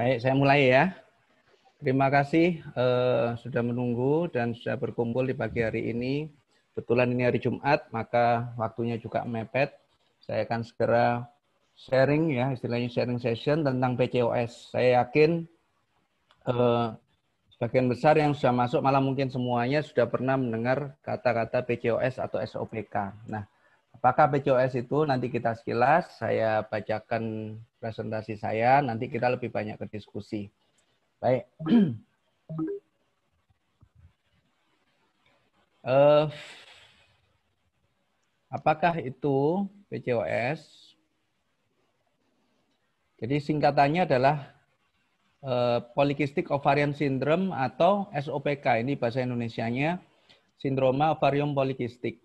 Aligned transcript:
Baik, 0.00 0.16
saya 0.24 0.32
mulai 0.32 0.72
ya. 0.72 0.96
Terima 1.76 2.08
kasih 2.08 2.64
uh, 2.72 3.36
sudah 3.36 3.60
menunggu 3.60 4.32
dan 4.32 4.56
sudah 4.56 4.80
berkumpul 4.80 5.28
di 5.28 5.36
pagi 5.36 5.60
hari 5.60 5.92
ini. 5.92 6.24
Kebetulan 6.72 7.12
ini 7.12 7.28
hari 7.28 7.36
Jumat, 7.36 7.84
maka 7.92 8.48
waktunya 8.56 8.96
juga 8.96 9.28
mepet. 9.28 9.76
Saya 10.24 10.48
akan 10.48 10.64
segera 10.64 11.28
sharing 11.76 12.32
ya, 12.32 12.48
istilahnya 12.48 12.88
sharing 12.88 13.20
session 13.20 13.60
tentang 13.60 13.92
PCOS. 14.00 14.72
Saya 14.72 15.04
yakin 15.04 15.44
uh, 16.48 16.96
sebagian 17.52 17.92
besar 17.92 18.16
yang 18.16 18.32
sudah 18.32 18.56
masuk, 18.56 18.80
malah 18.80 19.04
mungkin 19.04 19.28
semuanya 19.28 19.84
sudah 19.84 20.08
pernah 20.08 20.40
mendengar 20.40 20.96
kata-kata 21.04 21.60
PCOS 21.68 22.24
atau 22.24 22.40
SOPK. 22.40 23.28
Nah, 23.28 23.44
Apakah 24.00 24.32
PCOS 24.32 24.80
itu 24.80 25.04
nanti 25.04 25.28
kita 25.28 25.52
sekilas, 25.52 26.16
saya 26.16 26.64
bacakan 26.64 27.52
presentasi 27.80 28.36
saya, 28.36 28.84
nanti 28.84 29.08
kita 29.08 29.32
lebih 29.32 29.48
banyak 29.48 29.80
ke 29.80 29.88
diskusi. 29.88 30.52
Baik. 31.16 31.48
uh, 35.88 36.28
apakah 38.56 39.00
itu 39.00 39.64
PCOS? 39.88 40.90
Jadi 43.20 43.36
singkatannya 43.36 44.08
adalah 44.08 44.48
uh, 45.44 45.84
Polycystic 45.92 46.48
Ovarian 46.48 46.96
Syndrome 46.96 47.52
atau 47.52 48.08
SOPK. 48.12 48.80
Ini 48.80 48.96
bahasa 48.96 49.20
Indonesianya, 49.20 50.00
Sindroma 50.56 51.12
Ovarium 51.12 51.52
Polycystic. 51.52 52.16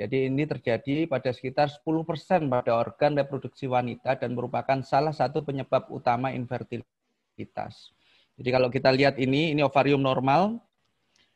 Jadi 0.00 0.32
ini 0.32 0.48
terjadi 0.48 1.04
pada 1.04 1.28
sekitar 1.28 1.68
10% 1.68 2.48
pada 2.48 2.72
organ 2.72 3.12
reproduksi 3.20 3.68
wanita 3.68 4.16
dan 4.16 4.32
merupakan 4.32 4.80
salah 4.80 5.12
satu 5.12 5.44
penyebab 5.44 5.92
utama 5.92 6.32
infertilitas. 6.32 7.92
Jadi 8.40 8.48
kalau 8.48 8.72
kita 8.72 8.88
lihat 8.96 9.20
ini, 9.20 9.52
ini 9.52 9.60
ovarium 9.60 10.00
normal, 10.00 10.56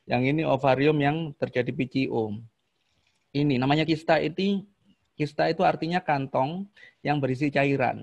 yang 0.08 0.24
ini 0.24 0.48
ovarium 0.48 0.96
yang 0.96 1.36
terjadi 1.36 1.76
PCO. 1.76 2.40
Ini 3.36 3.60
namanya 3.60 3.84
kista 3.84 4.16
itu, 4.16 4.64
kista 5.12 5.44
itu 5.52 5.60
artinya 5.60 6.00
kantong 6.00 6.64
yang 7.04 7.20
berisi 7.20 7.52
cairan. 7.52 8.00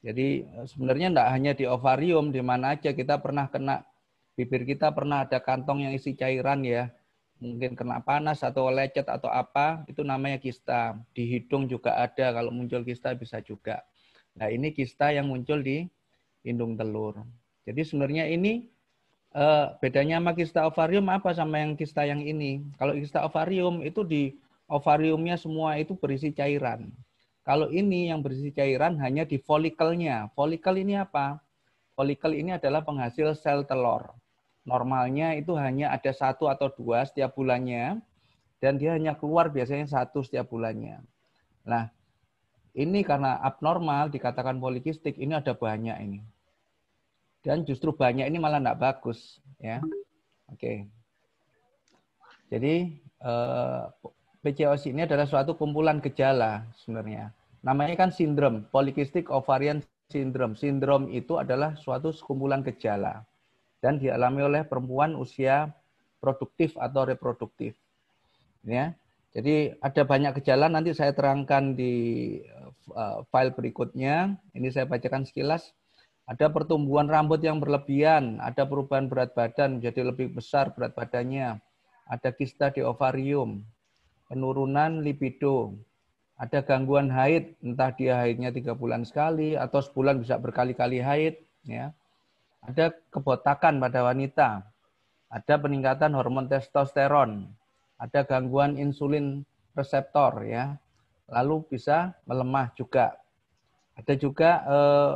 Jadi 0.00 0.48
sebenarnya 0.64 1.12
tidak 1.12 1.28
hanya 1.28 1.52
di 1.52 1.68
ovarium, 1.68 2.32
di 2.32 2.40
mana 2.40 2.72
aja 2.72 2.96
kita 2.96 3.20
pernah 3.20 3.52
kena, 3.52 3.84
bibir 4.32 4.64
kita 4.64 4.88
pernah 4.96 5.28
ada 5.28 5.44
kantong 5.44 5.84
yang 5.84 5.92
isi 5.92 6.16
cairan 6.16 6.64
ya 6.64 6.88
mungkin 7.42 7.74
kena 7.74 8.02
panas 8.02 8.42
atau 8.42 8.70
lecet 8.70 9.06
atau 9.06 9.30
apa, 9.30 9.82
itu 9.90 10.02
namanya 10.06 10.38
kista. 10.38 10.98
Di 11.14 11.26
hidung 11.26 11.66
juga 11.66 11.94
ada, 11.98 12.34
kalau 12.34 12.50
muncul 12.54 12.82
kista 12.86 13.14
bisa 13.14 13.42
juga. 13.42 13.82
Nah 14.38 14.50
ini 14.50 14.74
kista 14.74 15.10
yang 15.14 15.30
muncul 15.30 15.62
di 15.62 15.86
hidung 16.46 16.74
telur. 16.78 17.22
Jadi 17.64 17.80
sebenarnya 17.86 18.28
ini 18.28 18.68
eh, 19.34 19.66
bedanya 19.78 20.20
sama 20.20 20.32
kista 20.36 20.60
ovarium 20.66 21.06
apa 21.10 21.30
sama 21.34 21.62
yang 21.62 21.74
kista 21.78 22.02
yang 22.06 22.22
ini. 22.22 22.64
Kalau 22.78 22.92
kista 22.98 23.22
ovarium 23.22 23.82
itu 23.86 24.02
di 24.02 24.22
ovariumnya 24.68 25.38
semua 25.38 25.78
itu 25.78 25.94
berisi 25.94 26.34
cairan. 26.34 26.90
Kalau 27.44 27.68
ini 27.68 28.08
yang 28.08 28.24
berisi 28.24 28.48
cairan 28.56 28.96
hanya 29.04 29.28
di 29.28 29.36
folikelnya. 29.36 30.32
Folikel 30.32 30.80
ini 30.80 30.96
apa? 30.96 31.44
Folikel 31.92 32.32
ini 32.32 32.56
adalah 32.56 32.80
penghasil 32.80 33.36
sel 33.36 33.68
telur 33.68 34.16
normalnya 34.64 35.36
itu 35.36 35.52
hanya 35.60 35.92
ada 35.92 36.10
satu 36.10 36.48
atau 36.48 36.72
dua 36.72 37.04
setiap 37.04 37.36
bulannya, 37.36 38.00
dan 38.58 38.80
dia 38.80 38.96
hanya 38.96 39.12
keluar 39.12 39.52
biasanya 39.52 39.84
satu 39.84 40.24
setiap 40.24 40.48
bulannya. 40.48 41.04
Nah, 41.68 41.92
ini 42.72 43.04
karena 43.04 43.36
abnormal 43.44 44.08
dikatakan 44.08 44.56
polikistik, 44.56 45.20
ini 45.20 45.36
ada 45.36 45.52
banyak 45.52 45.96
ini. 46.00 46.20
Dan 47.44 47.68
justru 47.68 47.92
banyak 47.92 48.24
ini 48.24 48.40
malah 48.40 48.56
tidak 48.56 48.80
bagus. 48.80 49.38
ya. 49.60 49.84
Oke. 50.48 50.88
Jadi 52.48 52.96
eh, 53.20 53.82
PCOS 54.40 54.88
ini 54.88 55.04
adalah 55.04 55.28
suatu 55.28 55.52
kumpulan 55.52 56.00
gejala 56.00 56.64
sebenarnya. 56.80 57.36
Namanya 57.60 57.96
kan 58.00 58.10
sindrom, 58.12 58.64
polycystic 58.72 59.28
ovarian 59.28 59.84
syndrome. 60.08 60.56
Sindrom 60.56 61.12
itu 61.12 61.36
adalah 61.36 61.76
suatu 61.76 62.16
kumpulan 62.16 62.64
gejala 62.64 63.28
dan 63.84 64.00
dialami 64.00 64.40
oleh 64.40 64.62
perempuan 64.64 65.12
usia 65.12 65.68
produktif 66.16 66.72
atau 66.80 67.04
reproduktif. 67.04 67.76
Ya. 68.64 68.96
Jadi 69.36 69.76
ada 69.84 70.08
banyak 70.08 70.40
gejala 70.40 70.72
nanti 70.72 70.96
saya 70.96 71.12
terangkan 71.12 71.76
di 71.76 71.92
uh, 72.96 73.20
file 73.28 73.52
berikutnya. 73.52 74.40
Ini 74.56 74.72
saya 74.72 74.88
bacakan 74.88 75.28
sekilas. 75.28 75.76
Ada 76.24 76.48
pertumbuhan 76.48 77.04
rambut 77.04 77.44
yang 77.44 77.60
berlebihan, 77.60 78.40
ada 78.40 78.64
perubahan 78.64 79.12
berat 79.12 79.36
badan 79.36 79.76
menjadi 79.76 80.08
lebih 80.08 80.32
besar 80.32 80.72
berat 80.72 80.96
badannya, 80.96 81.60
ada 82.08 82.30
kista 82.32 82.72
di 82.72 82.80
ovarium, 82.80 83.60
penurunan 84.32 85.04
libido, 85.04 85.76
ada 86.40 86.64
gangguan 86.64 87.12
haid, 87.12 87.60
entah 87.60 87.92
dia 87.92 88.24
haidnya 88.24 88.56
tiga 88.56 88.72
bulan 88.72 89.04
sekali 89.04 89.52
atau 89.52 89.84
sebulan 89.84 90.16
bisa 90.24 90.40
berkali-kali 90.40 91.04
haid, 91.04 91.44
ya 91.68 91.92
ada 92.64 92.96
kebotakan 93.12 93.76
pada 93.76 94.00
wanita, 94.00 94.48
ada 95.28 95.54
peningkatan 95.60 96.16
hormon 96.16 96.48
testosteron, 96.48 97.52
ada 98.00 98.24
gangguan 98.24 98.80
insulin 98.80 99.44
reseptor 99.76 100.48
ya, 100.48 100.80
lalu 101.28 101.64
bisa 101.68 102.16
melemah 102.24 102.72
juga. 102.72 103.20
Ada 103.94 104.16
juga 104.16 104.50
eh, 104.64 105.12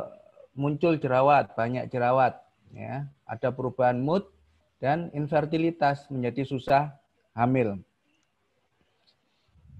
muncul 0.53 1.01
jerawat, 1.01 1.57
banyak 1.57 1.89
jerawat 1.89 2.37
ya, 2.71 3.09
ada 3.25 3.49
perubahan 3.49 3.97
mood 3.97 4.29
dan 4.77 5.09
infertilitas 5.11 6.05
menjadi 6.13 6.45
susah 6.45 6.93
hamil. 7.33 7.81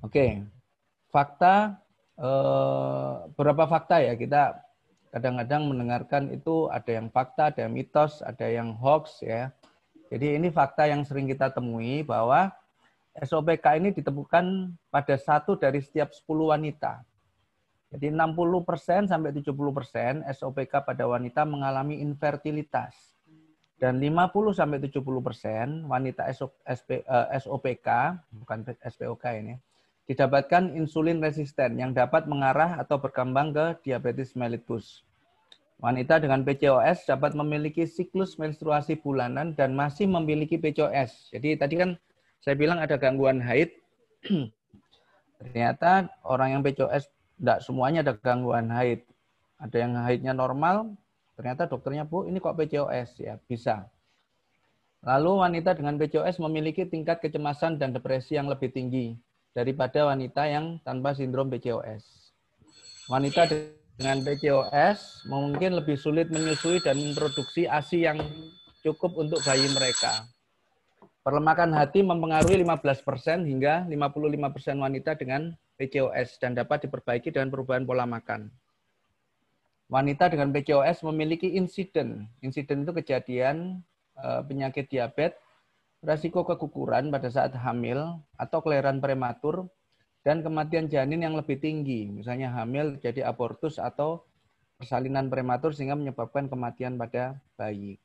Oke, 0.02 0.42
fakta 1.14 1.78
eh, 2.18 3.14
berapa 3.38 3.70
fakta 3.70 4.02
ya 4.02 4.18
kita 4.18 4.69
kadang-kadang 5.10 5.66
mendengarkan 5.70 6.30
itu 6.30 6.70
ada 6.70 6.90
yang 6.90 7.10
fakta, 7.10 7.50
ada 7.50 7.66
yang 7.66 7.74
mitos, 7.74 8.22
ada 8.22 8.46
yang 8.46 8.78
hoax 8.78 9.22
ya. 9.26 9.50
Jadi 10.10 10.38
ini 10.42 10.50
fakta 10.50 10.90
yang 10.90 11.06
sering 11.06 11.30
kita 11.30 11.54
temui 11.54 12.02
bahwa 12.02 12.50
SOPK 13.18 13.82
ini 13.82 13.90
ditemukan 13.94 14.74
pada 14.90 15.16
satu 15.18 15.58
dari 15.58 15.82
setiap 15.82 16.14
10 16.14 16.54
wanita. 16.54 17.04
Jadi 17.90 18.14
60% 18.14 19.10
sampai 19.10 19.34
70% 19.34 20.22
SOPK 20.30 20.74
pada 20.86 21.04
wanita 21.10 21.42
mengalami 21.42 22.02
infertilitas. 22.06 23.18
Dan 23.80 23.98
50 23.98 24.54
sampai 24.54 24.78
70% 24.78 25.88
wanita 25.90 26.28
SOPK, 27.40 27.88
eh, 27.88 28.10
bukan 28.36 28.58
SPOK 28.68 29.24
ini, 29.40 29.56
didapatkan 30.10 30.74
insulin 30.74 31.22
resisten 31.22 31.78
yang 31.78 31.94
dapat 31.94 32.26
mengarah 32.26 32.82
atau 32.82 32.98
berkembang 32.98 33.54
ke 33.54 33.66
diabetes 33.86 34.34
mellitus. 34.34 35.06
Wanita 35.78 36.18
dengan 36.18 36.42
PCOS 36.42 37.06
dapat 37.06 37.38
memiliki 37.38 37.86
siklus 37.86 38.36
menstruasi 38.42 38.98
bulanan 38.98 39.54
dan 39.54 39.78
masih 39.78 40.10
memiliki 40.10 40.58
PCOS. 40.58 41.30
Jadi 41.30 41.56
tadi 41.62 41.76
kan 41.78 41.90
saya 42.42 42.58
bilang 42.58 42.82
ada 42.82 42.98
gangguan 42.98 43.38
haid. 43.38 43.70
Ternyata 45.40 46.10
orang 46.26 46.58
yang 46.58 46.62
PCOS 46.66 47.06
tidak 47.38 47.62
semuanya 47.62 48.02
ada 48.02 48.18
gangguan 48.18 48.66
haid. 48.74 49.06
Ada 49.62 49.78
yang 49.78 49.94
haidnya 49.94 50.34
normal, 50.34 50.96
ternyata 51.36 51.68
dokternya, 51.68 52.08
Bu, 52.08 52.24
ini 52.26 52.40
kok 52.40 52.56
PCOS? 52.56 53.20
Ya, 53.20 53.36
bisa. 53.46 53.92
Lalu 55.04 55.32
wanita 55.38 55.76
dengan 55.78 56.00
PCOS 56.00 56.42
memiliki 56.44 56.88
tingkat 56.88 57.22
kecemasan 57.24 57.78
dan 57.78 57.92
depresi 57.92 58.36
yang 58.36 58.48
lebih 58.52 58.72
tinggi 58.72 59.20
daripada 59.60 60.08
wanita 60.08 60.48
yang 60.48 60.80
tanpa 60.88 61.12
sindrom 61.12 61.52
PCOS. 61.52 62.32
Wanita 63.12 63.44
dengan 64.00 64.24
PCOS 64.24 65.28
mungkin 65.28 65.76
lebih 65.76 66.00
sulit 66.00 66.32
menyusui 66.32 66.80
dan 66.80 66.96
memproduksi 66.96 67.68
ASI 67.68 68.08
yang 68.08 68.24
cukup 68.80 69.20
untuk 69.20 69.44
bayi 69.44 69.68
mereka. 69.76 70.24
Perlemakan 71.20 71.76
hati 71.76 72.00
mempengaruhi 72.00 72.64
15% 72.64 73.44
hingga 73.44 73.84
55% 73.92 74.80
wanita 74.80 75.20
dengan 75.20 75.52
PCOS 75.76 76.40
dan 76.40 76.56
dapat 76.56 76.88
diperbaiki 76.88 77.28
dengan 77.36 77.52
perubahan 77.52 77.84
pola 77.84 78.08
makan. 78.08 78.48
Wanita 79.92 80.32
dengan 80.32 80.56
PCOS 80.56 81.04
memiliki 81.04 81.60
insiden. 81.60 82.32
Insiden 82.40 82.88
itu 82.88 82.96
kejadian 82.96 83.84
eh, 84.16 84.42
penyakit 84.48 84.88
diabetes 84.88 85.49
resiko 86.00 86.48
keguguran 86.48 87.12
pada 87.12 87.28
saat 87.28 87.52
hamil 87.56 88.24
atau 88.40 88.60
kelahiran 88.64 89.04
prematur, 89.04 89.68
dan 90.24 90.44
kematian 90.44 90.92
janin 90.92 91.24
yang 91.24 91.36
lebih 91.40 91.58
tinggi, 91.64 92.12
misalnya 92.12 92.52
hamil 92.52 93.00
jadi 93.00 93.24
abortus 93.24 93.80
atau 93.80 94.28
persalinan 94.76 95.32
prematur 95.32 95.72
sehingga 95.72 95.96
menyebabkan 95.96 96.52
kematian 96.52 97.00
pada 97.00 97.40
bayi. 97.56 98.00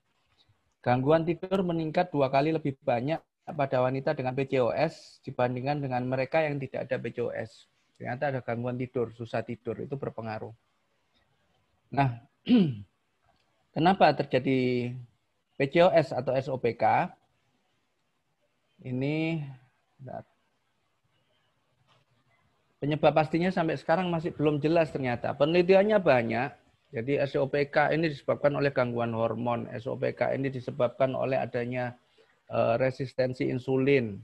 Gangguan 0.79 1.27
tidur 1.27 1.67
meningkat 1.67 2.15
dua 2.15 2.31
kali 2.31 2.55
lebih 2.55 2.79
banyak 2.83 3.19
pada 3.45 3.83
wanita 3.83 4.15
dengan 4.15 4.33
PCOS 4.37 5.25
dibandingkan 5.27 5.83
dengan 5.83 6.03
mereka 6.07 6.41
yang 6.45 6.61
tidak 6.61 6.87
ada 6.87 6.97
PCOS. 6.97 7.51
Ternyata 7.95 8.23
ada 8.35 8.41
gangguan 8.43 8.75
tidur, 8.79 9.15
susah 9.15 9.47
tidur, 9.47 9.79
itu 9.81 9.95
berpengaruh. 9.95 10.51
Nah, 11.95 12.21
kenapa 13.75 14.13
terjadi 14.19 14.93
PCOS 15.57 16.11
atau 16.11 16.35
SOPK? 16.35 17.11
Ini 18.83 19.45
penyebab 22.83 23.15
pastinya 23.17 23.49
sampai 23.49 23.79
sekarang 23.79 24.11
masih 24.11 24.35
belum 24.35 24.59
jelas 24.59 24.91
ternyata. 24.91 25.33
Penelitiannya 25.37 25.99
banyak. 26.03 26.51
Jadi 26.95 27.19
SOPK 27.27 27.91
ini 27.91 28.07
disebabkan 28.11 28.55
oleh 28.55 28.71
gangguan 28.71 29.15
hormon. 29.15 29.67
SOPK 29.75 30.35
ini 30.39 30.51
disebabkan 30.51 31.15
oleh 31.19 31.39
adanya 31.39 31.95
eh, 32.51 32.75
resistensi 32.79 33.51
insulin 33.51 34.19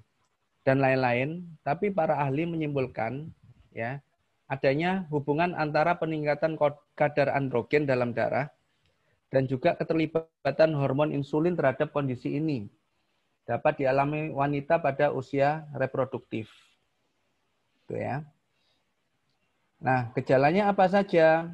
dan 0.63 0.79
lain-lain. 0.79 1.47
Tapi 1.67 1.91
para 1.91 2.21
ahli 2.23 2.47
menyimpulkan 2.47 3.27
ya 3.75 3.99
adanya 4.51 5.07
hubungan 5.15 5.55
antara 5.55 5.95
peningkatan 5.95 6.59
kadar 6.99 7.31
androgen 7.31 7.87
dalam 7.87 8.11
darah 8.11 8.51
dan 9.31 9.47
juga 9.47 9.79
keterlibatan 9.79 10.75
hormon 10.75 11.15
insulin 11.15 11.55
terhadap 11.55 11.95
kondisi 11.95 12.35
ini 12.35 12.67
dapat 13.51 13.83
dialami 13.83 14.31
wanita 14.31 14.79
pada 14.79 15.11
usia 15.11 15.67
reproduktif. 15.75 16.47
Itu 17.83 17.99
ya. 17.99 18.23
Nah, 19.83 20.15
gejalanya 20.15 20.71
apa 20.71 20.87
saja? 20.87 21.51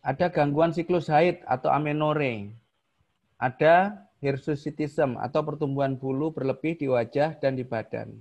Ada 0.00 0.32
gangguan 0.32 0.72
siklus 0.72 1.12
haid 1.12 1.44
atau 1.44 1.68
amenore. 1.68 2.56
Ada 3.36 4.00
hirsutism 4.24 5.20
atau 5.20 5.44
pertumbuhan 5.44 5.92
bulu 6.00 6.32
berlebih 6.32 6.80
di 6.80 6.88
wajah 6.88 7.36
dan 7.36 7.52
di 7.52 7.68
badan. 7.68 8.16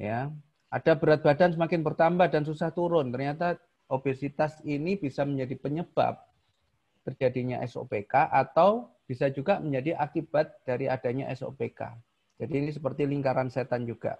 Ya, 0.00 0.32
ada 0.72 0.96
berat 0.96 1.20
badan 1.20 1.52
semakin 1.52 1.84
bertambah 1.84 2.32
dan 2.32 2.48
susah 2.48 2.72
turun. 2.72 3.12
Ternyata 3.12 3.60
obesitas 3.84 4.56
ini 4.64 4.96
bisa 4.96 5.28
menjadi 5.28 5.60
penyebab 5.60 6.31
terjadinya 7.02 7.60
SOPK 7.66 8.30
atau 8.30 8.90
bisa 9.06 9.28
juga 9.28 9.58
menjadi 9.58 9.98
akibat 9.98 10.62
dari 10.62 10.86
adanya 10.86 11.28
SOPK. 11.34 11.92
Jadi 12.38 12.54
ini 12.58 12.70
seperti 12.72 13.06
lingkaran 13.06 13.52
setan 13.52 13.84
juga. 13.84 14.18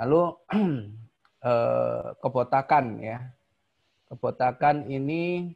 Lalu 0.00 0.22
eh, 1.50 2.06
kebotakan 2.18 2.86
ya. 3.02 3.18
Kebotakan 4.06 4.86
ini 4.86 5.50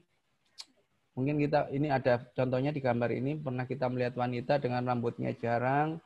mungkin 1.14 1.38
kita 1.38 1.70
ini 1.70 1.86
ada 1.90 2.18
contohnya 2.34 2.74
di 2.74 2.82
gambar 2.82 3.10
ini 3.14 3.38
pernah 3.38 3.66
kita 3.66 3.86
melihat 3.86 4.18
wanita 4.18 4.58
dengan 4.58 4.86
rambutnya 4.90 5.30
jarang 5.38 6.02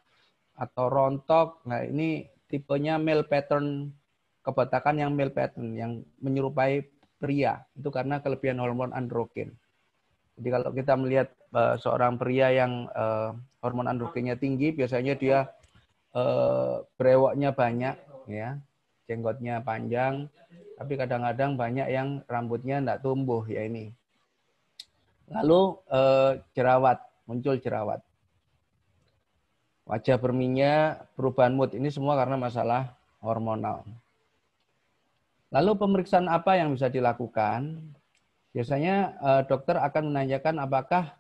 atau 0.55 0.87
rontok. 0.87 1.65
Nah, 1.67 1.83
ini 1.89 2.29
tipenya 2.53 3.01
male 3.01 3.25
pattern 3.25 3.91
kebotakan 4.45 5.01
yang 5.01 5.11
male 5.17 5.33
pattern 5.33 5.73
yang 5.73 6.05
menyerupai 6.21 6.85
pria 7.17 7.65
itu 7.73 7.89
karena 7.89 8.21
kelebihan 8.21 8.61
hormon 8.61 8.93
androgen. 8.93 9.57
Jadi 10.35 10.49
kalau 10.51 10.71
kita 10.75 10.93
melihat 10.99 11.29
uh, 11.55 11.79
seorang 11.79 12.19
pria 12.19 12.51
yang 12.51 12.91
uh, 12.91 13.35
hormon 13.63 13.87
androgennya 13.87 14.35
tinggi, 14.35 14.75
biasanya 14.75 15.15
dia 15.15 15.39
uh, 16.15 16.83
brewoknya 16.99 17.55
banyak, 17.55 17.95
ya, 18.27 18.59
jenggotnya 19.07 19.63
panjang, 19.63 20.27
tapi 20.75 20.99
kadang-kadang 20.99 21.55
banyak 21.55 21.87
yang 21.87 22.09
rambutnya 22.27 22.83
tidak 22.83 23.01
tumbuh 23.07 23.47
ya 23.47 23.63
ini. 23.63 23.95
Lalu 25.31 25.79
uh, 25.89 26.43
jerawat, 26.53 26.99
muncul 27.31 27.57
jerawat 27.63 28.03
wajah 29.89 30.17
berminyak, 30.17 31.09
perubahan 31.15 31.53
mood. 31.53 31.77
Ini 31.77 31.89
semua 31.93 32.17
karena 32.17 32.41
masalah 32.41 32.97
hormonal. 33.21 33.85
Lalu 35.53 35.79
pemeriksaan 35.79 36.27
apa 36.27 36.59
yang 36.59 36.75
bisa 36.75 36.91
dilakukan? 36.91 37.79
Biasanya 38.55 38.97
eh, 39.19 39.43
dokter 39.51 39.75
akan 39.75 40.15
menanyakan 40.15 40.63
apakah 40.63 41.19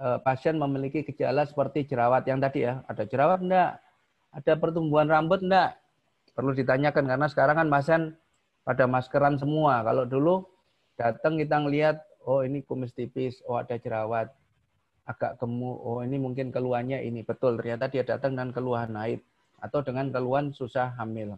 eh, 0.00 0.18
pasien 0.24 0.56
memiliki 0.56 1.04
gejala 1.04 1.44
seperti 1.44 1.84
jerawat 1.84 2.24
yang 2.24 2.40
tadi 2.40 2.64
ya. 2.64 2.80
Ada 2.88 3.04
jerawat 3.04 3.44
enggak? 3.44 3.78
Ada 4.32 4.52
pertumbuhan 4.56 5.12
rambut 5.12 5.44
enggak? 5.44 5.76
Perlu 6.32 6.56
ditanyakan 6.56 7.04
karena 7.04 7.26
sekarang 7.28 7.56
kan 7.60 7.68
pasien 7.68 8.02
pada 8.64 8.88
maskeran 8.88 9.36
semua. 9.36 9.84
Kalau 9.84 10.08
dulu 10.08 10.48
datang 10.96 11.36
kita 11.36 11.60
ngelihat, 11.60 12.00
oh 12.24 12.40
ini 12.40 12.64
kumis 12.64 12.96
tipis, 12.96 13.44
oh 13.44 13.60
ada 13.60 13.76
jerawat 13.76 14.32
agak 15.04 15.42
gemuk, 15.42 15.78
oh 15.82 16.00
ini 16.00 16.16
mungkin 16.16 16.48
keluhannya 16.54 17.02
ini. 17.02 17.20
Betul, 17.26 17.58
ternyata 17.60 17.90
dia 17.90 18.06
datang 18.06 18.38
dengan 18.38 18.54
keluhan 18.54 18.94
haid 18.96 19.20
atau 19.60 19.84
dengan 19.84 20.08
keluhan 20.08 20.54
susah 20.54 20.96
hamil. 20.96 21.36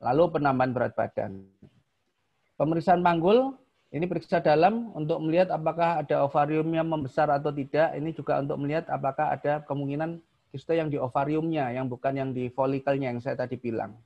Lalu 0.00 0.22
penambahan 0.38 0.70
berat 0.70 0.92
badan. 0.94 1.44
Pemeriksaan 2.60 3.00
panggul, 3.00 3.56
ini 3.90 4.06
periksa 4.06 4.38
dalam 4.38 4.94
untuk 4.94 5.18
melihat 5.18 5.50
apakah 5.50 5.98
ada 5.98 6.22
ovariumnya 6.22 6.86
membesar 6.86 7.26
atau 7.26 7.50
tidak. 7.50 7.90
Ini 7.98 8.14
juga 8.14 8.38
untuk 8.38 8.58
melihat 8.62 8.86
apakah 8.86 9.34
ada 9.34 9.66
kemungkinan 9.66 10.22
kista 10.54 10.78
yang 10.78 10.86
di 10.86 10.98
ovariumnya, 10.98 11.74
yang 11.74 11.90
bukan 11.90 12.14
yang 12.14 12.30
di 12.30 12.46
folikelnya 12.54 13.10
yang 13.10 13.18
saya 13.18 13.34
tadi 13.34 13.58
bilang. 13.58 13.98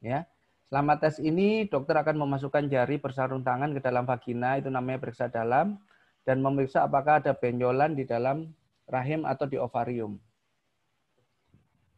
Ya, 0.00 0.24
Selama 0.70 0.96
tes 1.02 1.18
ini, 1.18 1.66
dokter 1.66 1.98
akan 1.98 2.14
memasukkan 2.14 2.70
jari 2.70 3.02
bersarung 3.02 3.42
tangan 3.42 3.74
ke 3.74 3.82
dalam 3.82 4.06
vagina, 4.06 4.54
itu 4.54 4.70
namanya 4.70 5.02
periksa 5.02 5.26
dalam 5.26 5.82
dan 6.22 6.38
memeriksa 6.38 6.86
apakah 6.86 7.18
ada 7.18 7.34
benjolan 7.34 7.98
di 7.98 8.06
dalam 8.06 8.54
rahim 8.86 9.26
atau 9.26 9.50
di 9.50 9.58
ovarium. 9.58 10.14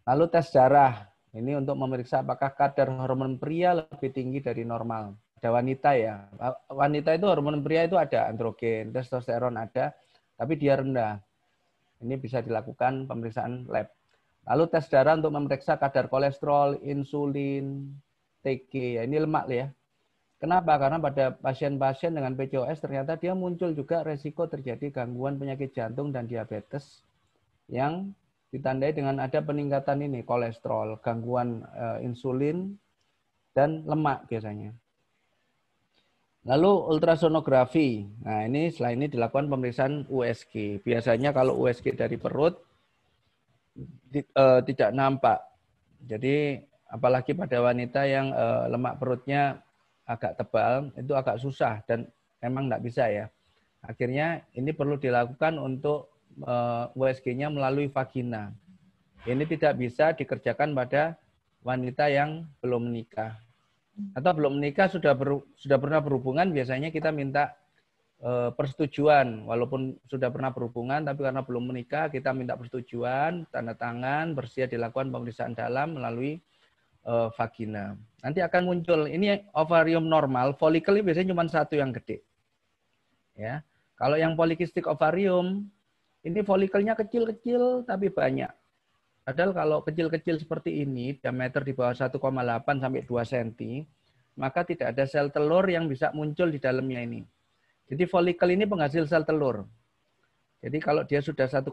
Lalu 0.08 0.25
tes 0.32 0.48
darah. 0.50 1.04
Ini 1.36 1.60
untuk 1.60 1.76
memeriksa 1.76 2.25
apakah 2.25 2.52
kadar 2.52 2.92
hormon 2.92 3.36
pria 3.36 3.72
lebih 3.76 4.12
tinggi 4.12 4.40
dari 4.40 4.64
normal. 4.64 5.16
Ada 5.42 5.58
wanita 5.58 5.90
ya. 5.98 6.30
Wanita 6.70 7.18
itu 7.18 7.26
hormon 7.26 7.66
pria 7.66 7.82
itu 7.82 7.98
ada 7.98 8.30
androgen, 8.30 8.94
testosteron 8.94 9.58
ada, 9.58 9.90
tapi 10.38 10.54
dia 10.54 10.78
rendah. 10.78 11.18
Ini 11.98 12.14
bisa 12.14 12.38
dilakukan 12.46 13.10
pemeriksaan 13.10 13.66
lab. 13.66 13.90
Lalu 14.46 14.64
tes 14.70 14.86
darah 14.86 15.18
untuk 15.18 15.34
memeriksa 15.34 15.82
kadar 15.82 16.06
kolesterol, 16.06 16.78
insulin, 16.86 17.90
TG. 18.46 18.98
Ya, 18.98 19.02
ini 19.02 19.18
lemak 19.18 19.50
ya. 19.50 19.66
Kenapa? 20.38 20.78
Karena 20.78 21.02
pada 21.02 21.34
pasien-pasien 21.34 22.14
dengan 22.14 22.38
PCOS 22.38 22.78
ternyata 22.78 23.18
dia 23.18 23.34
muncul 23.34 23.74
juga 23.74 24.06
resiko 24.06 24.46
terjadi 24.46 24.94
gangguan 24.94 25.42
penyakit 25.42 25.74
jantung 25.74 26.14
dan 26.14 26.30
diabetes 26.30 27.02
yang 27.66 28.14
ditandai 28.54 28.94
dengan 28.94 29.18
ada 29.18 29.42
peningkatan 29.42 30.06
ini 30.06 30.22
kolesterol, 30.22 31.02
gangguan 31.02 31.66
e, 31.66 32.06
insulin 32.06 32.74
dan 33.54 33.86
lemak 33.86 34.26
biasanya. 34.26 34.74
Lalu 36.42 36.72
ultrasonografi. 36.90 38.02
Nah, 38.26 38.46
ini 38.50 38.75
selain 38.75 38.99
ini 38.99 39.06
dilakukan 39.06 39.46
pemeriksaan 39.46 40.11
USG. 40.11 40.82
Biasanya 40.82 41.30
kalau 41.30 41.54
USG 41.62 41.94
dari 41.94 42.18
perut 42.18 42.58
e, 44.11 44.44
tidak 44.66 44.90
nampak. 44.90 45.38
Jadi 46.02 46.58
apalagi 46.90 47.38
pada 47.38 47.62
wanita 47.62 48.02
yang 48.11 48.34
e, 48.34 48.46
lemak 48.75 48.99
perutnya 48.99 49.62
agak 50.02 50.34
tebal 50.34 50.90
itu 50.99 51.14
agak 51.14 51.38
susah 51.38 51.78
dan 51.87 52.11
memang 52.42 52.66
tidak 52.66 52.82
bisa 52.82 53.04
ya. 53.06 53.26
Akhirnya 53.82 54.46
ini 54.54 54.70
perlu 54.70 54.94
dilakukan 54.94 55.58
untuk 55.58 56.14
eh, 56.38 56.84
USG-nya 56.94 57.50
melalui 57.50 57.90
vagina. 57.90 58.54
Ini 59.26 59.42
tidak 59.46 59.75
bisa 59.78 60.14
dikerjakan 60.14 60.70
pada 60.75 61.18
wanita 61.66 62.06
yang 62.06 62.46
belum 62.62 62.90
menikah. 62.90 63.41
Atau 64.16 64.32
belum 64.32 64.56
menikah 64.56 64.88
sudah 64.88 65.12
ber, 65.12 65.44
sudah 65.61 65.76
pernah 65.76 66.00
berhubungan 66.00 66.49
biasanya 66.49 66.88
kita 66.88 67.12
minta 67.12 67.52
uh, 68.25 68.49
persetujuan 68.56 69.44
walaupun 69.44 70.00
sudah 70.08 70.32
pernah 70.32 70.49
berhubungan 70.49 71.04
tapi 71.04 71.28
karena 71.28 71.44
belum 71.44 71.68
menikah 71.68 72.08
kita 72.08 72.32
minta 72.32 72.56
persetujuan, 72.56 73.52
tanda 73.52 73.76
tangan, 73.76 74.32
bersedia 74.32 74.70
dilakukan 74.70 75.12
pemeriksaan 75.12 75.52
dalam 75.52 76.00
melalui 76.00 76.40
uh, 77.04 77.28
vagina. 77.37 77.99
Nanti 78.25 78.40
akan 78.40 78.62
muncul 78.64 79.11
ini 79.11 79.44
ovarium 79.52 80.08
normal, 80.08 80.56
folikel 80.56 81.02
biasanya 81.04 81.37
cuma 81.37 81.44
satu 81.50 81.76
yang 81.76 81.92
gede. 81.92 82.25
Ya. 83.37 83.61
Kalau 83.99 84.16
yang 84.18 84.34
polikistik 84.34 84.88
ovarium 84.88 85.68
ini 86.22 86.40
folikelnya 86.42 86.94
kecil-kecil 86.94 87.84
tapi 87.87 88.08
banyak. 88.08 88.50
Padahal 89.23 89.55
kalau 89.55 89.79
kecil-kecil 89.87 90.43
seperti 90.43 90.83
ini, 90.83 91.14
diameter 91.14 91.62
di 91.62 91.71
bawah 91.71 91.95
1,8 91.95 92.19
sampai 92.83 93.02
2 93.07 93.23
cm, 93.23 93.87
maka 94.35 94.67
tidak 94.67 94.97
ada 94.97 95.05
sel 95.07 95.31
telur 95.31 95.62
yang 95.71 95.87
bisa 95.87 96.11
muncul 96.11 96.50
di 96.50 96.59
dalamnya 96.59 97.07
ini. 97.07 97.21
Jadi 97.87 98.02
folikel 98.11 98.50
ini 98.50 98.67
penghasil 98.67 99.07
sel 99.07 99.23
telur. 99.23 99.62
Jadi 100.62 100.79
kalau 100.79 101.02
dia 101.07 101.23
sudah 101.23 101.47
1,8 101.47 101.71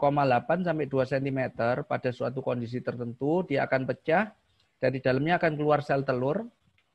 sampai 0.65 0.85
2 0.85 0.93
cm 1.09 1.39
pada 1.85 2.09
suatu 2.13 2.41
kondisi 2.41 2.81
tertentu, 2.85 3.45
dia 3.45 3.65
akan 3.65 3.85
pecah 3.85 4.33
dari 4.77 5.01
dalamnya 5.01 5.41
akan 5.41 5.53
keluar 5.57 5.81
sel 5.81 6.05
telur 6.05 6.45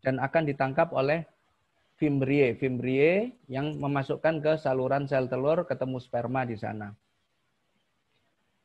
dan 0.07 0.23
akan 0.23 0.43
ditangkap 0.47 0.95
oleh 0.95 1.27
fimbrie. 1.99 2.55
Fimbrie 2.59 3.35
yang 3.51 3.79
memasukkan 3.79 4.39
ke 4.39 4.53
saluran 4.59 5.07
sel 5.11 5.27
telur 5.27 5.67
ketemu 5.67 5.99
sperma 5.99 6.47
di 6.47 6.59
sana. 6.59 6.95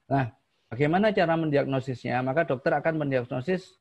Nah, 0.09 0.25
bagaimana 0.69 1.11
cara 1.11 1.35
mendiagnosisnya? 1.35 2.21
Maka 2.21 2.45
dokter 2.45 2.71
akan 2.77 3.05
mendiagnosis 3.05 3.75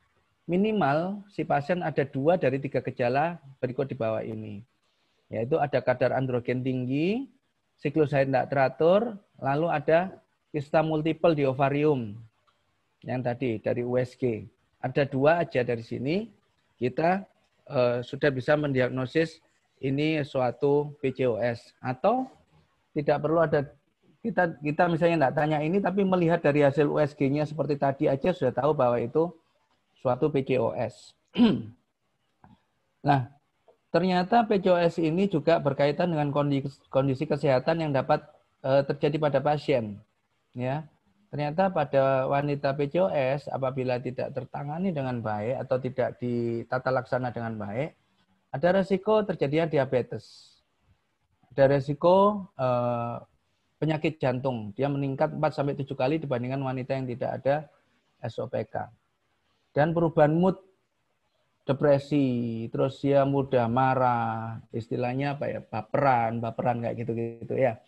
minimal 0.48 1.22
si 1.28 1.44
pasien 1.44 1.84
ada 1.84 2.02
dua 2.08 2.40
dari 2.40 2.56
tiga 2.56 2.80
gejala 2.80 3.36
berikut 3.60 3.86
di 3.86 3.94
bawah 3.94 4.24
ini. 4.24 4.64
Yaitu 5.28 5.60
ada 5.60 5.84
kadar 5.84 6.16
androgen 6.16 6.64
tinggi, 6.64 7.28
siklus 7.76 8.16
haid 8.16 8.32
tidak 8.32 8.48
teratur, 8.48 9.20
lalu 9.36 9.68
ada 9.68 10.16
kista 10.48 10.80
multiple 10.80 11.36
di 11.36 11.44
ovarium 11.44 12.16
yang 13.04 13.20
tadi 13.20 13.60
dari 13.60 13.84
USG. 13.84 14.48
Ada 14.80 15.04
dua 15.04 15.44
aja 15.44 15.60
dari 15.60 15.84
sini 15.84 16.32
kita 16.80 17.28
uh, 17.68 18.00
sudah 18.00 18.32
bisa 18.32 18.56
mendiagnosis 18.56 19.44
ini 19.84 20.22
suatu 20.24 20.96
PCOS 20.98 21.76
atau 21.78 22.26
tidak 22.96 23.20
perlu 23.22 23.44
ada 23.44 23.68
kita 24.18 24.58
kita 24.58 24.90
misalnya 24.90 25.30
tidak 25.30 25.34
tanya 25.38 25.58
ini 25.62 25.78
tapi 25.78 26.02
melihat 26.02 26.42
dari 26.42 26.66
hasil 26.66 26.90
USG-nya 26.90 27.46
seperti 27.46 27.78
tadi 27.78 28.04
aja 28.10 28.34
sudah 28.34 28.50
tahu 28.50 28.74
bahwa 28.74 28.98
itu 28.98 29.30
suatu 30.02 30.30
PCOS. 30.30 31.14
nah, 33.08 33.30
ternyata 33.94 34.42
PCOS 34.46 34.98
ini 34.98 35.30
juga 35.30 35.62
berkaitan 35.62 36.10
dengan 36.10 36.34
kondisi, 36.34 36.70
kondisi 36.90 37.26
kesehatan 37.30 37.88
yang 37.88 37.90
dapat 37.94 38.26
uh, 38.66 38.82
terjadi 38.86 39.16
pada 39.22 39.38
pasien. 39.38 39.98
Ya, 40.56 40.82
ternyata 41.30 41.70
pada 41.70 42.26
wanita 42.26 42.74
PCOS 42.74 43.46
apabila 43.54 44.02
tidak 44.02 44.34
tertangani 44.34 44.90
dengan 44.90 45.22
baik 45.22 45.62
atau 45.62 45.76
tidak 45.78 46.18
ditata 46.18 46.90
laksana 46.90 47.30
dengan 47.30 47.54
baik, 47.54 47.94
ada 48.50 48.68
resiko 48.82 49.22
terjadinya 49.22 49.70
diabetes. 49.70 50.58
Ada 51.54 51.78
resiko 51.78 52.48
uh, 52.58 53.22
penyakit 53.78 54.18
jantung. 54.18 54.74
Dia 54.74 54.90
meningkat 54.90 55.32
4 55.32 55.40
sampai 55.54 55.78
7 55.78 55.94
kali 55.94 56.18
dibandingkan 56.18 56.60
wanita 56.60 56.98
yang 56.98 57.06
tidak 57.06 57.30
ada 57.42 57.56
SOPK. 58.26 58.90
Dan 59.70 59.94
perubahan 59.94 60.34
mood, 60.34 60.58
depresi, 61.62 62.66
terus 62.74 62.98
dia 62.98 63.22
mudah 63.22 63.70
marah, 63.70 64.58
istilahnya 64.74 65.38
apa 65.38 65.44
ya, 65.46 65.60
baperan, 65.62 66.42
baperan 66.42 66.82
kayak 66.82 66.96
gitu-gitu 67.06 67.54
ya. 67.54 67.78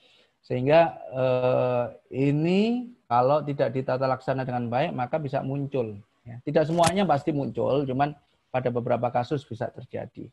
Sehingga 0.40 1.00
eh, 1.10 1.84
ini 2.14 2.92
kalau 3.10 3.42
tidak 3.42 3.74
ditata 3.74 4.06
laksana 4.06 4.46
dengan 4.46 4.70
baik 4.70 4.94
maka 4.94 5.18
bisa 5.18 5.42
muncul. 5.42 5.98
Ya. 6.22 6.38
Tidak 6.46 6.64
semuanya 6.70 7.02
pasti 7.08 7.34
muncul, 7.34 7.82
cuman 7.84 8.14
pada 8.52 8.68
beberapa 8.70 9.10
kasus 9.10 9.42
bisa 9.42 9.66
terjadi. 9.72 10.30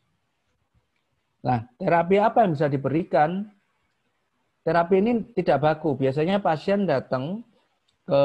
Nah, 1.42 1.64
terapi 1.78 2.18
apa 2.18 2.44
yang 2.44 2.52
bisa 2.58 2.66
diberikan 2.66 3.46
Terapi 4.68 5.00
ini 5.00 5.24
tidak 5.32 5.64
baku. 5.64 5.96
Biasanya 5.96 6.44
pasien 6.44 6.84
datang 6.84 7.40
ke 8.04 8.22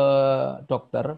dokter, 0.67 1.15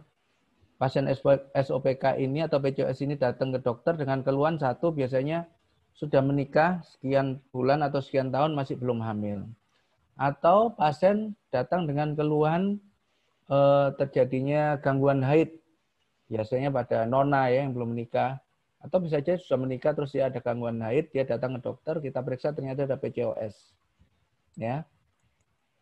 pasien 0.77 1.10
SOPK 1.50 2.22
ini 2.22 2.46
atau 2.46 2.62
PCOS 2.62 3.01
ini 3.01 3.17
datang 3.17 3.50
ke 3.50 3.58
dokter 3.58 3.98
dengan 3.98 4.22
keluhan 4.22 4.62
satu 4.62 4.94
biasanya 4.94 5.50
sudah 5.98 6.22
menikah 6.22 6.86
sekian 6.86 7.41
bulan 7.50 7.82
atau 7.82 8.05
sekian 8.05 8.29
tahun 8.29 8.53
masih 8.53 8.77
belum 8.77 9.01
hamil. 9.01 9.50
Atau 10.13 10.77
pasien 10.77 11.34
datang 11.50 11.89
dengan 11.89 12.13
keluhan 12.13 12.77
eh, 13.50 13.98
terjadinya 13.98 14.77
gangguan 14.77 15.25
haid. 15.25 15.58
Biasanya 16.29 16.70
pada 16.70 17.10
nona 17.10 17.50
ya 17.50 17.65
yang 17.65 17.74
belum 17.74 17.98
menikah. 17.98 18.38
Atau 18.77 19.01
bisa 19.01 19.17
saja 19.17 19.41
sudah 19.41 19.58
menikah 19.65 19.98
terus 19.98 20.13
dia 20.13 20.29
ada 20.29 20.38
gangguan 20.38 20.77
haid, 20.86 21.10
dia 21.10 21.25
datang 21.25 21.58
ke 21.58 21.65
dokter, 21.65 21.98
kita 21.98 22.22
periksa 22.22 22.53
ternyata 22.53 22.86
ada 22.86 23.01
PCOS. 23.01 23.74
Ya. 24.62 24.86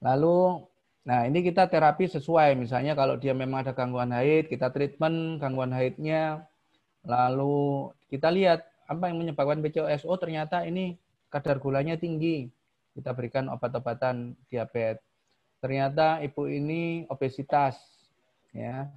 Lalu, 0.04 0.68
nah 1.08 1.24
ini 1.24 1.40
kita 1.40 1.72
terapi 1.72 2.12
sesuai. 2.12 2.60
Misalnya 2.60 2.94
kalau 2.94 3.16
dia 3.16 3.32
memang 3.32 3.64
ada 3.64 3.72
gangguan 3.72 4.12
haid, 4.12 4.52
kita 4.52 4.68
treatment 4.76 5.40
gangguan 5.40 5.72
haidnya. 5.72 6.44
Lalu 7.08 7.92
kita 8.12 8.28
lihat 8.28 8.68
apa 8.84 9.08
yang 9.08 9.24
menyebabkan 9.24 9.64
PCOS. 9.64 10.04
Oh 10.04 10.20
ternyata 10.20 10.68
ini 10.68 11.00
kadar 11.32 11.64
gulanya 11.64 11.96
tinggi. 11.96 12.52
Kita 12.94 13.16
berikan 13.16 13.48
obat-obatan 13.50 14.36
diabetes. 14.52 15.02
Ternyata 15.64 16.20
ibu 16.20 16.52
ini 16.52 17.08
obesitas. 17.08 17.80
Ya, 18.52 18.92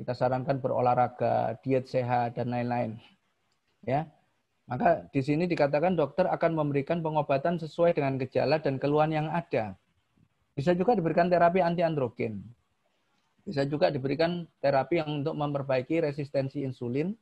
kita 0.00 0.16
sarankan 0.16 0.58
berolahraga, 0.58 1.60
diet 1.60 1.86
sehat 1.86 2.40
dan 2.40 2.50
lain-lain. 2.50 2.98
Ya, 3.86 4.08
maka 4.66 5.06
di 5.14 5.22
sini 5.22 5.46
dikatakan 5.46 5.94
dokter 5.94 6.26
akan 6.26 6.58
memberikan 6.58 7.04
pengobatan 7.04 7.60
sesuai 7.62 7.94
dengan 7.94 8.18
gejala 8.18 8.58
dan 8.58 8.82
keluhan 8.82 9.14
yang 9.14 9.28
ada. 9.30 9.78
Bisa 10.56 10.72
juga 10.72 10.96
diberikan 10.96 11.28
terapi 11.28 11.60
anti 11.60 11.84
androgen. 11.84 12.40
Bisa 13.44 13.68
juga 13.68 13.92
diberikan 13.92 14.48
terapi 14.58 15.04
yang 15.04 15.20
untuk 15.22 15.36
memperbaiki 15.36 16.00
resistensi 16.02 16.64
insulin, 16.64 17.12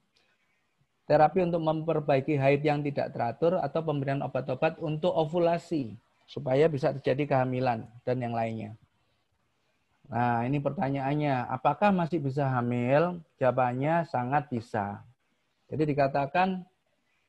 terapi 1.11 1.43
untuk 1.43 1.61
memperbaiki 1.61 2.39
haid 2.39 2.63
yang 2.63 2.81
tidak 2.81 3.11
teratur, 3.11 3.59
atau 3.59 3.83
pemberian 3.83 4.23
obat-obat 4.23 4.79
untuk 4.79 5.11
ovulasi, 5.13 5.99
supaya 6.25 6.71
bisa 6.71 6.95
terjadi 6.95 7.35
kehamilan, 7.37 7.85
dan 8.07 8.23
yang 8.23 8.33
lainnya. 8.33 8.73
Nah, 10.09 10.47
ini 10.47 10.63
pertanyaannya, 10.63 11.51
apakah 11.51 11.91
masih 11.91 12.23
bisa 12.23 12.47
hamil? 12.49 13.19
Jawabannya 13.37 14.07
sangat 14.09 14.47
bisa. 14.49 15.03
Jadi 15.69 15.91
dikatakan 15.91 16.63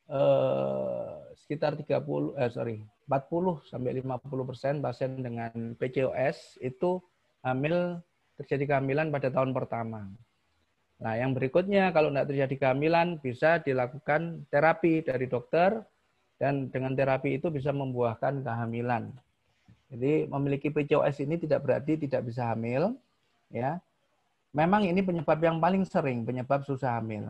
eh, 0.07 1.11
sekitar 1.41 1.75
30 1.75 2.37
eh 2.37 2.51
sorry 2.51 2.77
40 3.05 3.69
sampai 3.69 4.01
50 4.01 4.49
persen 4.49 4.73
pasien 4.81 5.21
dengan 5.21 5.53
PCOS 5.77 6.57
itu 6.61 6.97
hamil 7.45 8.01
terjadi 8.41 8.75
kehamilan 8.75 9.13
pada 9.13 9.29
tahun 9.29 9.53
pertama. 9.53 10.09
Nah, 10.95 11.13
yang 11.19 11.35
berikutnya 11.35 11.91
kalau 11.91 12.09
tidak 12.09 12.27
terjadi 12.31 12.55
kehamilan 12.55 13.19
bisa 13.19 13.59
dilakukan 13.61 14.47
terapi 14.49 15.03
dari 15.03 15.27
dokter 15.27 15.83
dan 16.39 16.67
dengan 16.71 16.95
terapi 16.95 17.37
itu 17.37 17.51
bisa 17.51 17.69
membuahkan 17.75 18.43
kehamilan. 18.43 19.11
Jadi 19.91 20.25
memiliki 20.27 20.73
PCOS 20.73 21.21
ini 21.23 21.37
tidak 21.37 21.61
berarti 21.63 21.99
tidak 21.99 22.25
bisa 22.25 22.49
hamil, 22.51 22.97
ya. 23.53 23.77
Memang 24.55 24.87
ini 24.87 25.03
penyebab 25.03 25.39
yang 25.43 25.59
paling 25.59 25.83
sering 25.83 26.23
penyebab 26.23 26.63
susah 26.63 26.97
hamil. 26.97 27.27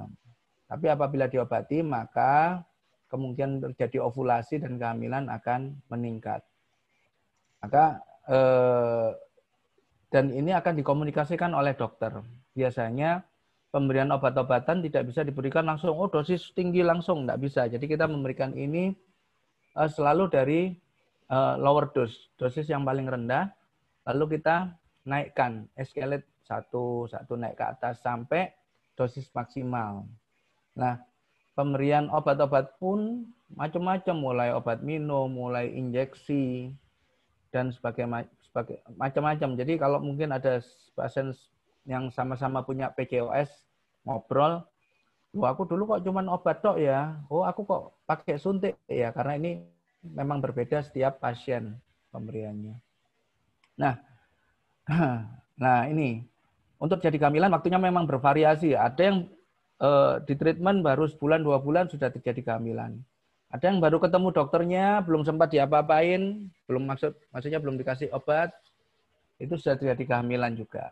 Tapi 0.70 0.90
apabila 0.90 1.26
diobati 1.26 1.82
maka 1.82 2.62
kemungkinan 3.10 3.62
terjadi 3.72 4.04
ovulasi 4.04 4.62
dan 4.62 4.82
kehamilan 4.82 5.30
akan 5.30 5.78
meningkat. 5.90 6.42
Maka 7.62 8.02
eh, 8.30 9.10
dan 10.10 10.32
ini 10.32 10.56
akan 10.56 10.80
dikomunikasikan 10.80 11.52
oleh 11.52 11.76
dokter. 11.76 12.14
Biasanya 12.56 13.26
pemberian 13.74 14.08
obat-obatan 14.16 14.80
tidak 14.86 15.12
bisa 15.12 15.28
diberikan 15.28 15.68
langsung, 15.68 15.98
oh 16.00 16.08
dosis 16.08 16.56
tinggi 16.56 16.80
langsung, 16.86 17.28
tidak 17.28 17.40
bisa. 17.44 17.62
Jadi 17.68 17.86
kita 17.86 18.06
memberikan 18.08 18.54
ini 18.56 18.94
eh, 19.76 19.90
selalu 19.90 20.32
dari 20.32 20.62
eh, 21.30 21.56
lower 21.60 21.92
dose, 21.92 22.32
dosis 22.40 22.70
yang 22.70 22.88
paling 22.88 23.10
rendah, 23.10 23.52
lalu 24.08 24.40
kita 24.40 24.72
naikkan 25.06 25.70
escalate 25.78 26.26
satu, 26.46 27.10
satu 27.10 27.34
naik 27.38 27.58
ke 27.58 27.66
atas 27.66 28.02
sampai 28.02 28.54
dosis 28.94 29.28
maksimal. 29.34 30.06
Nah, 30.78 31.02
pemberian 31.56 32.12
obat-obat 32.12 32.76
pun 32.78 33.26
macam-macam, 33.56 34.16
mulai 34.16 34.50
obat 34.52 34.84
minum, 34.84 35.32
mulai 35.32 35.72
injeksi, 35.72 36.76
dan 37.50 37.72
sebagainya 37.72 38.28
macam-macam. 39.00 39.50
Jadi 39.56 39.74
kalau 39.80 40.04
mungkin 40.04 40.36
ada 40.36 40.60
pasien 40.94 41.32
yang 41.88 42.12
sama-sama 42.12 42.62
punya 42.62 42.92
PCOS 42.92 43.50
ngobrol, 44.04 44.68
Wah, 45.36 45.52
aku 45.52 45.68
dulu 45.68 45.84
kok 45.84 46.08
cuman 46.08 46.32
obat 46.32 46.64
tok 46.64 46.80
ya. 46.80 47.20
Oh, 47.28 47.44
aku 47.44 47.68
kok 47.68 48.00
pakai 48.08 48.40
suntik 48.40 48.80
ya, 48.88 49.12
karena 49.12 49.36
ini 49.36 49.52
memang 50.00 50.40
berbeda 50.40 50.80
setiap 50.80 51.20
pasien 51.20 51.76
pemberiannya. 52.16 52.80
Nah, 53.76 54.00
nah 55.64 55.80
ini 55.92 56.24
untuk 56.80 57.04
jadi 57.04 57.20
kehamilan 57.20 57.52
waktunya 57.52 57.76
memang 57.76 58.08
bervariasi. 58.08 58.80
Ada 58.80 59.02
yang 59.12 59.18
uh, 59.82 60.22
di 60.24 60.34
treatment 60.38 60.86
baru 60.86 61.10
sebulan 61.10 61.42
dua 61.44 61.60
bulan 61.60 61.90
sudah 61.92 62.12
terjadi 62.12 62.54
kehamilan. 62.54 62.96
Ada 63.52 63.72
yang 63.72 63.80
baru 63.80 64.04
ketemu 64.04 64.36
dokternya, 64.36 65.00
belum 65.06 65.24
sempat 65.24 65.54
diapa-apain, 65.54 66.52
belum 66.68 66.84
maksud 66.92 67.16
maksudnya 67.32 67.60
belum 67.64 67.80
dikasih 67.80 68.12
obat, 68.12 68.52
itu 69.40 69.56
sudah 69.56 69.80
terjadi 69.80 70.04
kehamilan 70.16 70.56
juga. 70.60 70.92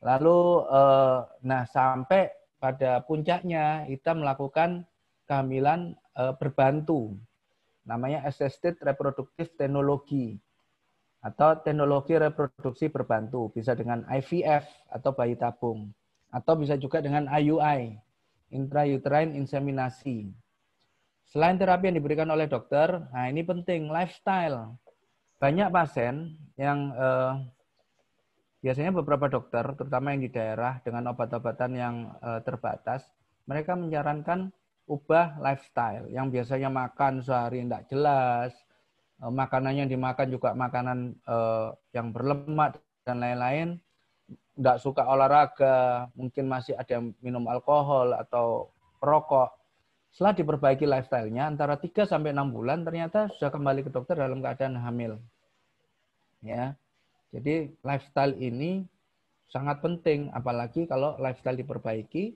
Lalu, 0.00 0.64
uh, 0.70 1.26
nah 1.44 1.68
sampai 1.68 2.32
pada 2.56 3.04
puncaknya 3.04 3.84
kita 3.90 4.16
melakukan 4.16 4.88
kehamilan 5.28 5.92
uh, 6.16 6.32
berbantu, 6.38 7.18
namanya 7.84 8.24
assisted 8.24 8.78
reproductive 8.80 9.52
technology 9.58 10.38
atau 11.20 11.58
teknologi 11.58 12.14
reproduksi 12.14 12.86
berbantu, 12.86 13.50
bisa 13.50 13.74
dengan 13.74 14.06
IVF 14.06 14.62
atau 14.94 15.10
bayi 15.10 15.34
tabung. 15.34 15.90
Atau 16.36 16.60
bisa 16.60 16.76
juga 16.76 17.00
dengan 17.00 17.24
IUI, 17.32 17.96
intrauterine 18.52 19.32
inseminasi. 19.40 20.28
Selain 21.24 21.56
terapi 21.56 21.88
yang 21.88 21.96
diberikan 21.96 22.28
oleh 22.28 22.44
dokter, 22.44 23.08
nah 23.08 23.26
ini 23.32 23.40
penting, 23.40 23.88
lifestyle. 23.88 24.76
Banyak 25.40 25.72
pasien 25.72 26.36
yang 26.60 26.92
eh, 26.92 27.32
biasanya 28.60 28.92
beberapa 28.92 29.32
dokter, 29.32 29.64
terutama 29.80 30.12
yang 30.12 30.20
di 30.20 30.30
daerah 30.30 30.76
dengan 30.84 31.08
obat-obatan 31.16 31.72
yang 31.72 31.94
eh, 32.20 32.40
terbatas, 32.44 33.08
mereka 33.48 33.72
menyarankan 33.72 34.52
ubah 34.86 35.42
lifestyle. 35.42 36.06
Yang 36.10 36.26
biasanya 36.40 36.70
makan 36.70 37.22
sehari 37.22 37.66
tidak 37.66 37.84
jelas, 37.90 38.54
uh, 39.20 39.30
makanannya 39.30 39.86
yang 39.86 39.92
dimakan 39.92 40.28
juga 40.30 40.54
makanan 40.54 40.98
uh, 41.26 41.74
yang 41.92 42.14
berlemak 42.14 42.78
dan 43.06 43.22
lain-lain, 43.22 43.68
nggak 44.56 44.80
suka 44.80 45.04
olahraga, 45.04 46.08
mungkin 46.16 46.48
masih 46.48 46.74
ada 46.74 46.98
yang 46.98 47.12
minum 47.20 47.44
alkohol 47.46 48.16
atau 48.16 48.72
rokok. 49.04 49.52
Setelah 50.10 50.32
diperbaiki 50.32 50.88
lifestyle-nya, 50.88 51.52
antara 51.52 51.76
3 51.76 52.08
sampai 52.08 52.32
6 52.32 52.48
bulan 52.56 52.80
ternyata 52.82 53.28
sudah 53.36 53.52
kembali 53.52 53.84
ke 53.84 53.90
dokter 53.92 54.16
dalam 54.16 54.40
keadaan 54.40 54.80
hamil. 54.80 55.20
Ya. 56.40 56.72
Jadi 57.36 57.76
lifestyle 57.84 58.32
ini 58.40 58.88
sangat 59.52 59.84
penting 59.84 60.32
apalagi 60.32 60.88
kalau 60.88 61.20
lifestyle 61.20 61.60
diperbaiki 61.60 62.32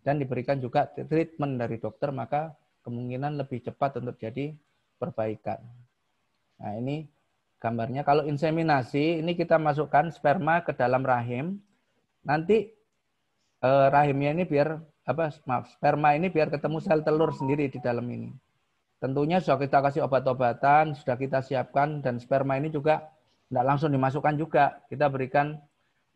dan 0.00 0.16
diberikan 0.16 0.56
juga 0.56 0.88
treatment 0.88 1.60
dari 1.60 1.76
dokter 1.76 2.08
maka 2.08 2.56
kemungkinan 2.88 3.36
lebih 3.36 3.60
cepat 3.60 4.00
untuk 4.00 4.16
jadi 4.16 4.56
perbaikan. 4.96 5.60
Nah, 6.56 6.72
ini 6.80 7.04
gambarnya. 7.60 8.02
Kalau 8.02 8.24
inseminasi, 8.24 9.20
ini 9.20 9.36
kita 9.36 9.60
masukkan 9.60 10.08
sperma 10.08 10.64
ke 10.64 10.72
dalam 10.72 11.04
rahim. 11.04 11.60
Nanti 12.24 12.72
eh, 13.60 13.86
rahimnya 13.92 14.40
ini 14.40 14.44
biar 14.48 14.80
apa 15.04 15.32
maaf, 15.44 15.68
sperma 15.76 16.16
ini 16.16 16.32
biar 16.32 16.48
ketemu 16.48 16.80
sel 16.80 17.04
telur 17.04 17.30
sendiri 17.36 17.68
di 17.68 17.78
dalam 17.78 18.08
ini. 18.08 18.32
Tentunya 19.00 19.40
sudah 19.40 19.60
kita 19.60 19.80
kasih 19.80 20.04
obat-obatan, 20.04 20.92
sudah 20.92 21.16
kita 21.16 21.40
siapkan 21.40 22.04
dan 22.04 22.20
sperma 22.20 22.60
ini 22.60 22.68
juga 22.68 23.08
tidak 23.48 23.64
langsung 23.64 23.92
dimasukkan 23.92 24.34
juga. 24.36 24.80
Kita 24.88 25.12
berikan 25.12 25.60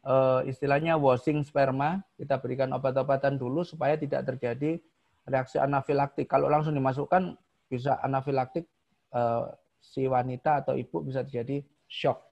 eh, 0.04 0.40
istilahnya 0.48 0.96
washing 0.96 1.44
sperma, 1.44 2.00
kita 2.16 2.40
berikan 2.40 2.72
obat-obatan 2.72 3.36
dulu 3.36 3.64
supaya 3.64 4.00
tidak 4.00 4.24
terjadi 4.32 4.80
reaksi 5.28 5.60
anafilaktik. 5.60 6.28
Kalau 6.28 6.48
langsung 6.48 6.76
dimasukkan 6.76 7.36
bisa 7.68 8.00
anafilaktik 8.04 8.68
eh, 9.12 9.44
si 9.92 10.08
wanita 10.08 10.64
atau 10.64 10.74
ibu 10.78 11.04
bisa 11.04 11.20
terjadi 11.20 11.60
shock. 11.84 12.24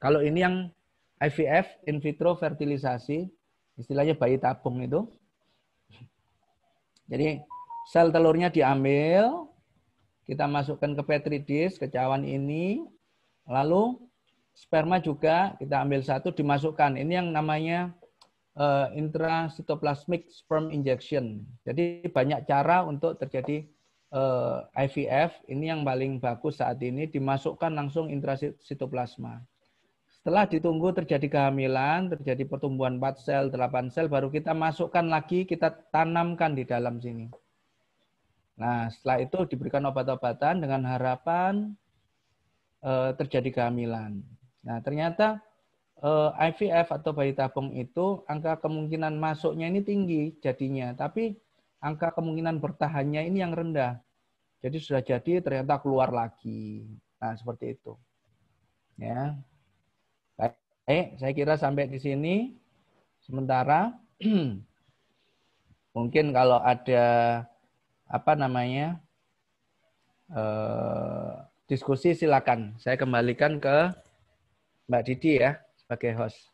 Kalau 0.00 0.24
ini 0.24 0.40
yang 0.40 0.56
IVF, 1.20 1.80
in 1.88 2.00
vitro 2.00 2.36
fertilisasi, 2.36 3.28
istilahnya 3.76 4.16
bayi 4.16 4.36
tabung 4.36 4.82
itu. 4.82 5.08
Jadi 7.08 7.40
sel 7.88 8.08
telurnya 8.10 8.48
diambil, 8.48 9.48
kita 10.24 10.48
masukkan 10.48 10.96
ke 10.96 11.02
petri 11.04 11.38
dish, 11.40 11.76
ke 11.76 11.88
cawan 11.88 12.24
ini, 12.24 12.84
lalu 13.44 14.00
sperma 14.56 15.02
juga 15.02 15.52
kita 15.60 15.84
ambil 15.84 16.00
satu 16.00 16.32
dimasukkan. 16.32 16.96
Ini 16.96 17.24
yang 17.24 17.28
namanya 17.30 17.92
uh, 18.56 18.88
intracytoplasmic 18.96 20.30
sperm 20.32 20.72
injection. 20.72 21.44
Jadi 21.66 22.08
banyak 22.08 22.48
cara 22.48 22.86
untuk 22.86 23.18
terjadi 23.20 23.68
eh, 24.14 24.58
IVF 24.86 25.42
ini 25.50 25.68
yang 25.74 25.82
paling 25.82 26.22
bagus 26.22 26.62
saat 26.62 26.78
ini 26.80 27.10
dimasukkan 27.10 27.74
langsung 27.74 28.06
intrasitoplasma. 28.06 29.42
Setelah 30.08 30.48
ditunggu 30.48 30.94
terjadi 30.96 31.28
kehamilan, 31.28 32.08
terjadi 32.08 32.48
pertumbuhan 32.48 32.96
4 32.96 33.20
sel, 33.20 33.44
8 33.52 33.92
sel, 33.92 34.08
baru 34.08 34.32
kita 34.32 34.56
masukkan 34.56 35.04
lagi, 35.04 35.44
kita 35.44 35.68
tanamkan 35.92 36.56
di 36.56 36.64
dalam 36.64 36.96
sini. 36.96 37.28
Nah, 38.56 38.88
setelah 38.88 39.20
itu 39.20 39.38
diberikan 39.52 39.84
obat-obatan 39.84 40.64
dengan 40.64 40.80
harapan 40.88 41.76
uh, 42.80 43.12
terjadi 43.20 43.52
kehamilan. 43.52 44.24
Nah, 44.64 44.80
ternyata 44.80 45.44
eh, 46.00 46.30
IVF 46.32 46.88
atau 46.88 47.12
bayi 47.12 47.36
tabung 47.36 47.68
itu 47.76 48.24
angka 48.24 48.64
kemungkinan 48.64 49.12
masuknya 49.20 49.68
ini 49.68 49.84
tinggi 49.84 50.22
jadinya, 50.40 50.96
tapi 50.96 51.36
angka 51.84 52.16
kemungkinan 52.16 52.64
bertahannya 52.64 53.28
ini 53.28 53.44
yang 53.44 53.52
rendah. 53.52 54.00
Jadi 54.64 54.80
sudah 54.80 55.04
jadi 55.04 55.44
ternyata 55.44 55.76
keluar 55.76 56.08
lagi. 56.08 56.88
Nah, 57.20 57.36
seperti 57.36 57.76
itu. 57.76 57.92
Ya. 58.96 59.36
Baik, 60.40 61.20
saya 61.20 61.32
kira 61.36 61.54
sampai 61.60 61.92
di 61.92 62.00
sini. 62.00 62.56
Sementara 63.20 63.92
mungkin 65.96 66.32
kalau 66.32 66.60
ada 66.64 67.04
apa 68.08 68.32
namanya 68.32 68.96
eh, 70.32 71.32
diskusi 71.68 72.16
silakan. 72.16 72.80
Saya 72.80 72.96
kembalikan 72.96 73.60
ke 73.60 73.92
Mbak 74.88 75.02
Didi 75.04 75.44
ya 75.44 75.60
sebagai 75.76 76.16
host. 76.16 76.53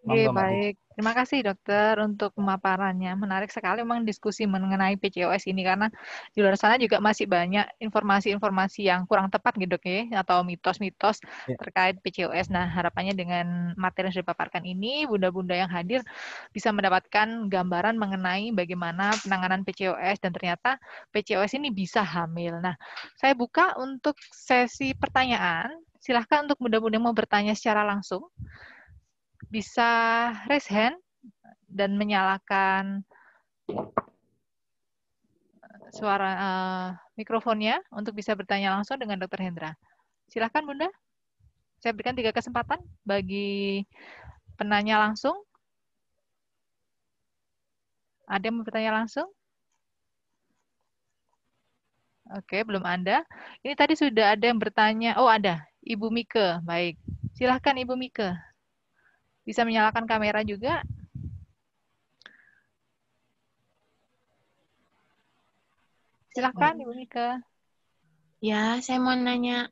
Oke, 0.00 0.32
baik. 0.32 0.74
Terima 1.00 1.16
kasih 1.16 1.40
dokter 1.40 1.96
untuk 2.04 2.36
pemaparannya. 2.36 3.16
Menarik 3.16 3.48
sekali 3.48 3.80
memang 3.80 4.04
diskusi 4.04 4.44
mengenai 4.44 5.00
PCOS 5.00 5.48
ini 5.48 5.64
karena 5.64 5.88
di 6.36 6.44
luar 6.44 6.60
sana 6.60 6.76
juga 6.76 7.00
masih 7.00 7.24
banyak 7.24 7.64
informasi-informasi 7.80 8.84
yang 8.84 9.08
kurang 9.08 9.32
tepat 9.32 9.56
gitu 9.56 9.80
ya 9.80 10.20
atau 10.20 10.44
mitos-mitos 10.44 11.24
ya. 11.48 11.56
terkait 11.56 11.96
PCOS. 12.04 12.52
Nah, 12.52 12.68
harapannya 12.68 13.16
dengan 13.16 13.72
materi 13.80 14.08
yang 14.08 14.20
sudah 14.20 14.24
dipaparkan 14.28 14.64
ini 14.68 15.08
bunda-bunda 15.08 15.56
yang 15.56 15.72
hadir 15.72 16.04
bisa 16.52 16.68
mendapatkan 16.68 17.48
gambaran 17.48 17.96
mengenai 17.96 18.52
bagaimana 18.52 19.16
penanganan 19.24 19.64
PCOS 19.64 20.20
dan 20.20 20.36
ternyata 20.36 20.76
PCOS 21.16 21.56
ini 21.56 21.72
bisa 21.72 22.04
hamil. 22.04 22.60
Nah, 22.60 22.76
saya 23.16 23.32
buka 23.32 23.72
untuk 23.80 24.16
sesi 24.32 24.92
pertanyaan. 24.92 25.80
Silahkan 26.00 26.48
untuk 26.48 26.60
bunda-bunda 26.60 26.96
yang 26.96 27.08
mau 27.08 27.16
bertanya 27.16 27.52
secara 27.52 27.84
langsung 27.84 28.28
bisa 29.50 29.90
raise 30.46 30.70
hand 30.70 30.94
dan 31.66 31.98
menyalakan 31.98 33.02
suara 35.90 36.30
uh, 36.38 36.88
mikrofonnya 37.18 37.82
untuk 37.90 38.14
bisa 38.14 38.32
bertanya 38.38 38.78
langsung 38.78 38.96
dengan 38.96 39.18
Dr. 39.18 39.42
Hendra. 39.42 39.74
Silahkan 40.30 40.62
Bunda. 40.62 40.86
Saya 41.82 41.90
berikan 41.96 42.14
tiga 42.14 42.30
kesempatan 42.30 42.78
bagi 43.02 43.82
penanya 44.54 45.02
langsung. 45.02 45.34
Ada 48.30 48.46
yang 48.46 48.62
mau 48.62 48.66
bertanya 48.66 48.94
langsung? 48.94 49.26
Oke, 52.30 52.62
belum 52.62 52.86
ada. 52.86 53.26
Ini 53.66 53.74
tadi 53.74 53.98
sudah 53.98 54.38
ada 54.38 54.46
yang 54.46 54.62
bertanya. 54.62 55.18
Oh, 55.18 55.26
ada. 55.26 55.66
Ibu 55.82 56.14
Mika. 56.14 56.62
Baik. 56.62 56.94
Silahkan 57.34 57.74
Ibu 57.74 57.98
Mika. 57.98 58.38
Bisa 59.44 59.64
menyalakan 59.64 60.04
kamera 60.04 60.44
juga. 60.44 60.84
Silahkan 66.30 66.78
Ibu 66.78 66.94
Mika. 66.94 67.42
Ya, 68.40 68.78
saya 68.80 69.02
mau 69.02 69.12
nanya. 69.12 69.68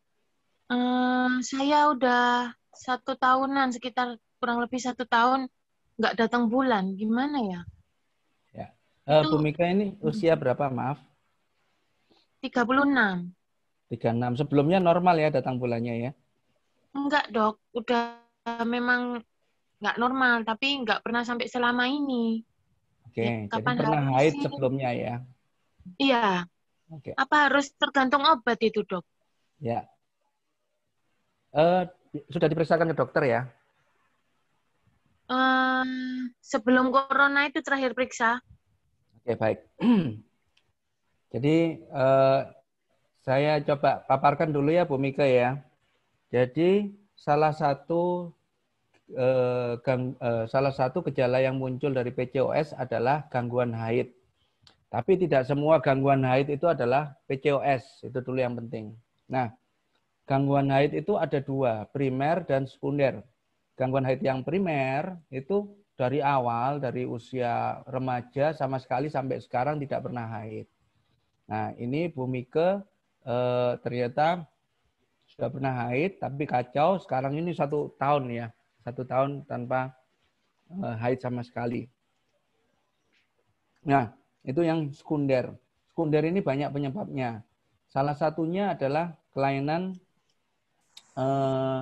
Um, 0.69 1.41
saya 1.41 1.89
udah 1.89 2.53
satu 2.75 3.17
tahunan, 3.17 3.73
sekitar 3.73 4.21
kurang 4.37 4.61
lebih 4.61 4.77
satu 4.77 5.09
tahun 5.09 5.49
nggak 5.97 6.15
datang 6.19 6.51
bulan. 6.51 6.93
Gimana 6.99 7.39
ya? 7.41 7.61
Ya. 8.53 8.69
Uh, 9.09 9.25
Itu, 9.25 9.35
Bu 9.35 9.37
Mika 9.41 9.65
ini 9.65 9.97
usia 10.05 10.37
berapa, 10.37 10.69
maaf? 10.69 11.01
36. 12.45 13.33
36. 13.89 14.41
Sebelumnya 14.45 14.79
normal 14.79 15.17
ya 15.17 15.33
datang 15.33 15.57
bulannya 15.57 16.11
ya? 16.11 16.13
Enggak, 16.93 17.33
Dok. 17.33 17.57
Udah 17.73 18.21
memang 18.69 19.25
nggak 19.79 19.97
normal, 19.99 20.43
tapi 20.43 20.83
nggak 20.83 21.03
pernah 21.07 21.23
sampai 21.23 21.47
selama 21.47 21.87
ini. 21.87 22.43
Oke, 23.09 23.25
okay, 23.25 23.49
ya, 23.49 23.59
jadi 23.59 23.77
pernah 23.79 24.05
haid 24.19 24.35
sih? 24.37 24.43
sebelumnya 24.45 24.91
ya? 24.93 25.15
Iya. 25.97 26.45
Oke. 26.93 27.11
Okay. 27.11 27.15
Apa 27.17 27.37
harus 27.49 27.73
tergantung 27.79 28.27
obat 28.27 28.59
itu, 28.61 28.85
dok? 28.85 29.05
Ya. 29.63 29.87
Uh, 31.55 31.89
sudah 32.29 32.49
diperiksakan 32.51 32.93
ke 32.93 32.97
dokter 32.97 33.23
ya? 33.25 33.41
Um, 35.29 36.33
sebelum 36.41 36.89
corona 36.89 37.49
itu 37.49 37.61
terakhir 37.61 37.93
periksa. 37.93 38.41
Oke, 39.21 39.33
okay, 39.33 39.37
baik. 39.37 39.59
Jadi 41.33 41.57
uh, 41.93 42.49
saya 43.21 43.61
coba 43.61 44.01
paparkan 44.09 44.49
dulu 44.49 44.73
ya 44.73 44.89
Bu 44.89 44.97
Mika 44.97 45.29
ya. 45.29 45.61
Jadi 46.33 46.97
salah 47.13 47.53
satu 47.53 48.33
eh, 49.15 49.75
eh, 49.81 50.45
salah 50.49 50.73
satu 50.75 51.01
gejala 51.09 51.41
yang 51.41 51.57
muncul 51.57 51.93
dari 51.93 52.13
PCOS 52.13 52.77
adalah 52.77 53.25
gangguan 53.33 53.73
haid. 53.73 54.13
Tapi 54.89 55.21
tidak 55.21 55.45
semua 55.45 55.81
gangguan 55.81 56.25
haid 56.25 56.49
itu 56.49 56.65
adalah 56.65 57.13
PCOS, 57.29 58.09
itu 58.09 58.19
dulu 58.25 58.41
yang 58.41 58.57
penting. 58.57 58.97
Nah, 59.29 59.53
gangguan 60.25 60.73
haid 60.73 60.97
itu 60.97 61.17
ada 61.21 61.41
dua, 61.41 61.85
primer 61.93 62.45
dan 62.49 62.65
sekunder. 62.65 63.21
Gangguan 63.77 64.05
haid 64.09 64.25
yang 64.25 64.41
primer 64.45 65.17
itu 65.29 65.69
dari 65.93 66.25
awal, 66.25 66.81
dari 66.81 67.05
usia 67.05 67.85
remaja 67.85 68.57
sama 68.57 68.81
sekali 68.81 69.13
sampai 69.13 69.45
sekarang 69.45 69.77
tidak 69.77 70.09
pernah 70.09 70.25
haid. 70.41 70.65
Nah, 71.49 71.73
ini 71.77 72.09
Bu 72.09 72.25
Mika 72.25 72.81
eh, 73.29 73.73
ternyata 73.85 74.49
sudah 75.29 75.49
pernah 75.53 75.75
haid, 75.85 76.17
tapi 76.17 76.49
kacau. 76.49 76.97
Sekarang 76.97 77.37
ini 77.37 77.53
satu 77.53 77.93
tahun 78.01 78.25
ya 78.33 78.49
satu 78.89 79.05
tahun 79.05 79.45
tanpa 79.45 79.93
uh, 80.73 80.97
haid 80.97 81.21
sama 81.21 81.45
sekali. 81.45 81.87
Nah, 83.85 84.13
itu 84.45 84.65
yang 84.65 84.89
sekunder. 84.93 85.53
Sekunder 85.93 86.25
ini 86.25 86.41
banyak 86.41 86.73
penyebabnya. 86.73 87.45
Salah 87.89 88.13
satunya 88.13 88.77
adalah 88.77 89.17
kelainan 89.33 89.97
eh, 91.17 91.81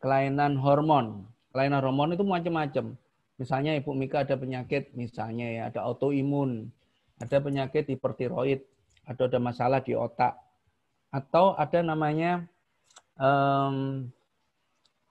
kelainan 0.00 0.56
hormon. 0.56 1.28
Kelainan 1.52 1.84
hormon 1.84 2.16
itu 2.16 2.24
macam-macam. 2.24 2.96
Misalnya 3.36 3.76
Ibu 3.76 3.92
Mika 3.92 4.24
ada 4.24 4.32
penyakit, 4.32 4.96
misalnya 4.96 5.46
ya 5.52 5.62
ada 5.68 5.84
autoimun, 5.84 6.72
ada 7.20 7.36
penyakit 7.36 7.84
hipertiroid, 7.92 8.64
atau 9.04 9.28
ada 9.28 9.36
masalah 9.36 9.84
di 9.84 9.92
otak, 9.92 10.40
atau 11.12 11.52
ada 11.52 11.84
namanya 11.84 12.48
um, 13.20 14.08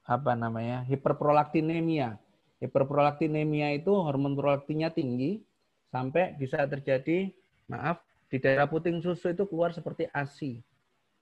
apa 0.06 0.38
namanya 0.38 0.86
hiperprolaktinemia. 0.86 2.22
Hiperprolaktinemia 2.62 3.76
itu 3.76 3.92
hormon 3.92 4.38
prolaktinnya 4.38 4.94
tinggi 4.94 5.42
sampai 5.90 6.38
bisa 6.38 6.64
terjadi 6.70 7.34
maaf 7.68 8.00
di 8.30 8.38
daerah 8.38 8.70
puting 8.70 9.02
susu 9.02 9.34
itu 9.34 9.44
keluar 9.50 9.74
seperti 9.74 10.08
ASI. 10.14 10.62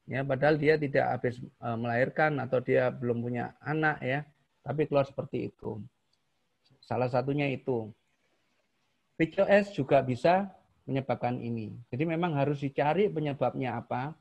Ya, 0.03 0.19
padahal 0.19 0.59
dia 0.59 0.75
tidak 0.75 1.15
habis 1.15 1.39
e, 1.39 1.67
melahirkan 1.79 2.35
atau 2.43 2.59
dia 2.59 2.91
belum 2.91 3.23
punya 3.23 3.55
anak 3.63 4.03
ya, 4.03 4.27
tapi 4.59 4.83
keluar 4.83 5.07
seperti 5.07 5.47
itu. 5.47 5.79
Salah 6.83 7.07
satunya 7.07 7.47
itu. 7.47 7.87
PCOS 9.15 9.71
juga 9.71 10.03
bisa 10.03 10.51
menyebabkan 10.83 11.39
ini. 11.39 11.71
Jadi 11.87 12.03
memang 12.03 12.35
harus 12.35 12.59
dicari 12.59 13.07
penyebabnya 13.07 13.79
apa. 13.79 14.11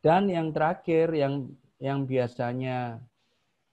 Dan 0.00 0.32
yang 0.32 0.54
terakhir 0.54 1.12
yang 1.12 1.52
yang 1.76 2.08
biasanya 2.08 3.02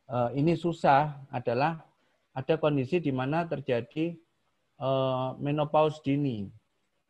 uh, 0.10 0.30
ini 0.34 0.54
susah 0.58 1.18
adalah 1.34 1.82
ada 2.36 2.60
kondisi 2.60 3.00
di 3.00 3.16
mana 3.16 3.48
terjadi 3.48 4.16
uh, 4.82 5.38
menopause 5.40 6.04
dini. 6.04 6.50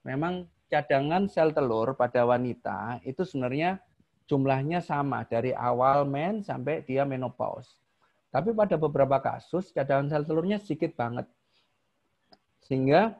Memang 0.05 0.45
cadangan 0.69 1.25
sel 1.25 1.49
telur 1.53 1.97
pada 1.97 2.25
wanita 2.25 3.01
itu 3.01 3.25
sebenarnya 3.25 3.81
jumlahnya 4.29 4.81
sama 4.81 5.25
dari 5.25 5.53
awal 5.53 6.05
men 6.05 6.45
sampai 6.45 6.85
dia 6.85 7.05
menopause. 7.05 7.77
Tapi 8.29 8.51
pada 8.51 8.75
beberapa 8.75 9.17
kasus 9.17 9.73
cadangan 9.73 10.11
sel 10.11 10.23
telurnya 10.27 10.61
sedikit 10.61 10.93
banget. 10.93 11.25
Sehingga 12.61 13.17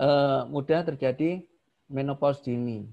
uh, 0.00 0.44
mudah 0.48 0.84
terjadi 0.84 1.44
menopause 1.88 2.44
dini. 2.44 2.84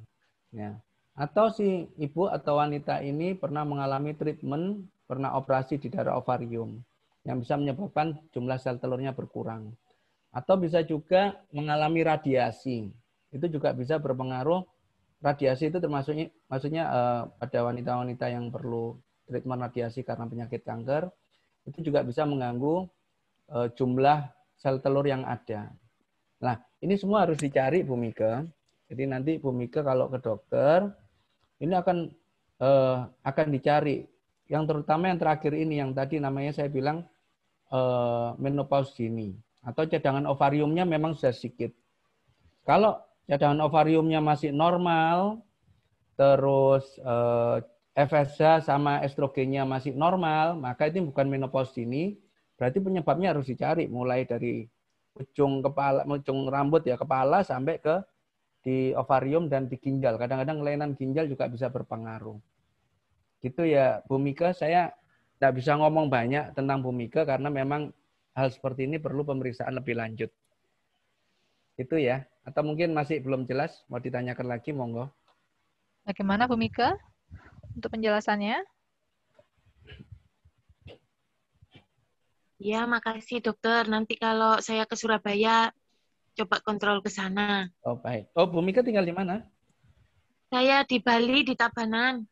Ya. 0.54 0.80
Atau 1.14 1.54
si 1.54 1.92
ibu 1.98 2.26
atau 2.26 2.58
wanita 2.58 3.02
ini 3.06 3.38
pernah 3.38 3.62
mengalami 3.62 4.18
treatment 4.18 4.86
pernah 5.06 5.36
operasi 5.36 5.78
di 5.80 5.92
daerah 5.92 6.18
ovarium 6.18 6.80
yang 7.24 7.39
bisa 7.39 7.56
menyebabkan 7.56 8.20
jumlah 8.36 8.60
sel 8.60 8.80
telurnya 8.80 9.16
berkurang. 9.16 9.72
Atau 10.34 10.60
bisa 10.60 10.84
juga 10.84 11.39
mengalami 11.54 12.04
radiasi. 12.04 12.92
Itu 13.32 13.46
juga 13.48 13.72
bisa 13.72 14.02
berpengaruh. 14.02 14.66
Radiasi 15.24 15.72
itu 15.72 15.80
termasuknya 15.80 16.28
maksudnya 16.52 16.84
eh, 16.89 17.22
pada 17.39 17.60
wanita-wanita 17.72 18.26
yang 18.28 18.52
perlu 18.52 19.00
treatment 19.24 19.63
radiasi 19.63 20.04
karena 20.04 20.28
penyakit 20.28 20.68
kanker, 20.68 21.08
itu 21.63 21.80
juga 21.80 22.04
bisa 22.04 22.28
mengganggu 22.28 22.92
eh, 23.56 23.68
jumlah 23.72 24.20
sel 24.60 24.84
telur 24.84 25.08
yang 25.08 25.24
ada. 25.24 25.72
Nah, 26.44 26.60
ini 26.84 27.00
semua 27.00 27.24
harus 27.24 27.39
dicari 27.39 27.88
Bu 27.88 27.96
Mika. 27.96 28.44
Jadi 28.92 29.04
nanti 29.08 29.32
Bu 29.39 29.56
Mika 29.56 29.80
kalau 29.80 30.12
ke 30.12 30.20
dokter, 30.20 30.92
ini 31.63 31.72
akan 31.72 32.12
eh, 32.60 32.98
akan 33.24 33.48
dicari 33.48 34.04
yang 34.54 34.70
terutama 34.70 35.10
yang 35.10 35.18
terakhir 35.18 35.58
ini 35.58 35.82
yang 35.82 35.98
tadi 35.98 36.22
namanya 36.22 36.54
saya 36.54 36.70
bilang 36.70 37.10
uh, 37.74 38.38
menopause 38.38 38.94
dini 38.94 39.34
atau 39.66 39.89
cadangan 39.89 40.30
ovariumnya 40.30 40.86
memang 40.86 41.18
sudah 41.18 41.34
sedikit. 41.34 41.74
Kalau 42.62 43.02
cadangan 43.26 43.66
ovariumnya 43.66 44.22
masih 44.22 44.54
normal, 44.54 45.42
terus 46.13 46.86
uh, 47.02 47.58
eh, 47.98 48.06
FSH 48.06 48.70
sama 48.70 49.02
estrogennya 49.02 49.66
masih 49.66 49.98
normal, 49.98 50.60
maka 50.60 50.92
itu 50.92 51.02
bukan 51.02 51.26
menopause 51.32 51.74
dini. 51.74 52.13
Berarti 52.54 52.78
penyebabnya 52.78 53.34
harus 53.34 53.50
dicari 53.50 53.89
mulai 53.89 54.30
dari 54.30 54.70
ujung 55.18 55.66
kepala, 55.66 56.06
ujung 56.06 56.46
rambut 56.46 56.86
ya 56.86 57.00
kepala 57.00 57.42
sampai 57.42 57.82
ke 57.82 57.96
di 58.63 58.94
ovarium 58.94 59.50
dan 59.50 59.66
di 59.66 59.76
ginjal. 59.82 60.16
Kadang-kadang 60.16 60.62
kelainan 60.62 60.92
ginjal 60.96 61.26
juga 61.26 61.50
bisa 61.50 61.68
berpengaruh. 61.74 62.53
Gitu 63.44 63.68
ya, 63.68 64.00
Bu 64.08 64.16
Mika, 64.16 64.56
saya 64.56 64.96
tidak 65.36 65.60
bisa 65.60 65.76
ngomong 65.76 66.08
banyak 66.08 66.56
tentang 66.56 66.80
Bu 66.80 66.96
Mika 66.96 67.28
karena 67.28 67.52
memang 67.52 67.92
hal 68.32 68.48
seperti 68.48 68.88
ini 68.88 69.04
perlu 69.04 69.28
pemeriksaan 69.28 69.76
lebih 69.76 70.00
lanjut. 70.00 70.32
Itu 71.76 72.00
ya. 72.00 72.24
Atau 72.48 72.64
mungkin 72.64 72.96
masih 72.96 73.20
belum 73.20 73.44
jelas, 73.44 73.84
mau 73.92 74.00
ditanyakan 74.00 74.48
lagi, 74.48 74.72
monggo. 74.72 75.12
Bagaimana 76.08 76.48
Bu 76.48 76.56
Mika 76.56 76.96
untuk 77.76 77.92
penjelasannya? 77.92 78.64
Ya, 82.64 82.88
makasih 82.88 83.44
dokter. 83.44 83.84
Nanti 83.92 84.16
kalau 84.16 84.64
saya 84.64 84.88
ke 84.88 84.96
Surabaya, 84.96 85.76
coba 86.40 86.64
kontrol 86.64 87.04
ke 87.04 87.12
sana. 87.12 87.68
Oh, 87.84 88.00
baik. 88.00 88.32
Oh, 88.40 88.48
Bu 88.48 88.64
Mika 88.64 88.80
tinggal 88.80 89.04
di 89.04 89.12
mana? 89.12 89.44
Saya 90.48 90.88
di 90.88 91.04
Bali, 91.04 91.44
di 91.44 91.60
Tabanan. 91.60 92.24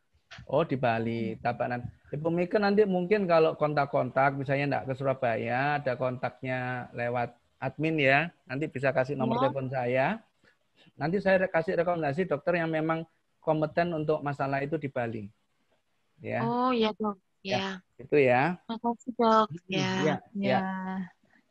Oh 0.47 0.63
di 0.63 0.75
Bali, 0.79 1.35
Tabanan. 1.39 1.83
Ibu 2.11 2.27
Mika 2.27 2.59
nanti 2.59 2.83
mungkin 2.83 3.23
kalau 3.27 3.55
kontak-kontak, 3.55 4.35
misalnya 4.35 4.65
enggak 4.67 4.85
ke 4.91 4.93
Surabaya, 4.99 5.79
ada 5.79 5.95
kontaknya 5.95 6.91
lewat 6.91 7.35
admin 7.61 7.95
ya, 7.99 8.27
nanti 8.49 8.67
bisa 8.67 8.91
kasih 8.91 9.15
nomor 9.15 9.37
ya. 9.37 9.41
telepon 9.47 9.67
saya. 9.71 10.07
Nanti 10.99 11.23
saya 11.23 11.45
kasih 11.47 11.79
rekomendasi 11.79 12.27
dokter 12.27 12.59
yang 12.59 12.67
memang 12.67 13.07
kompeten 13.39 13.95
untuk 13.95 14.19
masalah 14.21 14.59
itu 14.59 14.75
di 14.75 14.91
Bali. 14.91 15.27
Ya. 16.21 16.45
Oh 16.45 16.69
iya 16.69 16.93
dok. 16.93 17.17
Ya. 17.41 17.57
ya. 17.57 17.69
Itu 17.97 18.17
ya. 18.21 18.43
Makasih 18.69 19.11
dok. 19.17 19.47
Ya. 19.65 19.79
Ya. 19.79 19.89
ya. 20.05 20.17
ya. 20.37 20.61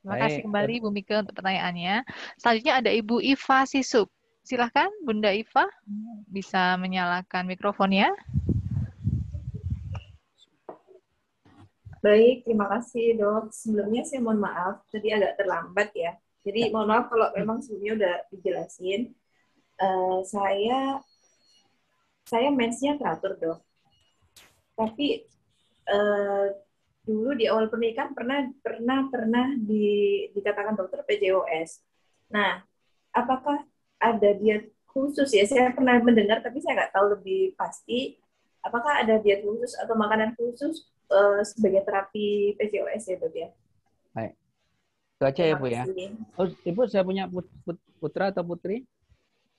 Terima 0.01 0.17
kasih 0.17 0.41
kembali 0.49 0.75
Bu 0.81 0.89
Mika 0.95 1.21
untuk 1.21 1.37
pertanyaannya. 1.37 2.09
Selanjutnya 2.41 2.75
ada 2.81 2.91
Ibu 2.95 3.21
Iva 3.21 3.69
Sisup. 3.69 4.09
Silahkan 4.41 4.89
Bunda 5.05 5.29
Iva 5.29 5.69
bisa 6.25 6.81
menyalakan 6.81 7.45
mikrofonnya. 7.45 8.09
Baik, 12.01 12.49
terima 12.49 12.65
kasih 12.65 13.21
dok. 13.21 13.53
Sebelumnya 13.53 14.09
saya 14.09 14.25
mohon 14.25 14.41
maaf, 14.41 14.81
tadi 14.89 15.13
agak 15.13 15.37
terlambat 15.37 15.93
ya. 15.93 16.17
Jadi 16.41 16.73
mohon 16.73 16.89
maaf 16.89 17.13
kalau 17.13 17.29
memang 17.37 17.61
sebelumnya 17.61 17.93
udah 18.01 18.17
dijelasin. 18.33 19.13
Uh, 19.77 20.25
saya 20.25 21.05
saya 22.25 22.49
mensnya 22.49 22.97
teratur 22.97 23.37
dok. 23.37 23.61
Tapi 24.81 25.29
uh, 25.93 26.49
dulu 27.05 27.37
di 27.37 27.45
awal 27.53 27.69
pernikahan 27.69 28.17
pernah 28.17 28.49
pernah 28.65 28.99
pernah 29.13 29.47
di, 29.61 30.25
dikatakan 30.33 30.81
dokter 30.81 31.05
PCOS. 31.05 31.85
Nah, 32.33 32.65
apakah 33.13 33.61
ada 34.01 34.31
diet 34.41 34.73
khusus 34.89 35.29
ya? 35.37 35.45
Saya 35.45 35.77
pernah 35.77 36.01
mendengar 36.01 36.41
tapi 36.41 36.65
saya 36.65 36.81
nggak 36.81 36.97
tahu 36.97 37.13
lebih 37.21 37.53
pasti. 37.61 38.17
Apakah 38.65 39.05
ada 39.05 39.21
diet 39.21 39.45
khusus 39.45 39.77
atau 39.77 39.93
makanan 40.01 40.33
khusus 40.33 40.89
uh, 41.11 41.43
sebagai 41.43 41.83
terapi 41.85 42.55
PCOS 42.57 43.03
ya 43.11 43.17
dok 43.19 43.35
ya. 43.35 43.49
Baik. 44.15 44.33
Itu 45.19 45.23
aja 45.27 45.43
ya 45.45 45.55
Bu 45.59 45.67
ya. 45.69 45.85
Oh, 46.39 46.49
Ibu 46.49 46.89
saya 46.89 47.05
punya 47.05 47.29
putra 48.01 48.33
atau 48.33 48.47
putri? 48.47 48.89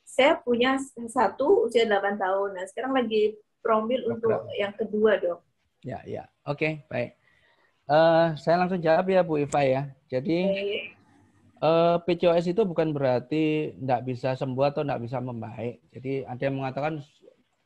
Saya 0.01 0.39
punya 0.41 0.75
satu 1.07 1.69
usia 1.69 1.87
8 1.87 2.17
tahun. 2.17 2.49
Nah 2.57 2.65
sekarang 2.67 2.97
lagi 2.97 3.37
promil 3.61 4.01
Program. 4.17 4.17
untuk 4.17 4.57
yang 4.57 4.73
kedua 4.73 5.21
dok. 5.21 5.39
Ya 5.85 6.01
ya. 6.07 6.25
Oke 6.47 6.57
okay, 6.57 6.73
baik. 6.89 7.11
Uh, 7.91 8.33
saya 8.39 8.55
langsung 8.57 8.79
jawab 8.81 9.05
ya 9.11 9.21
Bu 9.21 9.37
Iva 9.37 9.61
ya. 9.61 9.81
Jadi 10.07 10.37
okay. 10.47 10.79
uh, 11.63 11.95
eh, 11.95 11.97
PCOS 12.07 12.51
itu 12.51 12.61
bukan 12.63 12.91
berarti 12.95 13.75
tidak 13.75 14.01
bisa 14.07 14.35
sembuh 14.35 14.65
atau 14.71 14.81
tidak 14.83 15.01
bisa 15.03 15.21
membaik. 15.21 15.83
Jadi 15.93 16.25
ada 16.25 16.41
yang 16.41 16.55
mengatakan 16.59 17.03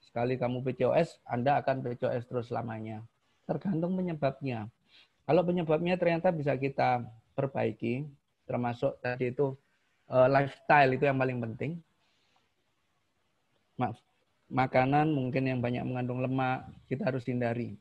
sekali 0.01 0.37
kamu 0.37 0.61
PCOS, 0.65 1.25
Anda 1.25 1.61
akan 1.61 1.81
PCOS 1.81 2.25
terus 2.29 2.49
selamanya 2.49 3.05
tergantung 3.45 3.93
penyebabnya. 3.95 4.67
Kalau 5.25 5.41
penyebabnya 5.41 5.97
ternyata 5.97 6.29
bisa 6.29 6.53
kita 6.53 7.01
perbaiki, 7.33 8.05
termasuk 8.45 8.97
tadi 9.01 9.33
itu 9.33 9.57
uh, 10.09 10.29
lifestyle 10.29 10.93
itu 10.93 11.05
yang 11.09 11.17
paling 11.17 11.41
penting. 11.41 11.71
Maaf, 13.81 13.97
makanan 14.49 15.09
mungkin 15.09 15.49
yang 15.49 15.59
banyak 15.59 15.81
mengandung 15.81 16.21
lemak 16.21 16.69
kita 16.85 17.09
harus 17.09 17.25
hindari. 17.25 17.73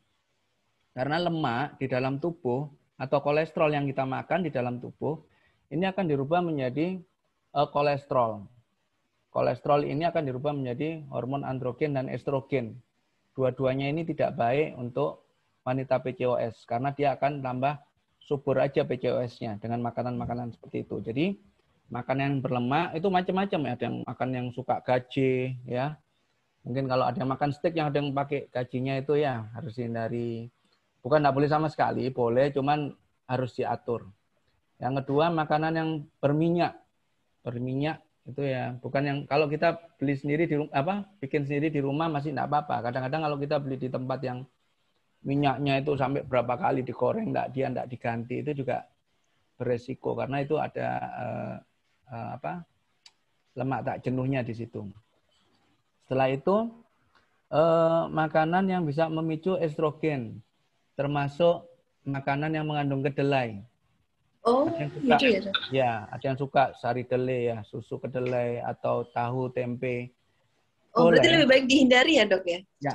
Karena 0.95 1.21
lemak 1.21 1.77
di 1.77 1.87
dalam 1.91 2.17
tubuh 2.23 2.71
atau 2.95 3.19
kolesterol 3.21 3.75
yang 3.75 3.85
kita 3.85 4.07
makan 4.07 4.47
di 4.47 4.51
dalam 4.55 4.79
tubuh 4.79 5.19
ini 5.75 5.85
akan 5.91 6.07
dirubah 6.07 6.41
menjadi 6.41 7.03
uh, 7.53 7.69
kolesterol. 7.69 8.47
Kolesterol 9.35 9.83
ini 9.83 10.07
akan 10.07 10.23
dirubah 10.31 10.55
menjadi 10.55 11.03
hormon 11.11 11.43
androgen 11.43 11.99
dan 11.99 12.07
estrogen. 12.07 12.79
Dua-duanya 13.35 13.91
ini 13.91 14.07
tidak 14.07 14.39
baik 14.39 14.79
untuk 14.79 15.24
wanita 15.65 15.99
PCOS 16.05 16.69
karena 16.69 16.93
dia 16.93 17.17
akan 17.17 17.41
tambah 17.41 17.81
subur 18.21 18.61
aja 18.61 18.85
PCOS-nya 18.85 19.61
dengan 19.61 19.81
makanan-makanan 19.85 20.53
seperti 20.57 20.85
itu. 20.85 21.01
Jadi 21.01 21.27
makanan 21.93 22.25
yang 22.25 22.39
berlemak 22.41 22.97
itu 22.97 23.09
macam-macam 23.09 23.61
ya. 23.61 23.73
Ada 23.77 23.85
yang 23.89 23.97
makan 24.05 24.29
yang 24.33 24.47
suka 24.53 24.81
gaji 24.85 25.57
ya. 25.69 25.97
Mungkin 26.65 26.89
kalau 26.89 27.05
ada 27.05 27.21
yang 27.21 27.29
makan 27.29 27.51
steak 27.53 27.77
yang 27.77 27.93
ada 27.93 28.01
yang 28.01 28.17
pakai 28.17 28.49
gajinya 28.49 28.97
itu 28.97 29.21
ya 29.21 29.45
harus 29.53 29.77
hindari. 29.77 30.49
Bukan 31.05 31.21
tidak 31.21 31.37
boleh 31.37 31.49
sama 31.53 31.69
sekali, 31.69 32.09
boleh, 32.09 32.49
cuman 32.49 32.89
harus 33.29 33.53
diatur. 33.53 34.09
Yang 34.81 35.05
kedua, 35.05 35.29
makanan 35.29 35.73
yang 35.77 35.91
berminyak. 36.25 36.81
Berminyak 37.45 38.01
itu 38.25 38.41
ya, 38.41 38.73
bukan 38.81 39.03
yang 39.05 39.19
kalau 39.29 39.45
kita 39.53 39.77
beli 40.01 40.17
sendiri 40.17 40.49
di 40.49 40.57
apa, 40.73 41.05
bikin 41.21 41.45
sendiri 41.45 41.69
di 41.69 41.85
rumah 41.85 42.09
masih 42.09 42.33
tidak 42.33 42.49
apa-apa. 42.49 42.89
Kadang-kadang 42.89 43.21
kalau 43.29 43.37
kita 43.37 43.57
beli 43.61 43.77
di 43.77 43.93
tempat 43.93 44.25
yang 44.25 44.49
minyaknya 45.25 45.81
itu 45.81 45.97
sampai 45.97 46.23
berapa 46.23 46.55
kali 46.61 46.85
digoreng, 46.85 47.33
tidak 47.33 47.49
dia 47.57 47.67
tidak 47.73 47.89
diganti, 47.89 48.37
itu 48.45 48.53
juga 48.65 48.85
beresiko 49.57 50.13
karena 50.15 50.45
itu 50.45 50.59
ada 50.61 50.89
uh, 51.01 51.57
uh, 52.13 52.29
apa 52.37 52.63
lemak 53.55 53.81
tak 53.87 53.99
jenuhnya 54.05 54.43
di 54.43 54.55
situ. 54.55 54.83
Setelah 56.05 56.29
itu 56.29 56.57
eh, 57.55 58.03
makanan 58.11 58.69
yang 58.69 58.83
bisa 58.85 59.09
memicu 59.09 59.57
estrogen, 59.57 60.43
termasuk 60.99 61.65
makanan 62.05 62.53
yang 62.53 62.67
mengandung 62.69 63.01
kedelai. 63.01 63.63
Oh, 64.45 64.69
ada 64.69 64.85
yang 64.85 64.93
suka, 64.93 65.17
gitu 65.17 65.25
ya? 65.25 65.41
Ya, 65.73 65.93
ada 66.13 66.25
yang 66.29 66.37
suka 66.37 66.63
sari 66.77 67.09
kedelai 67.09 67.49
ya, 67.49 67.57
susu 67.65 67.97
kedelai 67.97 68.61
atau 68.61 69.09
tahu 69.09 69.49
tempe. 69.49 70.13
Oh, 70.93 71.09
boleh. 71.09 71.17
berarti 71.17 71.29
lebih 71.33 71.49
baik 71.49 71.65
dihindari 71.65 72.13
ya 72.21 72.25
dok 72.29 72.45
ya? 72.45 72.61
Ya, 72.85 72.95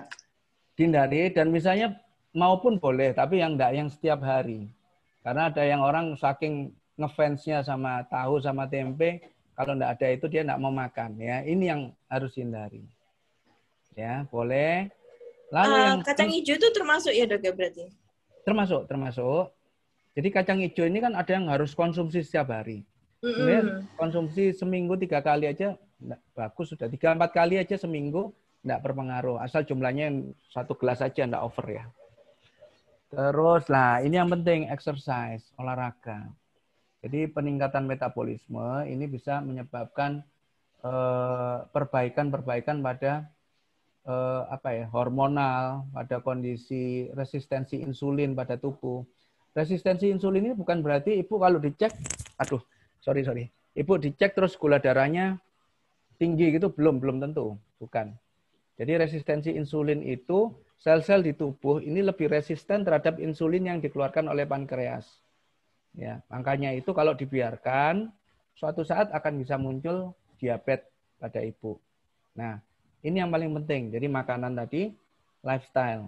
dihindari 0.78 1.34
dan 1.34 1.50
misalnya 1.50 1.98
maupun 2.34 2.78
boleh, 2.78 3.14
tapi 3.14 3.42
yang 3.42 3.58
enggak 3.58 3.74
yang 3.74 3.90
setiap 3.90 4.22
hari. 4.22 4.70
Karena 5.26 5.50
ada 5.50 5.64
yang 5.66 5.82
orang 5.82 6.16
saking 6.16 6.74
ngefansnya 7.00 7.64
sama 7.64 8.06
tahu 8.08 8.40
sama 8.40 8.70
tempe, 8.70 9.24
kalau 9.58 9.76
enggak 9.76 10.00
ada 10.00 10.08
itu 10.14 10.26
dia 10.32 10.42
enggak 10.46 10.62
mau 10.62 10.74
makan 10.74 11.18
ya. 11.20 11.42
Ini 11.44 11.64
yang 11.66 11.82
harus 12.08 12.34
hindari. 12.38 12.86
Ya, 13.98 14.24
boleh. 14.32 14.88
Lalu 15.50 15.76
uh, 15.76 15.84
yang 15.92 16.00
kacang 16.06 16.30
hijau 16.30 16.56
itu 16.56 16.70
termasuk 16.72 17.12
ya 17.12 17.26
dok 17.26 17.42
ya 17.42 17.52
berarti? 17.52 17.86
Termasuk, 18.46 18.86
termasuk. 18.86 19.50
Jadi 20.14 20.28
kacang 20.30 20.60
hijau 20.62 20.86
ini 20.86 21.00
kan 21.02 21.14
ada 21.18 21.32
yang 21.34 21.50
harus 21.50 21.74
konsumsi 21.74 22.22
setiap 22.22 22.54
hari. 22.54 22.86
Mm 23.20 23.36
-hmm. 23.36 24.00
konsumsi 24.00 24.56
seminggu 24.56 24.96
tiga 24.96 25.20
kali 25.20 25.44
aja 25.44 25.76
enggak, 26.00 26.24
bagus 26.32 26.72
sudah 26.72 26.88
tiga 26.88 27.12
empat 27.12 27.36
kali 27.36 27.60
aja 27.60 27.76
seminggu 27.76 28.32
enggak 28.64 28.80
berpengaruh 28.80 29.44
asal 29.44 29.60
jumlahnya 29.68 30.32
satu 30.48 30.72
gelas 30.80 31.04
aja 31.04 31.28
enggak 31.28 31.44
over 31.44 31.68
ya. 31.68 31.84
Terus 33.10 33.66
lah 33.74 34.06
ini 34.06 34.22
yang 34.22 34.30
penting 34.30 34.70
exercise 34.70 35.50
olahraga. 35.58 36.30
Jadi 37.02 37.26
peningkatan 37.32 37.90
metabolisme 37.90 38.86
ini 38.86 39.10
bisa 39.10 39.42
menyebabkan 39.42 40.22
eh, 40.86 41.58
perbaikan-perbaikan 41.74 42.86
pada 42.86 43.26
eh, 44.06 44.42
apa 44.46 44.70
ya 44.78 44.86
hormonal 44.94 45.90
pada 45.90 46.22
kondisi 46.22 47.10
resistensi 47.18 47.82
insulin 47.82 48.38
pada 48.38 48.62
tubuh. 48.62 49.02
Resistensi 49.58 50.14
insulin 50.14 50.46
ini 50.46 50.54
bukan 50.54 50.86
berarti 50.86 51.18
ibu 51.18 51.42
kalau 51.42 51.58
dicek, 51.58 51.90
aduh 52.38 52.62
sorry 53.02 53.26
sorry, 53.26 53.50
ibu 53.74 53.98
dicek 53.98 54.38
terus 54.38 54.54
gula 54.54 54.78
darahnya 54.78 55.42
tinggi 56.22 56.54
gitu 56.54 56.70
belum 56.70 57.02
belum 57.02 57.18
tentu, 57.26 57.58
bukan. 57.82 58.14
Jadi 58.78 59.02
resistensi 59.02 59.50
insulin 59.58 60.06
itu 60.06 60.54
sel-sel 60.80 61.22
di 61.22 61.36
tubuh 61.36 61.84
ini 61.84 62.00
lebih 62.00 62.32
resisten 62.32 62.88
terhadap 62.88 63.20
insulin 63.20 63.68
yang 63.68 63.78
dikeluarkan 63.84 64.32
oleh 64.32 64.48
pankreas. 64.48 65.06
Ya, 65.94 66.24
makanya 66.32 66.72
itu 66.72 66.96
kalau 66.96 67.12
dibiarkan 67.14 68.08
suatu 68.56 68.88
saat 68.88 69.12
akan 69.12 69.34
bisa 69.44 69.60
muncul 69.60 70.16
diabetes 70.40 70.88
pada 71.20 71.44
ibu. 71.44 71.76
Nah, 72.40 72.64
ini 73.04 73.20
yang 73.20 73.28
paling 73.28 73.52
penting. 73.64 73.92
Jadi 73.92 74.08
makanan 74.08 74.56
tadi, 74.56 74.96
lifestyle, 75.44 76.08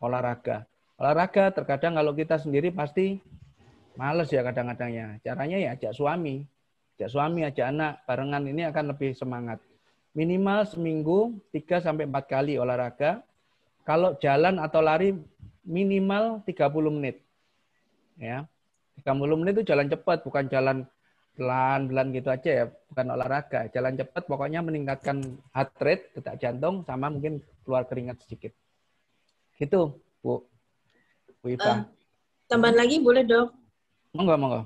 olahraga. 0.00 0.68
Olahraga 1.00 1.48
terkadang 1.50 1.96
kalau 1.96 2.12
kita 2.12 2.36
sendiri 2.36 2.68
pasti 2.68 3.16
males 3.96 4.28
ya 4.28 4.44
kadang-kadangnya. 4.44 5.16
Caranya 5.24 5.56
ya 5.56 5.68
ajak 5.72 5.96
suami. 5.96 6.44
Ajak 6.96 7.08
suami, 7.08 7.40
ajak 7.48 7.66
anak, 7.72 8.04
barengan 8.04 8.44
ini 8.44 8.68
akan 8.68 8.92
lebih 8.92 9.16
semangat. 9.16 9.58
Minimal 10.12 10.68
seminggu 10.68 11.32
3 11.56 11.80
sampai 11.80 12.04
4 12.04 12.28
kali 12.28 12.60
olahraga. 12.60 13.24
Kalau 13.82 14.14
jalan 14.22 14.62
atau 14.62 14.78
lari 14.78 15.14
minimal 15.66 16.42
30 16.46 16.96
menit. 16.96 17.22
Ya. 18.18 18.46
30 19.02 19.40
menit 19.40 19.58
itu 19.58 19.64
jalan 19.74 19.90
cepat, 19.90 20.22
bukan 20.22 20.46
jalan 20.46 20.86
pelan-pelan 21.32 22.12
gitu 22.12 22.28
aja 22.28 22.50
ya, 22.52 22.64
bukan 22.92 23.06
olahraga. 23.16 23.66
Jalan 23.72 23.96
cepat 23.96 24.22
pokoknya 24.28 24.60
meningkatkan 24.60 25.40
heart 25.56 25.72
rate, 25.80 26.04
detak 26.14 26.38
jantung, 26.38 26.84
sama 26.84 27.08
mungkin 27.08 27.40
keluar 27.64 27.88
keringat 27.88 28.20
sedikit. 28.22 28.52
Gitu, 29.56 29.96
Bu. 30.20 30.44
Bu 31.40 31.46
Iva. 31.50 31.72
Uh, 31.72 31.78
tambahan 32.46 32.76
lagi 32.78 33.00
boleh 33.00 33.24
dok? 33.24 33.48
Monggo, 34.12 34.36
monggo. 34.36 34.60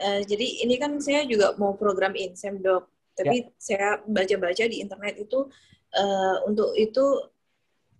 Uh, 0.00 0.20
jadi 0.24 0.64
ini 0.64 0.78
kan 0.78 0.96
saya 1.02 1.26
juga 1.26 1.56
mau 1.58 1.74
program 1.74 2.14
insem 2.14 2.62
dok, 2.62 2.86
tapi 3.16 3.48
ya. 3.48 3.52
saya 3.58 3.88
baca-baca 4.06 4.64
di 4.70 4.80
internet 4.80 5.18
itu 5.18 5.50
uh, 5.98 6.36
untuk 6.46 6.72
itu 6.78 7.04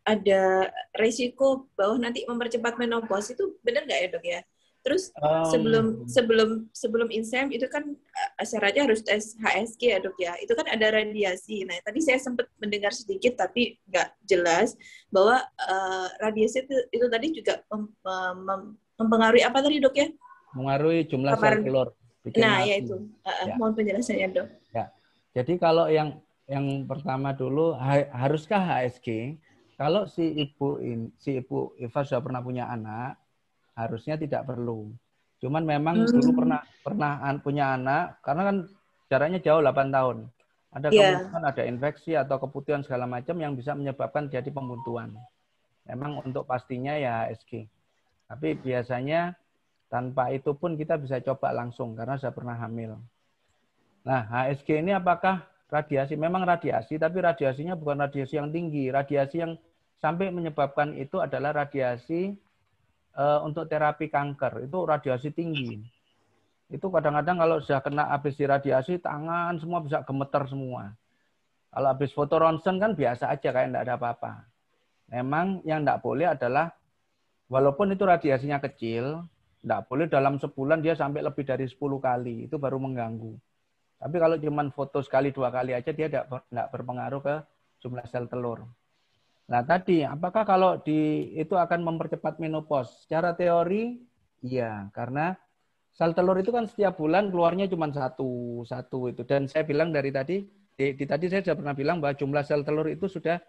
ada 0.04 0.72
resiko 0.96 1.68
bahwa 1.76 2.00
nanti 2.00 2.24
mempercepat 2.24 2.80
menopause 2.80 3.36
itu 3.36 3.56
benar 3.60 3.84
nggak 3.84 4.00
ya 4.00 4.08
dok 4.08 4.24
ya? 4.24 4.40
Terus 4.80 5.12
um, 5.20 5.44
sebelum 5.44 5.86
sebelum 6.08 6.50
sebelum 6.72 7.08
insem 7.12 7.52
itu 7.52 7.68
kan 7.68 7.84
uh, 7.84 8.46
syaratnya 8.48 8.88
harus 8.88 9.04
tes 9.04 9.36
HSG 9.36 9.82
ya 9.92 9.98
dok 10.00 10.16
ya. 10.16 10.32
Itu 10.40 10.56
kan 10.56 10.64
ada 10.72 10.96
radiasi. 10.96 11.68
Nah 11.68 11.76
tadi 11.84 12.00
saya 12.00 12.16
sempat 12.16 12.48
mendengar 12.56 12.96
sedikit 12.96 13.36
tapi 13.36 13.76
nggak 13.92 14.08
jelas 14.24 14.80
bahwa 15.12 15.44
uh, 15.68 16.08
radiasi 16.24 16.64
itu, 16.64 16.76
itu 16.96 17.06
tadi 17.12 17.26
juga 17.36 17.60
mem, 17.68 17.92
mem, 18.40 18.62
mempengaruhi 18.96 19.44
apa 19.44 19.60
tadi 19.60 19.84
dok 19.84 19.96
ya? 20.00 20.08
Mengaruhi 20.56 21.04
jumlah 21.04 21.36
sel 21.36 21.60
telur. 21.60 21.88
Nah 22.40 22.64
ya 22.64 22.74
itu. 22.80 22.96
Uh, 23.20 23.44
ya. 23.52 23.54
Mohon 23.60 23.72
penjelasannya 23.84 24.28
dok. 24.32 24.48
Ya. 24.72 24.84
Jadi 25.36 25.60
kalau 25.60 25.92
yang 25.92 26.24
yang 26.48 26.88
pertama 26.88 27.36
dulu 27.36 27.76
haruskah 28.10 28.64
HSG? 28.64 29.36
Kalau 29.80 30.04
si 30.04 30.28
ibu 30.36 30.76
in, 30.76 31.08
si 31.16 31.40
ibu 31.40 31.72
Eva 31.80 32.04
sudah 32.04 32.20
pernah 32.20 32.44
punya 32.44 32.68
anak, 32.68 33.16
harusnya 33.72 34.20
tidak 34.20 34.44
perlu. 34.44 34.92
Cuman 35.40 35.64
memang 35.64 36.04
hmm. 36.04 36.20
dulu 36.20 36.44
pernah 36.44 36.60
pernah 36.84 37.16
punya 37.40 37.80
anak 37.80 38.20
karena 38.20 38.42
kan 38.44 38.56
jaraknya 39.08 39.40
jauh 39.40 39.64
8 39.64 39.88
tahun. 39.88 40.16
Ada 40.70 40.92
yeah. 40.92 41.16
kemungkinan 41.16 41.44
ada 41.48 41.62
infeksi 41.64 42.12
atau 42.12 42.36
keputihan 42.36 42.84
segala 42.84 43.08
macam 43.08 43.40
yang 43.40 43.56
bisa 43.56 43.72
menyebabkan 43.72 44.28
jadi 44.28 44.52
pembuntuan. 44.52 45.16
Memang 45.88 46.28
untuk 46.28 46.44
pastinya 46.44 46.92
ya 47.00 47.24
HSG. 47.24 47.64
Tapi 48.28 48.60
biasanya 48.60 49.32
tanpa 49.88 50.28
itu 50.28 50.52
pun 50.54 50.76
kita 50.76 51.00
bisa 51.00 51.24
coba 51.24 51.56
langsung 51.56 51.96
karena 51.96 52.20
saya 52.20 52.36
pernah 52.36 52.54
hamil. 52.54 53.00
Nah, 54.04 54.28
HSG 54.28 54.84
ini 54.84 54.92
apakah 54.92 55.40
radiasi? 55.72 56.20
Memang 56.20 56.44
radiasi, 56.44 57.00
tapi 57.00 57.24
radiasinya 57.24 57.74
bukan 57.74 58.04
radiasi 58.04 58.36
yang 58.36 58.52
tinggi. 58.52 58.92
Radiasi 58.92 59.36
yang 59.40 59.56
sampai 60.00 60.32
menyebabkan 60.32 60.96
itu 60.96 61.20
adalah 61.20 61.52
radiasi 61.52 62.34
uh, 63.14 63.44
untuk 63.44 63.68
terapi 63.68 64.08
kanker 64.08 64.66
itu 64.66 64.78
radiasi 64.82 65.28
tinggi. 65.30 65.80
Itu 66.70 66.88
kadang-kadang 66.88 67.36
kalau 67.38 67.56
sudah 67.60 67.80
kena 67.84 68.04
habis 68.08 68.38
radiasi 68.40 68.98
tangan 68.98 69.60
semua 69.60 69.84
bisa 69.84 70.00
gemeter 70.02 70.48
semua. 70.48 70.96
Kalau 71.70 71.86
habis 71.86 72.10
foto 72.10 72.34
ronsen 72.40 72.82
kan 72.82 72.98
biasa 72.98 73.30
aja 73.30 73.54
kayak 73.54 73.70
tidak 73.70 73.82
ada 73.86 73.94
apa-apa. 73.94 74.32
Memang 75.10 75.62
yang 75.66 75.82
tidak 75.82 76.02
boleh 76.02 76.26
adalah 76.30 76.74
walaupun 77.50 77.94
itu 77.94 78.02
radiasinya 78.06 78.58
kecil, 78.62 79.26
tidak 79.62 79.86
boleh 79.86 80.06
dalam 80.06 80.38
sebulan 80.38 80.82
dia 80.82 80.94
sampai 80.94 81.22
lebih 81.22 81.46
dari 81.46 81.66
10 81.66 81.78
kali. 81.78 82.46
Itu 82.46 82.58
baru 82.58 82.78
mengganggu. 82.78 83.34
Tapi 84.00 84.16
kalau 84.16 84.36
cuma 84.40 84.64
foto 84.72 85.04
sekali 85.04 85.28
dua 85.28 85.52
kali 85.52 85.76
aja 85.76 85.92
dia 85.92 86.08
tidak 86.08 86.24
berpengaruh 86.72 87.20
ke 87.20 87.34
jumlah 87.84 88.06
sel 88.08 88.24
telur. 88.32 88.64
Nah 89.50 89.66
tadi, 89.66 90.06
apakah 90.06 90.46
kalau 90.46 90.78
di 90.78 91.34
itu 91.34 91.58
akan 91.58 91.82
mempercepat 91.82 92.38
menopause? 92.38 93.02
Secara 93.02 93.34
teori, 93.34 93.98
iya, 94.46 94.86
karena 94.94 95.34
sel 95.90 96.14
telur 96.14 96.38
itu 96.38 96.54
kan 96.54 96.70
setiap 96.70 96.94
bulan 97.02 97.34
keluarnya 97.34 97.66
cuma 97.66 97.90
satu, 97.90 98.62
satu 98.62 99.10
itu. 99.10 99.26
Dan 99.26 99.50
saya 99.50 99.66
bilang 99.66 99.90
dari 99.90 100.14
tadi, 100.14 100.46
di, 100.78 100.94
di 100.94 101.02
tadi 101.02 101.26
saya 101.26 101.42
sudah 101.42 101.58
pernah 101.58 101.74
bilang 101.74 101.98
bahwa 101.98 102.14
jumlah 102.14 102.46
sel 102.46 102.62
telur 102.62 102.86
itu 102.86 103.10
sudah 103.10 103.42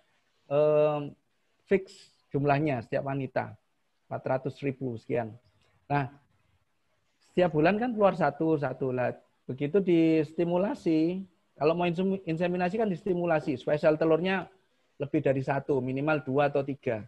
um, 0.49 1.13
fix 1.69 1.93
jumlahnya 2.33 2.81
setiap 2.81 3.05
wanita, 3.05 3.53
400 4.09 4.65
ribu 4.65 4.97
sekian. 4.97 5.29
Nah, 5.85 6.09
setiap 7.29 7.53
bulan 7.53 7.77
kan 7.77 7.93
keluar 7.93 8.17
satu, 8.17 8.57
satu 8.57 8.89
lah. 8.89 9.13
Begitu 9.45 9.77
distimulasi, 9.85 11.21
kalau 11.53 11.77
mau 11.77 11.85
inseminasi 12.25 12.81
kan 12.81 12.89
distimulasi 12.89 13.61
supaya 13.61 13.77
sel 13.77 14.01
telurnya 14.01 14.49
lebih 15.01 15.25
dari 15.25 15.41
satu, 15.41 15.81
minimal 15.81 16.21
dua 16.21 16.53
atau 16.53 16.61
tiga. 16.61 17.01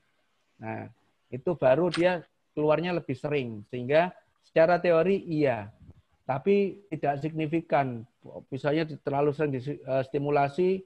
Nah, 0.58 0.89
itu 1.29 1.53
baru 1.53 1.93
dia 1.93 2.25
keluarnya 2.58 2.97
lebih 2.97 3.13
sering. 3.13 3.62
Sehingga 3.69 4.10
secara 4.41 4.82
teori 4.82 5.21
iya, 5.29 5.69
tapi 6.25 6.82
tidak 6.89 7.21
signifikan. 7.21 8.01
Misalnya 8.49 8.89
terlalu 9.06 9.29
sering 9.38 9.53
distimulasi, 9.53 10.82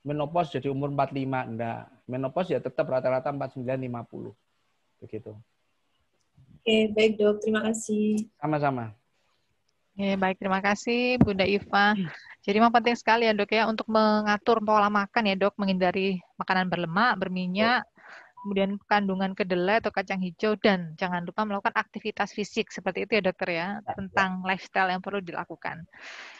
menopause 0.00 0.56
jadi 0.56 0.72
umur 0.72 0.88
45 0.96 1.52
enggak. 1.52 1.92
Menopause 2.08 2.56
ya 2.56 2.60
tetap 2.64 2.88
rata-rata 2.88 3.28
49 3.28 3.60
50. 3.60 4.32
Begitu. 5.04 5.32
Oke, 6.66 6.76
baik 6.96 7.12
dok. 7.20 7.44
Terima 7.44 7.60
kasih. 7.62 8.26
Sama-sama. 8.40 8.96
Oke, 9.92 10.18
baik. 10.18 10.36
Terima 10.40 10.60
kasih 10.64 11.20
Bunda 11.20 11.44
Iva. 11.46 11.94
Jadi 12.46 12.56
memang 12.62 12.74
penting 12.74 12.94
sekali 12.94 13.26
ya 13.26 13.34
dok 13.34 13.50
ya 13.50 13.66
untuk 13.66 13.90
mengatur 13.90 14.62
pola 14.62 14.86
makan 14.86 15.30
ya 15.30 15.34
dok, 15.34 15.58
menghindari 15.58 16.22
makanan 16.36 16.70
berlemak, 16.70 17.18
berminyak, 17.20 17.82
kemudian 18.44 18.78
kandungan 18.86 19.34
kedelai 19.34 19.82
atau 19.82 19.90
kacang 19.90 20.22
hijau, 20.22 20.54
dan 20.60 20.94
jangan 20.94 21.26
lupa 21.26 21.42
melakukan 21.42 21.74
aktivitas 21.74 22.30
fisik. 22.30 22.70
Seperti 22.70 23.08
itu 23.08 23.18
ya 23.18 23.22
dokter 23.26 23.48
ya, 23.50 23.56
ya, 23.56 23.68
ya. 23.82 23.92
tentang 23.98 24.30
lifestyle 24.46 24.92
yang 24.92 25.02
perlu 25.02 25.18
dilakukan. 25.18 25.82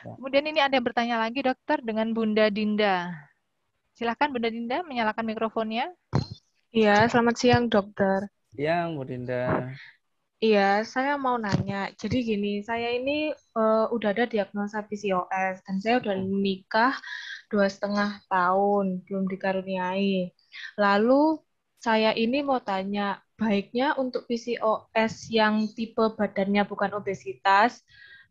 Ya. 0.06 0.12
Kemudian 0.14 0.44
ini 0.46 0.60
ada 0.62 0.78
yang 0.78 0.86
bertanya 0.86 1.16
lagi 1.18 1.42
dokter 1.42 1.82
dengan 1.82 2.14
Bunda 2.14 2.46
Dinda. 2.46 3.10
Silahkan 3.96 4.30
Bunda 4.30 4.52
Dinda 4.52 4.84
menyalakan 4.86 5.24
mikrofonnya. 5.24 5.90
Iya, 6.70 7.08
selamat 7.08 7.34
siang 7.40 7.64
dokter. 7.72 8.28
Siang 8.52 8.94
Bu 8.94 9.02
Dinda. 9.08 9.72
Iya, 10.44 10.84
saya 10.84 11.16
mau 11.16 11.36
nanya. 11.40 11.88
Jadi 11.96 12.16
gini, 12.28 12.48
saya 12.60 12.92
ini 12.92 13.32
uh, 13.56 13.88
udah 13.88 14.08
ada 14.12 14.24
diagnosa 14.28 14.84
PCOS 14.84 15.64
dan 15.64 15.76
saya 15.80 15.96
udah 15.96 16.12
nikah 16.44 16.92
dua 17.48 17.66
setengah 17.72 18.20
tahun, 18.28 19.00
belum 19.08 19.24
dikaruniai. 19.32 20.28
Lalu 20.76 21.40
saya 21.80 22.12
ini 22.12 22.44
mau 22.44 22.60
tanya, 22.60 23.24
baiknya 23.40 23.96
untuk 23.96 24.28
PCOS 24.28 25.32
yang 25.32 25.72
tipe 25.72 26.04
badannya 26.20 26.68
bukan 26.68 26.92
obesitas, 26.92 27.80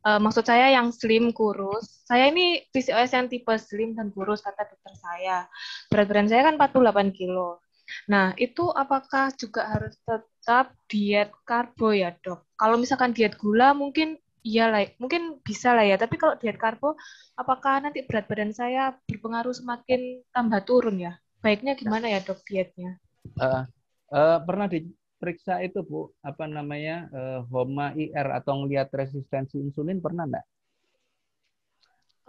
uh, 0.05 0.21
maksud 0.21 0.45
saya 0.45 0.69
yang 0.77 0.93
slim 0.93 1.33
kurus. 1.33 2.05
Saya 2.05 2.29
ini 2.29 2.61
PCOS 2.69 3.17
yang 3.17 3.27
tipe 3.33 3.53
slim 3.57 3.97
dan 3.97 4.13
kurus 4.13 4.45
kata 4.45 4.61
dokter 4.69 4.93
saya. 5.01 5.49
Berat 5.89 6.05
badan 6.13 6.29
saya 6.29 6.41
kan 6.53 6.55
48 6.61 7.17
kilo. 7.17 7.65
Nah, 8.09 8.33
itu 8.37 8.69
apakah 8.69 9.33
juga 9.37 9.65
harus 9.73 9.97
tetap 10.45 10.77
diet 10.85 11.33
karbo 11.41 11.89
ya, 11.89 12.13
dok? 12.21 12.45
Kalau 12.53 12.77
misalkan 12.77 13.17
diet 13.17 13.33
gula 13.33 13.73
mungkin 13.73 14.13
iya 14.45 14.69
lah, 14.69 14.85
mungkin 15.01 15.41
bisa 15.41 15.73
lah 15.73 15.81
ya. 15.81 15.97
Tapi 15.97 16.21
kalau 16.21 16.37
diet 16.37 16.61
karbo, 16.61 16.93
apakah 17.33 17.81
nanti 17.81 18.05
berat 18.05 18.29
badan 18.29 18.53
saya 18.53 18.93
berpengaruh 19.09 19.57
semakin 19.57 20.21
tambah 20.29 20.61
turun 20.61 21.01
ya? 21.01 21.17
Baiknya 21.41 21.73
gimana 21.73 22.13
ya, 22.13 22.21
dok, 22.21 22.45
dietnya? 22.45 23.01
Uh, 23.41 23.65
uh, 24.13 24.37
pernah 24.45 24.69
diperiksa 24.69 25.65
itu, 25.65 25.81
Bu, 25.81 26.13
apa 26.21 26.45
namanya, 26.45 27.09
uh, 27.09 27.41
HOMA 27.49 27.97
IR 27.97 28.37
atau 28.37 28.61
ngelihat 28.61 28.93
resistensi 28.93 29.57
insulin, 29.57 29.97
pernah 29.97 30.29
enggak? 30.29 30.45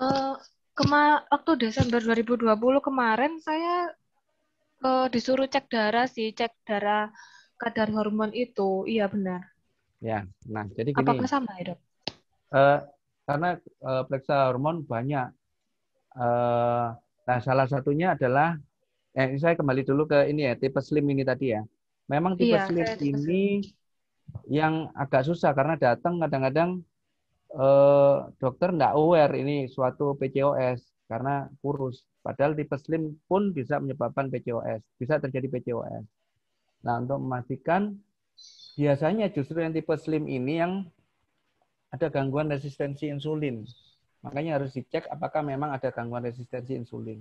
Uh, 0.01 0.41
kema 0.73 1.21
waktu 1.29 1.69
Desember 1.69 2.01
2020 2.01 2.49
kemarin 2.81 3.37
saya 3.45 3.93
uh, 4.81 5.05
disuruh 5.13 5.45
cek 5.53 5.69
darah 5.69 6.09
sih, 6.09 6.33
cek 6.33 6.53
darah 6.65 7.13
kadar 7.57 7.89
hormon 7.93 8.31
itu. 8.33 8.85
Iya 8.85 9.09
benar. 9.09 9.49
Ya, 10.01 10.29
nah 10.45 10.69
jadi 10.77 10.93
gini. 10.93 11.01
Apakah 11.03 11.29
sama 11.29 11.57
ya 11.57 11.73
dok? 11.73 11.81
Uh, 12.53 12.79
karena 13.25 13.51
uh, 13.83 14.03
periksa 14.05 14.53
hormon 14.53 14.85
banyak. 14.85 15.33
Uh, 16.17 16.95
nah 17.27 17.39
salah 17.43 17.67
satunya 17.69 18.15
adalah, 18.17 18.57
eh, 19.17 19.37
saya 19.37 19.57
kembali 19.57 19.83
dulu 19.85 20.09
ke 20.09 20.31
ini 20.31 20.49
ya, 20.49 20.55
tipe 20.57 20.79
slim 20.81 21.05
ini 21.11 21.25
tadi 21.25 21.57
ya. 21.57 21.65
Memang 22.07 22.39
tipe 22.39 22.55
iya, 22.55 22.69
slim 22.69 22.87
tipe 22.87 23.03
ini 23.03 23.65
slim. 23.65 24.47
yang 24.47 24.93
agak 24.95 25.27
susah 25.27 25.51
karena 25.57 25.75
datang 25.75 26.23
kadang-kadang 26.23 26.85
uh, 27.57 28.31
dokter 28.39 28.71
nggak 28.71 28.95
aware 28.95 29.35
ini 29.35 29.67
suatu 29.67 30.15
PCOS 30.15 30.87
karena 31.11 31.51
kurus. 31.65 32.07
Padahal 32.23 32.55
tipe 32.55 32.77
slim 32.79 33.17
pun 33.27 33.51
bisa 33.51 33.83
menyebabkan 33.83 34.31
PCOS, 34.31 34.83
bisa 35.01 35.19
terjadi 35.19 35.51
PCOS. 35.51 36.16
Nah, 36.87 37.03
untuk 37.03 37.19
memastikan 37.19 37.99
biasanya 38.79 39.27
justru 39.35 39.59
yang 39.59 39.75
tipe 39.75 39.91
slim 39.99 40.31
ini 40.31 40.63
yang 40.63 40.73
ada 41.91 42.07
gangguan 42.07 42.47
resistensi 42.47 43.11
insulin. 43.11 43.67
Makanya 44.23 44.63
harus 44.63 44.71
dicek 44.71 45.11
apakah 45.11 45.43
memang 45.43 45.75
ada 45.75 45.91
gangguan 45.91 46.23
resistensi 46.23 46.79
insulin. 46.79 47.19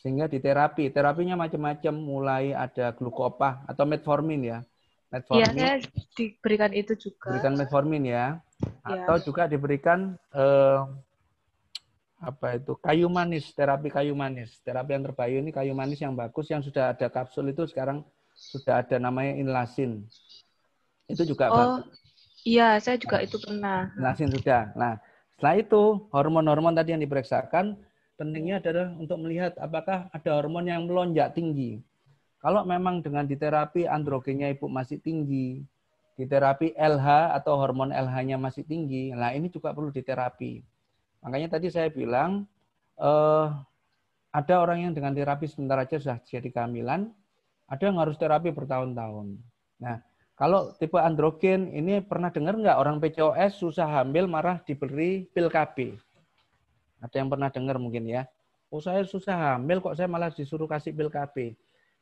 Sehingga 0.00 0.30
di 0.30 0.38
terapi, 0.38 0.94
terapinya 0.94 1.34
macam-macam, 1.34 1.94
mulai 1.98 2.54
ada 2.54 2.94
glukopah 2.94 3.66
atau 3.66 3.84
metformin 3.84 4.40
ya. 4.46 4.58
Metformin. 5.10 5.58
Iya, 5.58 5.82
diberikan 6.14 6.70
itu 6.70 6.94
juga. 6.94 7.34
Diberikan 7.34 7.54
metformin 7.58 8.04
ya. 8.06 8.38
ya. 8.86 9.04
Atau 9.04 9.26
juga 9.26 9.50
diberikan 9.50 10.14
eh, 10.32 10.80
apa 12.20 12.60
itu 12.60 12.76
kayu 12.76 13.08
manis 13.08 13.48
terapi 13.56 13.88
kayu 13.88 14.12
manis 14.12 14.60
terapi 14.60 14.92
yang 14.92 15.08
terbaik 15.08 15.40
ini 15.40 15.50
kayu 15.56 15.72
manis 15.72 16.04
yang 16.04 16.12
bagus 16.12 16.52
yang 16.52 16.60
sudah 16.60 16.92
ada 16.92 17.08
kapsul 17.08 17.48
itu 17.48 17.64
sekarang 17.64 18.04
sudah 18.40 18.80
ada 18.80 18.96
namanya 18.96 19.36
inlasin. 19.36 20.08
Itu 21.04 21.28
juga 21.28 21.52
oh 21.52 21.56
bagus. 21.84 22.00
iya 22.48 22.80
saya 22.80 22.96
juga 22.96 23.20
itu 23.20 23.36
pernah. 23.36 23.92
Inlasin 24.00 24.32
sudah. 24.32 24.72
Nah 24.72 24.96
setelah 25.36 25.60
itu 25.60 26.08
hormon-hormon 26.08 26.72
tadi 26.72 26.96
yang 26.96 27.04
diperiksakan 27.04 27.76
pentingnya 28.16 28.64
adalah 28.64 28.96
untuk 28.96 29.20
melihat 29.20 29.52
apakah 29.60 30.08
ada 30.08 30.30
hormon 30.40 30.64
yang 30.64 30.88
melonjak 30.88 31.36
tinggi. 31.36 31.84
Kalau 32.40 32.64
memang 32.64 33.04
dengan 33.04 33.28
diterapi 33.28 33.84
androgennya 33.84 34.48
ibu 34.56 34.64
masih 34.64 34.96
tinggi 34.96 35.60
di 36.16 36.24
terapi 36.24 36.72
LH 36.72 37.36
atau 37.36 37.56
hormon 37.60 37.92
LH-nya 37.92 38.36
masih 38.36 38.64
tinggi 38.64 39.12
nah 39.12 39.32
ini 39.36 39.52
juga 39.52 39.76
perlu 39.76 39.92
diterapi. 39.92 40.64
Makanya 41.20 41.60
tadi 41.60 41.68
saya 41.68 41.92
bilang 41.92 42.48
eh, 42.96 43.46
ada 44.30 44.54
orang 44.62 44.88
yang 44.88 44.92
dengan 44.96 45.12
terapi 45.12 45.44
sebentar 45.50 45.76
aja 45.82 45.98
sudah 45.98 46.18
jadi 46.22 46.48
kehamilan, 46.48 47.12
ada 47.70 47.82
yang 47.86 48.02
harus 48.02 48.18
terapi 48.18 48.50
bertahun-tahun. 48.50 49.38
Nah, 49.78 50.02
kalau 50.34 50.74
tipe 50.74 50.98
androgen 50.98 51.70
ini 51.70 52.02
pernah 52.02 52.34
dengar 52.34 52.58
nggak 52.58 52.76
orang 52.82 52.98
PCOS 52.98 53.62
susah 53.62 53.86
hamil 54.02 54.26
marah 54.26 54.58
diberi 54.66 55.30
pil 55.30 55.46
KB? 55.46 55.94
Ada 57.00 57.22
yang 57.22 57.30
pernah 57.30 57.48
dengar 57.48 57.78
mungkin 57.78 58.10
ya? 58.10 58.26
Oh 58.74 58.82
saya 58.82 59.06
susah 59.06 59.54
hamil 59.54 59.78
kok 59.78 59.94
saya 59.94 60.10
malah 60.10 60.34
disuruh 60.34 60.66
kasih 60.66 60.90
pil 60.92 61.08
KB. 61.08 61.54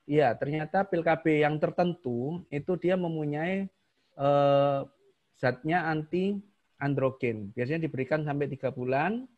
Iya, 0.09 0.33
ternyata 0.41 0.89
pil 0.89 1.05
KB 1.05 1.45
yang 1.45 1.61
tertentu 1.61 2.41
itu 2.49 2.81
dia 2.81 2.97
mempunyai 2.97 3.69
eh, 4.17 4.81
zatnya 5.37 5.85
anti 5.85 6.41
androgen. 6.81 7.53
Biasanya 7.53 7.85
diberikan 7.85 8.25
sampai 8.25 8.49
tiga 8.49 8.73
bulan. 8.73 9.29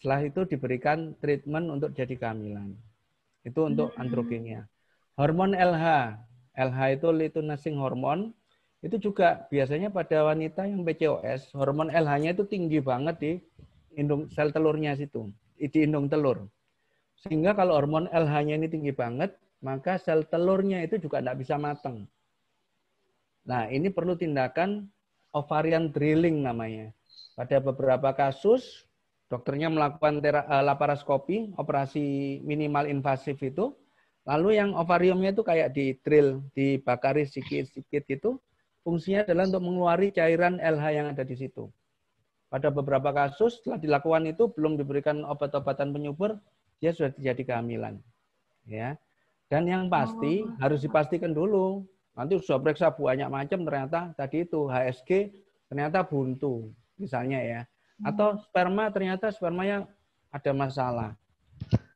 Setelah 0.00 0.24
itu 0.24 0.40
diberikan 0.48 1.12
treatment 1.20 1.68
untuk 1.68 1.92
jadi 1.92 2.16
kehamilan. 2.16 2.72
Itu 3.44 3.68
untuk 3.68 3.92
hmm. 3.92 4.00
androgennya. 4.00 4.64
Hormon 5.18 5.56
LH. 5.56 6.18
LH 6.54 6.78
itu 7.00 7.08
luteinizing 7.10 7.76
hormon. 7.78 8.34
Itu 8.80 8.96
juga 8.96 9.44
biasanya 9.52 9.92
pada 9.92 10.24
wanita 10.32 10.64
yang 10.64 10.80
PCOS, 10.88 11.52
hormon 11.52 11.92
LH-nya 11.92 12.32
itu 12.32 12.48
tinggi 12.48 12.80
banget 12.80 13.16
di 13.20 13.32
indung 13.92 14.32
sel 14.32 14.48
telurnya 14.56 14.96
situ, 14.96 15.28
di 15.60 15.78
indung 15.84 16.08
telur. 16.08 16.48
Sehingga 17.20 17.52
kalau 17.52 17.76
hormon 17.76 18.08
LH-nya 18.08 18.56
ini 18.56 18.68
tinggi 18.72 18.92
banget, 18.96 19.36
maka 19.60 20.00
sel 20.00 20.24
telurnya 20.24 20.80
itu 20.80 20.96
juga 20.96 21.20
tidak 21.20 21.44
bisa 21.44 21.60
matang. 21.60 22.08
Nah, 23.44 23.68
ini 23.68 23.92
perlu 23.92 24.16
tindakan 24.16 24.88
ovarian 25.36 25.92
drilling 25.92 26.40
namanya. 26.40 26.88
Pada 27.36 27.60
beberapa 27.60 28.16
kasus, 28.16 28.88
dokternya 29.28 29.68
melakukan 29.68 30.24
uh, 30.24 30.64
laparoskopi, 30.64 31.52
operasi 31.60 32.40
minimal 32.44 32.88
invasif 32.88 33.36
itu, 33.44 33.76
lalu 34.26 34.60
yang 34.60 34.76
ovariumnya 34.76 35.32
itu 35.32 35.42
kayak 35.44 35.72
di 35.72 35.96
drill, 36.00 36.44
dibakari 36.52 37.24
sedikit-sedikit 37.24 38.04
itu, 38.08 38.30
fungsinya 38.84 39.24
adalah 39.24 39.48
untuk 39.48 39.62
mengeluarkan 39.64 40.12
cairan 40.16 40.54
LH 40.60 40.84
yang 40.92 41.06
ada 41.12 41.24
di 41.24 41.36
situ. 41.36 41.68
Pada 42.50 42.68
beberapa 42.68 43.14
kasus 43.14 43.62
setelah 43.62 43.78
dilakukan 43.78 44.26
itu 44.26 44.50
belum 44.50 44.74
diberikan 44.74 45.22
obat-obatan 45.22 45.94
penyubur, 45.94 46.34
dia 46.82 46.90
sudah 46.90 47.14
terjadi 47.14 47.54
kehamilan. 47.54 48.02
Ya. 48.66 48.98
Dan 49.46 49.66
yang 49.66 49.86
pasti 49.86 50.42
oh. 50.42 50.50
harus 50.58 50.82
dipastikan 50.82 51.34
dulu 51.34 51.86
Nanti 52.20 52.36
sudah 52.42 52.60
periksa 52.60 52.92
banyak 52.92 53.30
macam 53.30 53.64
ternyata 53.64 54.12
tadi 54.18 54.44
itu 54.44 54.66
HSG 54.66 55.10
ternyata 55.70 56.02
buntu 56.02 56.68
misalnya 56.98 57.40
ya. 57.40 57.60
Atau 58.04 58.40
sperma 58.44 58.92
ternyata 58.92 59.32
spermanya 59.32 59.88
ada 60.28 60.52
masalah. 60.52 61.10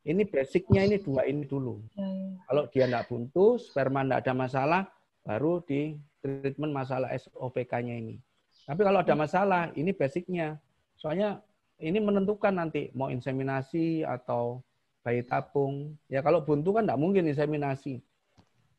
Ini 0.05 0.29
basicnya 0.29 0.85
ini 0.85 1.01
dua 1.01 1.25
ini 1.25 1.49
dulu. 1.49 1.81
Ya, 1.97 2.05
ya. 2.05 2.29
Kalau 2.45 2.63
dia 2.69 2.85
tidak 2.85 3.05
buntu, 3.09 3.57
sperma 3.57 4.05
tidak 4.05 4.21
ada 4.21 4.33
masalah, 4.37 4.83
baru 5.25 5.65
di 5.65 5.97
treatment 6.21 6.77
masalah 6.77 7.09
SOPK-nya 7.17 7.97
ini. 7.97 8.21
Tapi 8.69 8.81
kalau 8.85 9.01
ada 9.01 9.17
masalah, 9.17 9.73
ini 9.73 9.97
basicnya. 9.97 10.61
Soalnya 11.01 11.41
ini 11.81 12.01
menentukan 12.05 12.53
nanti 12.53 12.93
mau 12.93 13.09
inseminasi 13.09 14.05
atau 14.05 14.61
bayi 15.05 15.25
tabung. 15.25 15.97
Ya 16.09 16.21
kalau 16.21 16.45
buntu 16.45 16.77
kan 16.77 16.85
tidak 16.85 17.01
mungkin 17.01 17.29
inseminasi. 17.29 18.01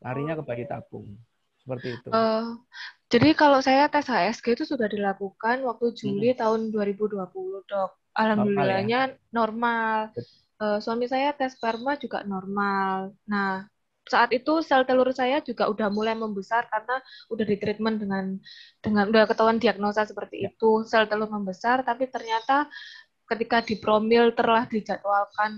Larinya 0.02 0.38
ke 0.38 0.42
bayi 0.46 0.64
tabung. 0.66 1.14
Seperti 1.58 1.98
itu. 1.98 2.08
Uh, 2.14 2.62
jadi 3.10 3.34
kalau 3.34 3.58
saya 3.58 3.90
tes 3.90 4.06
HSG 4.06 4.58
itu 4.58 4.64
sudah 4.66 4.86
dilakukan 4.86 5.62
waktu 5.66 5.94
Juli 5.94 6.34
hmm. 6.34 6.38
tahun 6.38 6.60
2020, 6.70 7.18
Dok. 7.66 7.90
Alhamdulillahnya 8.14 9.18
normal. 9.34 10.14
Ya? 10.14 10.14
normal. 10.14 10.45
Uh, 10.60 10.78
suami 10.80 11.06
saya 11.08 11.32
tes 11.36 11.56
sperma 11.56 11.96
juga 12.00 12.24
normal. 12.24 13.12
Nah, 13.28 13.64
saat 14.06 14.30
itu 14.30 14.62
sel 14.62 14.86
telur 14.86 15.10
saya 15.10 15.42
juga 15.42 15.66
udah 15.66 15.90
mulai 15.90 16.14
membesar 16.14 16.70
karena 16.70 17.02
udah 17.26 17.44
ditreatment 17.44 17.98
dengan 17.98 18.24
dengan 18.78 19.10
udah 19.10 19.26
ketahuan 19.26 19.58
diagnosa 19.58 20.06
seperti 20.06 20.46
ya. 20.46 20.50
itu 20.54 20.86
sel 20.86 21.10
telur 21.10 21.26
membesar 21.26 21.82
tapi 21.82 22.06
ternyata 22.06 22.70
ketika 23.26 23.58
dipromil 23.66 24.30
telah 24.38 24.70
dijadwalkan 24.70 25.52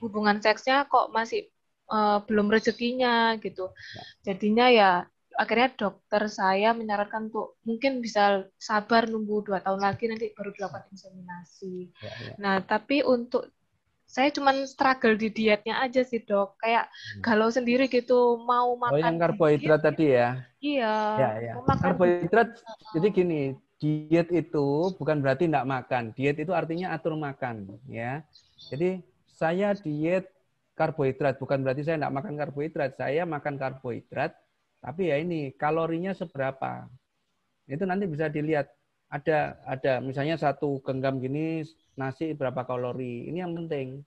hubungan 0.00 0.40
seksnya 0.40 0.88
kok 0.88 1.12
masih 1.12 1.52
uh, 1.92 2.24
belum 2.24 2.48
rezekinya 2.48 3.36
gitu. 3.36 3.68
Ya. 3.68 4.32
Jadinya 4.32 4.66
ya 4.72 4.90
akhirnya 5.36 5.72
dokter 5.76 6.28
saya 6.28 6.72
menyarankan 6.76 7.28
untuk 7.32 7.56
mungkin 7.64 8.04
bisa 8.04 8.48
sabar 8.56 9.08
nunggu 9.08 9.48
dua 9.48 9.60
tahun 9.60 9.80
lagi 9.80 10.08
nanti 10.08 10.32
baru 10.32 10.56
dilakukan 10.56 10.88
inseminasi. 10.92 11.92
Ya, 12.00 12.12
ya. 12.32 12.34
Nah 12.40 12.56
tapi 12.64 13.04
untuk 13.04 13.52
saya 14.12 14.28
cuma 14.28 14.52
struggle 14.68 15.16
di 15.16 15.32
dietnya 15.32 15.80
aja 15.80 16.04
sih 16.04 16.20
dok. 16.20 16.60
Kayak 16.60 16.92
hmm. 16.92 17.22
galau 17.24 17.48
sendiri 17.48 17.88
gitu 17.88 18.36
mau 18.44 18.76
makan 18.76 18.92
oh 18.92 19.00
yang 19.00 19.16
karbohidrat 19.16 19.80
dikit, 19.80 19.88
tadi 19.88 20.06
ya? 20.12 20.28
Iya 20.60 20.94
ya, 21.16 21.30
ya. 21.40 21.52
Makan 21.64 21.76
karbohidrat 21.80 22.48
jadi 22.92 23.08
gini 23.08 23.42
diet 23.80 24.28
itu 24.28 24.92
bukan 25.00 25.24
berarti 25.24 25.48
tidak 25.48 25.64
makan. 25.64 26.12
Diet 26.12 26.36
itu 26.36 26.52
artinya 26.52 26.92
atur 26.92 27.16
makan 27.16 27.72
ya. 27.88 28.20
Jadi 28.68 29.00
saya 29.32 29.72
diet 29.72 30.28
karbohidrat. 30.76 31.40
Bukan 31.40 31.64
berarti 31.64 31.80
saya 31.80 31.96
tidak 31.96 32.12
makan 32.12 32.36
karbohidrat. 32.36 32.92
Saya 33.00 33.24
makan 33.24 33.56
karbohidrat 33.56 34.36
tapi 34.84 35.08
ya 35.08 35.16
ini 35.16 35.56
kalorinya 35.56 36.12
seberapa? 36.12 36.84
Itu 37.64 37.88
nanti 37.88 38.04
bisa 38.04 38.28
dilihat 38.28 38.68
ada 39.12 39.60
ada 39.68 40.00
misalnya 40.00 40.40
satu 40.40 40.80
genggam 40.80 41.20
gini 41.20 41.60
nasi 42.00 42.32
berapa 42.32 42.64
kalori. 42.64 43.28
Ini 43.28 43.44
yang 43.44 43.52
penting. 43.52 44.00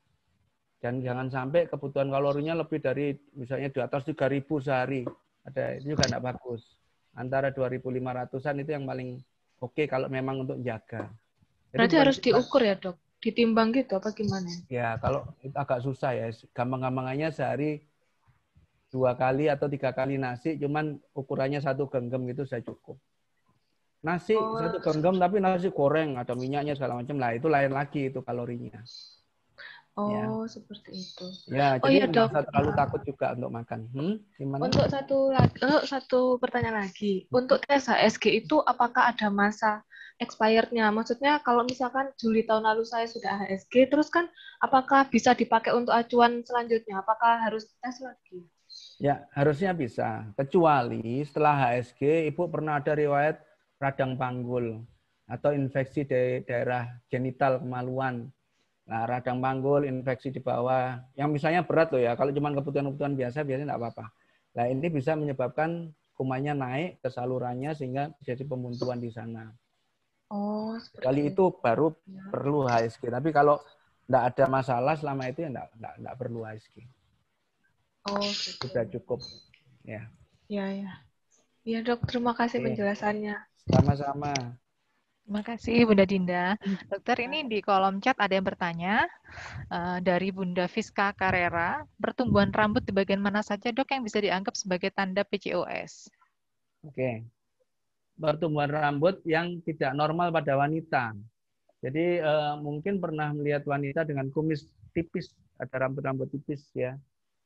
Dan 0.81 1.01
jangan 1.01 1.29
sampai 1.29 1.69
kebutuhan 1.69 2.09
kalorinya 2.09 2.57
lebih 2.57 2.81
dari 2.81 3.13
misalnya 3.37 3.69
di 3.69 3.79
atas 3.81 4.05
3000 4.05 4.41
sehari. 4.61 5.05
Ada 5.45 5.77
itu 5.77 5.93
juga 5.93 6.09
tidak 6.09 6.33
bagus. 6.33 6.81
Antara 7.13 7.53
2500-an 7.53 8.65
itu 8.65 8.71
yang 8.73 8.85
paling 8.85 9.09
oke 9.61 9.77
okay 9.77 9.85
kalau 9.85 10.09
memang 10.09 10.41
untuk 10.45 10.57
jaga. 10.65 11.09
Jadi 11.73 11.77
Berarti 11.79 11.95
harus 12.01 12.17
diukur 12.21 12.61
ya, 12.65 12.75
Dok? 12.77 12.97
Ditimbang 13.21 13.73
gitu 13.73 13.97
apa 13.97 14.13
gimana? 14.13 14.51
Ya, 14.69 14.97
kalau 15.01 15.25
itu 15.41 15.55
agak 15.57 15.81
susah 15.85 16.11
ya. 16.13 16.29
Gampang-gampangannya 16.53 17.33
sehari 17.33 17.81
dua 18.93 19.17
kali 19.17 19.49
atau 19.49 19.65
tiga 19.65 19.89
kali 19.93 20.21
nasi, 20.21 20.57
cuman 20.61 21.01
ukurannya 21.17 21.61
satu 21.61 21.89
genggam 21.89 22.25
gitu 22.29 22.45
saya 22.45 22.61
cukup. 22.61 22.97
Nasi 24.05 24.37
oh. 24.37 24.61
satu 24.61 24.77
genggam 24.77 25.17
tapi 25.17 25.41
nasi 25.41 25.73
goreng 25.73 26.21
ada 26.21 26.37
minyaknya 26.37 26.77
segala 26.77 27.01
macam 27.01 27.17
lah 27.17 27.33
itu 27.33 27.49
lain 27.49 27.73
lagi 27.73 28.13
itu 28.13 28.21
kalorinya. 28.21 28.85
Oh, 29.95 30.43
ya. 30.43 30.51
seperti 30.51 30.91
itu. 30.91 31.25
Ya, 31.47 31.79
oh, 31.79 31.87
jadi 31.87 32.11
iya, 32.11 32.27
usah 32.27 32.43
terlalu 32.43 32.71
takut 32.75 33.01
juga 33.07 33.31
untuk 33.31 33.51
makan. 33.55 33.79
Hmm, 33.95 34.15
gimana? 34.35 34.67
Untuk 34.67 34.85
satu 34.91 35.31
lagi, 35.31 35.55
untuk 35.63 35.83
satu 35.87 36.21
pertanyaan 36.35 36.83
lagi. 36.83 37.31
Untuk 37.31 37.63
tes 37.63 37.87
HSG 37.87 38.43
itu 38.43 38.59
apakah 38.67 39.15
ada 39.15 39.31
masa 39.31 39.87
expirednya? 40.19 40.91
Maksudnya 40.91 41.39
kalau 41.47 41.63
misalkan 41.63 42.11
Juli 42.19 42.43
tahun 42.43 42.67
lalu 42.67 42.83
saya 42.83 43.07
sudah 43.07 43.47
HSG, 43.47 43.87
terus 43.87 44.11
kan 44.11 44.27
apakah 44.59 45.07
bisa 45.07 45.31
dipakai 45.31 45.71
untuk 45.71 45.95
acuan 45.95 46.43
selanjutnya? 46.43 46.99
Apakah 46.99 47.39
harus 47.39 47.63
tes 47.79 47.95
lagi? 48.03 48.43
Ya, 48.99 49.23
harusnya 49.31 49.71
bisa. 49.71 50.27
Kecuali 50.35 51.23
setelah 51.23 51.55
HSG, 51.71 52.27
Ibu 52.35 52.51
pernah 52.51 52.83
ada 52.83 52.91
riwayat 52.91 53.39
radang 53.81 54.15
panggul 54.15 54.81
atau 55.25 55.51
infeksi 55.51 56.05
di 56.05 56.45
daerah 56.45 56.85
genital 57.09 57.59
kemaluan. 57.59 58.29
Nah, 58.85 59.01
radang 59.09 59.41
panggul, 59.41 59.89
infeksi 59.89 60.29
di 60.29 60.37
bawah, 60.37 61.01
yang 61.17 61.33
misalnya 61.33 61.65
berat 61.65 61.89
loh 61.89 61.97
ya, 61.97 62.13
kalau 62.13 62.29
cuma 62.29 62.53
kebutuhan-kebutuhan 62.53 63.17
biasa, 63.17 63.41
biasanya 63.41 63.73
tidak 63.73 63.79
apa-apa. 63.81 64.05
Nah, 64.55 64.65
ini 64.69 64.87
bisa 64.93 65.17
menyebabkan 65.17 65.89
kumannya 66.13 66.53
naik 66.53 66.89
ke 67.01 67.09
salurannya 67.09 67.73
sehingga 67.73 68.13
jadi 68.21 68.45
pembuntuan 68.45 69.01
di 69.01 69.09
sana. 69.09 69.51
Oh, 70.29 70.77
Kali 71.01 71.33
itu 71.33 71.49
baru 71.59 71.91
ya. 72.05 72.23
perlu 72.29 72.65
HSG. 72.65 73.09
Tapi 73.09 73.29
kalau 73.33 73.57
tidak 74.05 74.23
ada 74.33 74.45
masalah 74.47 74.93
selama 74.93 75.27
itu 75.29 75.43
ya 75.45 75.49
tidak 75.49 76.15
perlu 76.15 76.45
HSG. 76.45 76.85
Oh, 78.05 78.21
gitu. 78.21 78.69
sudah 78.69 78.85
cukup. 78.85 79.19
Ya. 79.81 80.05
Ya, 80.45 80.65
ya. 80.69 80.91
Ya, 81.65 81.81
Dok, 81.81 82.05
terima 82.05 82.37
kasih 82.37 82.61
Oke. 82.61 82.69
penjelasannya. 82.69 83.41
Sama-sama. 83.65 84.33
Terima 85.25 85.41
kasih 85.41 85.89
Bunda 85.89 86.05
Dinda. 86.05 86.53
Dokter 86.85 87.17
ini 87.25 87.49
di 87.49 87.57
kolom 87.57 87.97
chat 87.97 88.13
ada 88.21 88.37
yang 88.37 88.45
bertanya 88.45 89.09
uh, 89.73 89.97
dari 89.97 90.29
Bunda 90.29 90.69
Fiska 90.69 91.17
Carrera, 91.17 91.81
pertumbuhan 91.97 92.53
rambut 92.53 92.85
di 92.85 92.93
bagian 92.93 93.25
mana 93.25 93.41
saja 93.41 93.73
dok 93.73 93.89
yang 93.89 94.05
bisa 94.05 94.21
dianggap 94.21 94.53
sebagai 94.53 94.93
tanda 94.93 95.25
PCOS? 95.25 96.13
Oke, 96.85 97.25
pertumbuhan 98.21 98.69
rambut 98.69 99.17
yang 99.25 99.57
tidak 99.65 99.97
normal 99.97 100.29
pada 100.29 100.61
wanita. 100.61 101.17
Jadi 101.81 102.21
uh, 102.21 102.61
mungkin 102.61 103.01
pernah 103.01 103.33
melihat 103.33 103.65
wanita 103.65 104.05
dengan 104.05 104.29
kumis 104.29 104.69
tipis, 104.93 105.33
ada 105.57 105.89
rambut-rambut 105.89 106.29
tipis 106.29 106.69
ya. 106.77 106.93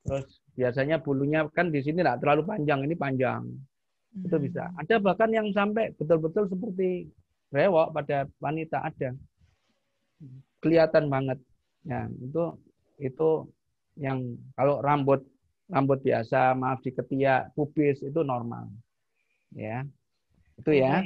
Terus 0.03 0.43
biasanya 0.51 0.99
bulunya 0.99 1.47
kan 1.47 1.71
di 1.71 1.79
sini 1.79 2.03
tidak 2.03 2.19
terlalu 2.19 2.43
panjang, 2.43 2.83
ini 2.83 2.95
panjang. 2.99 3.47
Itu 4.25 4.35
hmm. 4.37 4.45
bisa. 4.45 4.63
Ada 4.75 4.95
bahkan 4.99 5.29
yang 5.31 5.47
sampai 5.51 5.93
betul-betul 5.95 6.49
seperti 6.49 7.09
rewok 7.53 7.93
pada 7.95 8.25
wanita 8.39 8.83
ada. 8.83 9.15
Kelihatan 10.59 11.07
banget. 11.07 11.39
Ya, 11.87 12.11
itu 12.19 12.43
itu 12.99 13.29
yang 13.95 14.35
kalau 14.59 14.83
rambut 14.83 15.23
rambut 15.69 16.01
biasa, 16.01 16.57
maaf 16.57 16.81
di 16.81 16.91
ketiak, 16.91 17.53
pubis 17.53 18.01
itu 18.01 18.19
normal. 18.25 18.67
Ya. 19.55 19.85
Itu 20.59 20.75
ya. 20.75 21.05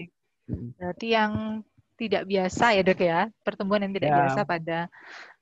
Hmm. 0.49 0.73
Berarti 0.75 1.07
yang 1.13 1.63
tidak 2.03 2.23
biasa 2.25 2.73
ya 2.73 2.81
dok 2.81 3.01
ya 3.05 3.19
pertumbuhan 3.45 3.85
yang 3.85 3.93
tidak 3.93 4.11
ya. 4.11 4.17
biasa 4.17 4.39
pada 4.43 4.79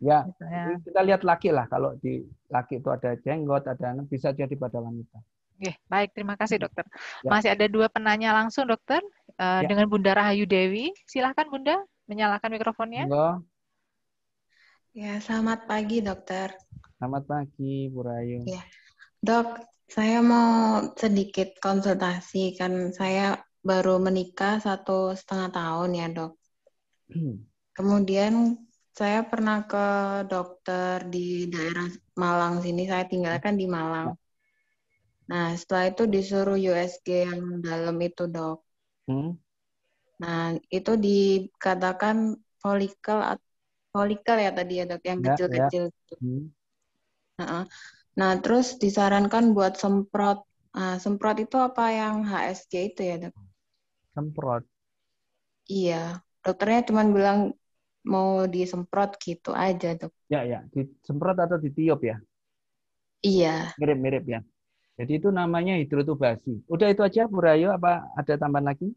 ya 0.04 0.20
misalnya. 0.28 0.64
kita 0.84 1.00
lihat 1.08 1.22
laki 1.24 1.50
lah 1.50 1.66
kalau 1.72 1.96
di 1.98 2.28
laki 2.52 2.84
itu 2.84 2.90
ada 2.92 3.16
jenggot 3.24 3.64
ada 3.66 3.96
bisa 4.06 4.36
jadi 4.36 4.52
pada 4.60 4.84
wanita 4.84 5.18
Oke, 5.62 5.78
baik. 5.86 6.18
Terima 6.18 6.34
kasih 6.34 6.58
dokter. 6.58 6.90
Ya. 7.22 7.30
Masih 7.30 7.54
ada 7.54 7.70
dua 7.70 7.86
penanya 7.86 8.34
langsung 8.34 8.66
dokter 8.66 8.98
uh, 9.38 9.62
ya. 9.62 9.70
dengan 9.70 9.86
Bunda 9.86 10.18
Rahayu 10.18 10.50
Dewi. 10.50 10.90
Silahkan 11.06 11.46
Bunda 11.46 11.78
menyalakan 12.10 12.50
mikrofonnya. 12.50 13.06
Halo. 13.06 13.46
Ya, 14.98 15.22
selamat 15.22 15.70
pagi 15.70 16.02
dokter. 16.02 16.50
Selamat 16.98 17.30
pagi 17.30 17.94
Bu 17.94 18.02
Rahayu. 18.02 18.42
Ya. 18.50 18.66
Dok, 19.22 19.62
saya 19.86 20.26
mau 20.26 20.82
sedikit 20.98 21.54
konsultasi 21.62 22.58
kan 22.58 22.90
saya 22.90 23.38
baru 23.62 24.02
menikah 24.02 24.58
satu 24.58 25.14
setengah 25.14 25.54
tahun 25.54 25.90
ya 25.94 26.08
dok. 26.10 26.34
Kemudian 27.78 28.58
saya 28.98 29.22
pernah 29.30 29.62
ke 29.70 29.88
dokter 30.26 31.06
di 31.06 31.46
daerah 31.54 31.86
Malang 32.18 32.66
sini. 32.66 32.90
Saya 32.90 33.06
tinggalkan 33.06 33.62
di 33.62 33.70
Malang. 33.70 34.18
Nah, 35.32 35.48
setelah 35.60 35.86
itu 35.92 36.04
disuruh 36.16 36.58
USG 36.70 37.08
yang 37.28 37.42
dalam 37.68 37.96
itu, 38.08 38.24
dok. 38.36 38.58
Hmm? 39.08 39.32
Nah, 40.22 40.42
itu 40.78 40.92
dikatakan 41.06 42.18
folikel 42.62 43.18
folikel 43.94 44.38
ya 44.46 44.50
tadi 44.58 44.72
ya, 44.80 44.84
dok, 44.90 45.02
yang 45.10 45.20
ya, 45.20 45.28
kecil-kecil 45.28 45.84
ya, 45.84 45.92
ya. 46.12 46.18
Hmm. 46.22 46.52
Nah, 47.40 47.64
nah, 48.20 48.32
terus 48.44 48.68
disarankan 48.84 49.46
buat 49.56 49.74
semprot. 49.82 50.40
Nah, 50.78 50.96
semprot 51.04 51.38
itu 51.46 51.58
apa 51.68 51.84
yang 52.00 52.16
HSG 52.30 52.74
itu 52.90 53.02
ya, 53.10 53.16
dok? 53.24 53.34
Semprot. 54.16 54.64
Iya, 55.74 55.94
dokternya 56.44 56.80
cuma 56.90 57.02
bilang 57.18 57.40
mau 58.12 58.30
disemprot 58.54 59.10
gitu 59.26 59.50
aja, 59.66 59.88
dok. 60.00 60.12
Ya, 60.34 60.42
ya, 60.52 60.60
disemprot 60.74 61.38
atau 61.44 61.58
ditiup 61.62 62.00
ya? 62.10 62.16
Iya. 63.24 63.76
Mirip-mirip 63.80 64.26
ya. 64.34 64.40
Jadi 65.00 65.18
itu 65.18 65.30
namanya 65.32 65.80
hidrotubasi. 65.80 66.68
Udah 66.68 66.88
itu 66.92 67.02
aja 67.02 67.26
Bu 67.26 67.40
Rayo, 67.40 67.72
apa 67.72 68.06
ada 68.18 68.34
tambahan 68.36 68.76
lagi? 68.76 68.92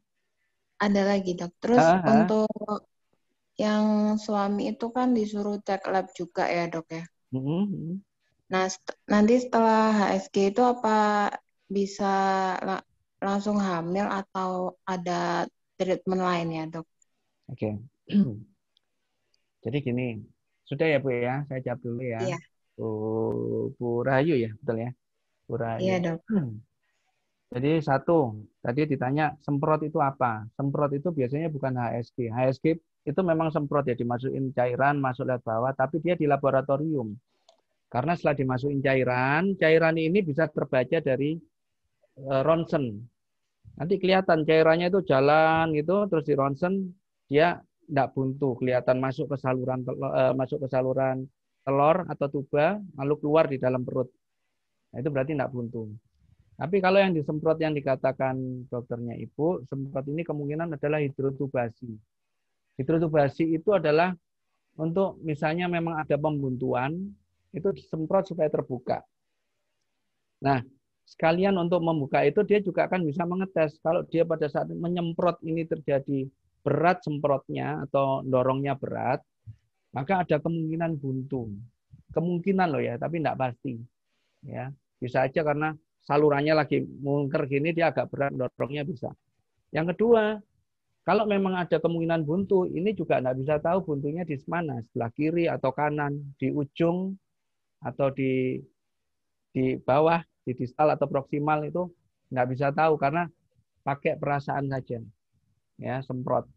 Ada 0.83 1.03
lagi 1.07 1.39
dok. 1.39 1.53
Terus 1.63 1.81
Aha. 1.81 2.27
untuk 2.27 2.51
yang 3.55 4.19
suami 4.19 4.75
itu 4.75 4.91
kan 4.91 5.15
disuruh 5.15 5.63
cek 5.63 5.87
lab 5.89 6.11
juga 6.13 6.51
ya 6.51 6.67
dok 6.67 6.87
ya. 6.91 7.05
Mm 7.31 7.43
-hmm. 7.43 7.93
Nah 8.51 8.67
nanti 9.07 9.35
setelah 9.39 9.95
HSG 9.95 10.53
itu 10.53 10.63
apa 10.63 11.31
bisa 11.71 12.13
langsung 13.23 13.57
hamil 13.57 14.05
atau 14.11 14.77
ada 14.85 15.49
treatment 15.79 16.23
lain 16.23 16.49
ya 16.53 16.65
dok? 16.69 16.87
Oke. 17.49 17.71
Okay. 17.71 17.75
Jadi 19.65 19.79
gini, 19.81 20.21
sudah 20.69 20.85
ya 20.85 20.99
Bu 21.01 21.09
ya, 21.09 21.41
saya 21.49 21.61
jawab 21.65 21.81
dulu 21.81 22.03
ya. 22.05 22.21
Iya. 22.21 22.39
Bu, 22.77 22.89
Bu 23.81 24.05
Rahayu 24.05 24.37
ya, 24.37 24.53
betul 24.61 24.77
ya? 24.85 24.91
Kurang. 25.45 25.79
Iya, 25.81 25.97
Dok. 26.01 26.19
Hmm. 26.33 26.61
Jadi 27.55 27.79
satu, 27.87 28.35
tadi 28.59 28.83
ditanya 28.91 29.31
semprot 29.39 29.87
itu 29.87 30.03
apa? 30.03 30.43
Semprot 30.59 30.91
itu 30.91 31.15
biasanya 31.15 31.47
bukan 31.55 31.79
HSG. 31.79 32.27
HSG 32.27 32.67
itu 33.07 33.21
memang 33.23 33.55
semprot 33.55 33.87
ya 33.87 33.95
dimasukin 33.95 34.51
cairan 34.51 34.99
masuk 34.99 35.31
lewat 35.31 35.47
bawah, 35.47 35.73
tapi 35.77 36.03
dia 36.03 36.19
di 36.19 36.27
laboratorium. 36.27 37.15
Karena 37.87 38.19
setelah 38.19 38.35
dimasukin 38.35 38.83
cairan, 38.83 39.55
cairan 39.55 39.95
ini 39.95 40.19
bisa 40.25 40.51
terbaca 40.51 40.99
dari 40.99 41.39
uh, 42.27 42.43
ronsen. 42.43 42.99
Nanti 43.79 44.03
kelihatan 44.03 44.43
cairannya 44.43 44.91
itu 44.91 45.07
jalan 45.07 45.71
gitu, 45.79 46.11
terus 46.11 46.27
di 46.27 46.35
ronsen 46.35 46.91
dia 47.31 47.63
tidak 47.87 48.17
buntu, 48.19 48.59
kelihatan 48.59 48.99
masuk 48.99 49.31
ke 49.31 49.37
saluran 49.39 49.87
uh, 49.87 50.35
masuk 50.35 50.65
ke 50.65 50.69
saluran 50.73 51.29
telur 51.63 52.03
atau 52.11 52.27
tuba, 52.27 52.83
lalu 52.99 53.15
keluar 53.23 53.47
di 53.47 53.63
dalam 53.63 53.87
perut. 53.87 54.11
Nah, 54.95 55.03
itu 55.03 55.11
berarti 55.11 55.35
tidak 55.35 55.51
buntu. 55.51 55.91
Tapi 56.55 56.79
kalau 56.79 57.03
yang 57.03 57.11
disemprot 57.11 57.59
yang 57.59 57.75
dikatakan 57.75 58.39
dokternya 58.71 59.19
ibu, 59.19 59.67
semprot 59.67 60.07
ini 60.07 60.23
kemungkinan 60.23 60.79
adalah 60.79 61.03
hidrotubasi. 61.03 61.91
Hidrotubasi 62.79 63.59
itu 63.59 63.75
adalah 63.75 64.15
untuk 64.79 65.19
misalnya 65.27 65.67
memang 65.67 65.99
ada 65.99 66.15
pembuntuan, 66.15 66.95
itu 67.51 67.75
disemprot 67.75 68.31
supaya 68.31 68.47
terbuka. 68.47 69.03
Nah, 70.47 70.63
sekalian 71.03 71.59
untuk 71.59 71.83
membuka 71.83 72.23
itu 72.23 72.47
dia 72.47 72.63
juga 72.63 72.87
akan 72.87 73.03
bisa 73.03 73.27
mengetes 73.27 73.83
kalau 73.83 74.07
dia 74.07 74.23
pada 74.23 74.47
saat 74.47 74.71
menyemprot 74.71 75.43
ini 75.43 75.67
terjadi 75.67 76.31
berat 76.63 77.03
semprotnya 77.03 77.83
atau 77.91 78.23
dorongnya 78.23 78.79
berat, 78.79 79.27
maka 79.91 80.23
ada 80.23 80.39
kemungkinan 80.39 81.03
buntu. 81.03 81.51
Kemungkinan 82.15 82.71
loh 82.71 82.83
ya, 82.83 82.95
tapi 82.95 83.19
tidak 83.19 83.43
pasti. 83.43 83.75
Ya, 84.45 84.71
bisa 85.03 85.27
aja 85.27 85.41
karena 85.45 85.75
salurannya 86.05 86.55
lagi 86.55 86.85
mungker 86.85 87.49
gini 87.49 87.73
dia 87.73 87.91
agak 87.91 88.13
berat 88.13 88.33
dorongnya 88.37 88.85
bisa. 88.85 89.11
Yang 89.75 89.97
kedua, 89.97 90.39
kalau 91.05 91.29
memang 91.29 91.61
ada 91.61 91.77
kemungkinan 91.77 92.25
buntu, 92.25 92.65
ini 92.65 92.97
juga 92.97 93.21
tidak 93.21 93.37
bisa 93.37 93.55
tahu 93.61 93.85
buntunya 93.85 94.25
di 94.25 94.41
mana, 94.49 94.81
sebelah 94.89 95.11
kiri 95.13 95.45
atau 95.53 95.71
kanan, 95.75 96.33
di 96.41 96.49
ujung 96.49 97.13
atau 97.85 98.09
di 98.09 98.57
di 99.55 99.77
bawah, 99.79 100.25
di 100.43 100.53
distal 100.57 100.97
atau 100.97 101.07
proksimal 101.07 101.63
itu 101.69 101.93
nggak 102.33 102.49
bisa 102.51 102.73
tahu 102.73 102.97
karena 102.97 103.29
pakai 103.85 104.17
perasaan 104.17 104.67
saja, 104.73 104.99
ya 105.77 106.01
semprot. 106.01 106.49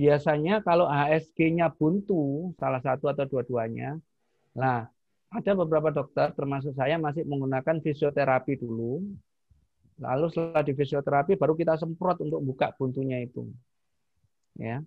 Biasanya 0.00 0.64
kalau 0.64 0.88
HSG-nya 0.88 1.68
buntu, 1.76 2.50
salah 2.56 2.80
satu 2.80 3.12
atau 3.12 3.28
dua-duanya, 3.28 4.00
nah 4.56 4.88
ada 5.32 5.52
beberapa 5.56 5.88
dokter 5.88 6.30
termasuk 6.36 6.76
saya 6.76 7.00
masih 7.00 7.24
menggunakan 7.24 7.80
fisioterapi 7.80 8.60
dulu 8.60 9.00
Lalu 10.02 10.26
setelah 10.34 10.64
di 10.66 10.72
fisioterapi 10.74 11.38
baru 11.38 11.54
kita 11.54 11.78
semprot 11.78 12.18
untuk 12.26 12.42
buka 12.42 12.74
buntunya 12.74 13.22
itu. 13.22 13.46
Ya. 14.58 14.82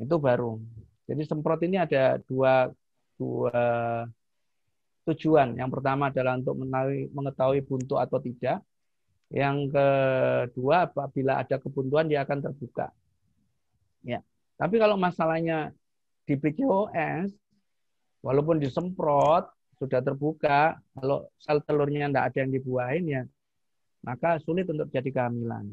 Itu 0.00 0.16
baru. 0.16 0.56
Jadi 1.04 1.22
semprot 1.28 1.60
ini 1.68 1.76
ada 1.76 2.16
dua 2.24 2.72
dua 3.20 3.60
tujuan. 5.04 5.58
Yang 5.60 5.70
pertama 5.76 6.08
adalah 6.08 6.40
untuk 6.40 6.56
mengetahui 7.12 7.60
buntu 7.66 8.00
atau 8.00 8.16
tidak. 8.22 8.64
Yang 9.28 9.72
kedua 9.72 10.88
apabila 10.88 11.44
ada 11.44 11.56
kebuntuan 11.60 12.08
dia 12.08 12.24
akan 12.24 12.40
terbuka. 12.40 12.88
Ya. 14.00 14.24
Tapi 14.56 14.80
kalau 14.80 14.96
masalahnya 14.96 15.76
di 16.24 16.38
PCOS 16.40 17.34
walaupun 18.22 18.62
disemprot 18.62 19.50
sudah 19.76 19.98
terbuka, 19.98 20.78
kalau 20.94 21.26
sel 21.42 21.58
telurnya 21.66 22.06
tidak 22.08 22.24
ada 22.30 22.38
yang 22.46 22.52
dibuahin 22.54 23.04
ya 23.06 23.22
maka 24.02 24.38
sulit 24.42 24.66
untuk 24.66 24.90
jadi 24.90 25.08
kehamilan. 25.08 25.70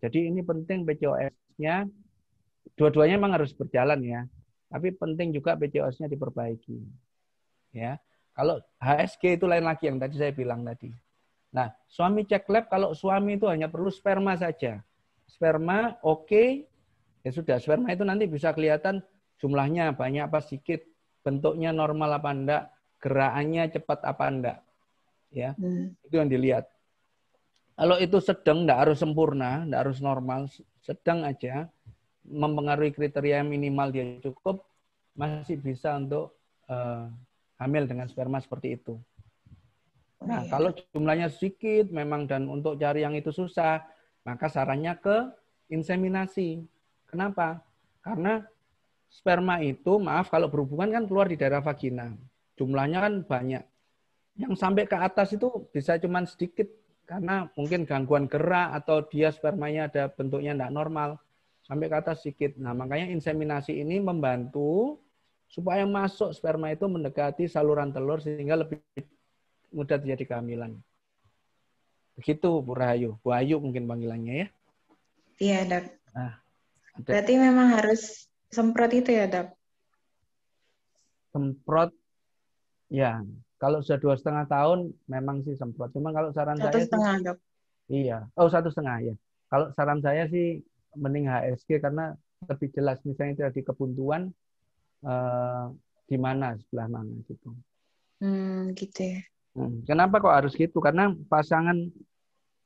Jadi 0.00 0.32
ini 0.32 0.40
penting 0.40 0.88
PCOS-nya, 0.88 1.84
dua-duanya 2.74 3.20
memang 3.20 3.36
harus 3.36 3.52
berjalan 3.52 4.00
ya, 4.02 4.20
tapi 4.72 4.92
penting 4.96 5.36
juga 5.36 5.54
PCOS-nya 5.54 6.08
diperbaiki. 6.08 6.80
Ya, 7.76 8.00
kalau 8.32 8.64
HSG 8.80 9.36
itu 9.36 9.44
lain 9.44 9.68
lagi 9.68 9.92
yang 9.92 10.00
tadi 10.00 10.16
saya 10.16 10.32
bilang 10.32 10.64
tadi. 10.64 10.88
Nah, 11.52 11.68
suami 11.88 12.24
cek 12.24 12.48
lab 12.48 12.68
kalau 12.72 12.96
suami 12.96 13.36
itu 13.36 13.48
hanya 13.48 13.68
perlu 13.68 13.92
sperma 13.92 14.36
saja. 14.36 14.80
Sperma 15.28 16.00
oke, 16.00 16.24
okay, 16.24 16.48
ya 17.20 17.30
sudah. 17.32 17.60
Sperma 17.60 17.92
itu 17.92 18.04
nanti 18.04 18.24
bisa 18.24 18.52
kelihatan 18.56 19.04
jumlahnya 19.36 19.92
banyak 19.92 20.24
apa 20.24 20.40
sedikit, 20.40 20.80
bentuknya 21.28 21.76
normal 21.76 22.16
apa 22.16 22.30
enggak, 22.32 22.62
gerakannya 23.04 23.68
cepat 23.68 24.00
apa 24.08 24.24
enggak. 24.32 24.58
Ya, 25.28 25.52
hmm. 25.60 25.92
itu 26.08 26.14
yang 26.16 26.32
dilihat. 26.32 26.64
Kalau 27.76 28.00
itu 28.00 28.16
sedang, 28.24 28.64
tidak 28.64 28.88
harus 28.88 28.98
sempurna, 28.98 29.68
tidak 29.68 29.80
harus 29.84 29.98
normal, 30.00 30.48
sedang 30.80 31.28
aja, 31.28 31.68
mempengaruhi 32.24 32.96
kriteria 32.96 33.44
minimal 33.44 33.92
dia 33.92 34.16
cukup, 34.24 34.64
masih 35.12 35.60
bisa 35.60 36.00
untuk 36.00 36.32
uh, 36.72 37.12
hamil 37.60 37.84
dengan 37.84 38.08
sperma 38.08 38.40
seperti 38.40 38.80
itu. 38.80 38.96
Nah, 40.24 40.42
iya. 40.42 40.50
kalau 40.50 40.74
jumlahnya 40.90 41.28
sedikit 41.30 41.94
memang 41.94 42.26
dan 42.26 42.50
untuk 42.50 42.74
cari 42.80 43.06
yang 43.06 43.14
itu 43.14 43.30
susah, 43.30 43.84
maka 44.26 44.50
sarannya 44.50 44.98
ke 44.98 45.30
inseminasi. 45.70 46.66
Kenapa? 47.06 47.62
Karena 48.02 48.42
sperma 49.08 49.60
itu, 49.64 49.96
maaf 49.98 50.28
kalau 50.28 50.52
berhubungan 50.52 51.00
kan 51.00 51.04
keluar 51.08 51.26
di 51.26 51.36
daerah 51.40 51.64
vagina. 51.64 52.12
Jumlahnya 52.60 52.98
kan 53.00 53.14
banyak. 53.24 53.64
Yang 54.38 54.54
sampai 54.60 54.86
ke 54.86 54.94
atas 54.94 55.34
itu 55.34 55.66
bisa 55.74 55.98
cuma 55.98 56.22
sedikit 56.28 56.68
karena 57.08 57.48
mungkin 57.56 57.88
gangguan 57.88 58.28
gerak 58.28 58.76
atau 58.84 59.02
dia 59.08 59.32
spermanya 59.32 59.88
ada 59.88 60.12
bentuknya 60.12 60.54
tidak 60.54 60.72
normal 60.76 61.10
sampai 61.64 61.86
ke 61.88 61.96
atas 61.96 62.22
sedikit. 62.22 62.54
Nah, 62.60 62.76
makanya 62.76 63.10
inseminasi 63.10 63.80
ini 63.80 63.98
membantu 63.98 65.00
supaya 65.48 65.88
masuk 65.88 66.36
sperma 66.36 66.70
itu 66.70 66.84
mendekati 66.84 67.48
saluran 67.48 67.90
telur 67.90 68.20
sehingga 68.20 68.60
lebih 68.60 68.84
mudah 69.72 69.96
terjadi 69.96 70.36
kehamilan. 70.36 70.76
Begitu 72.20 72.60
Bu 72.60 72.76
Rahayu. 72.76 73.16
Bu 73.24 73.32
Ayu 73.32 73.56
mungkin 73.58 73.88
panggilannya 73.88 74.34
ya. 74.44 74.48
Iya, 75.38 75.58
Dok. 75.70 75.84
Nah, 76.12 76.34
Berarti 76.98 77.34
memang 77.38 77.78
harus 77.78 78.27
semprot 78.48 78.92
itu 78.96 79.10
ya, 79.12 79.28
Dok? 79.28 79.48
Semprot, 81.32 81.92
ya. 82.88 83.20
Kalau 83.58 83.82
sudah 83.82 83.98
dua 83.98 84.14
setengah 84.14 84.46
tahun 84.46 84.94
memang 85.10 85.42
sih 85.42 85.58
semprot. 85.58 85.90
Cuma 85.90 86.14
kalau 86.14 86.30
saran 86.30 86.56
satu 86.62 86.78
saya 86.78 86.86
setengah 86.86 87.14
sih, 87.18 87.24
dok. 87.26 87.38
Iya. 87.90 88.18
Oh 88.38 88.46
satu 88.46 88.70
setengah 88.70 88.96
ya. 89.02 89.14
Kalau 89.50 89.66
saran 89.74 89.98
saya 89.98 90.30
sih 90.30 90.62
mending 90.94 91.26
HSG 91.26 91.82
karena 91.82 92.14
lebih 92.46 92.70
jelas 92.70 93.02
misalnya 93.02 93.50
di 93.50 93.62
kebuntuan 93.66 94.30
eh, 95.02 95.64
di 96.06 96.16
mana 96.16 96.54
sebelah 96.54 96.86
mana 96.86 97.10
gitu. 97.26 97.50
Hmm, 98.22 98.78
gitu 98.78 99.18
ya. 99.18 99.20
Hmm. 99.58 99.82
Kenapa 99.82 100.22
kok 100.22 100.34
harus 100.38 100.54
gitu? 100.54 100.78
Karena 100.78 101.10
pasangan 101.26 101.74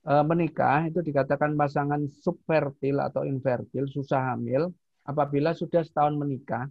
eh, 0.05 0.25
menikah 0.29 0.93
itu 0.93 1.01
dikatakan 1.01 1.57
pasangan 1.57 2.05
subfertil 2.05 3.01
atau 3.01 3.25
infertil, 3.25 3.89
susah 3.89 4.37
hamil 4.37 4.69
apabila 5.03 5.55
sudah 5.55 5.83
setahun 5.83 6.15
menikah 6.15 6.71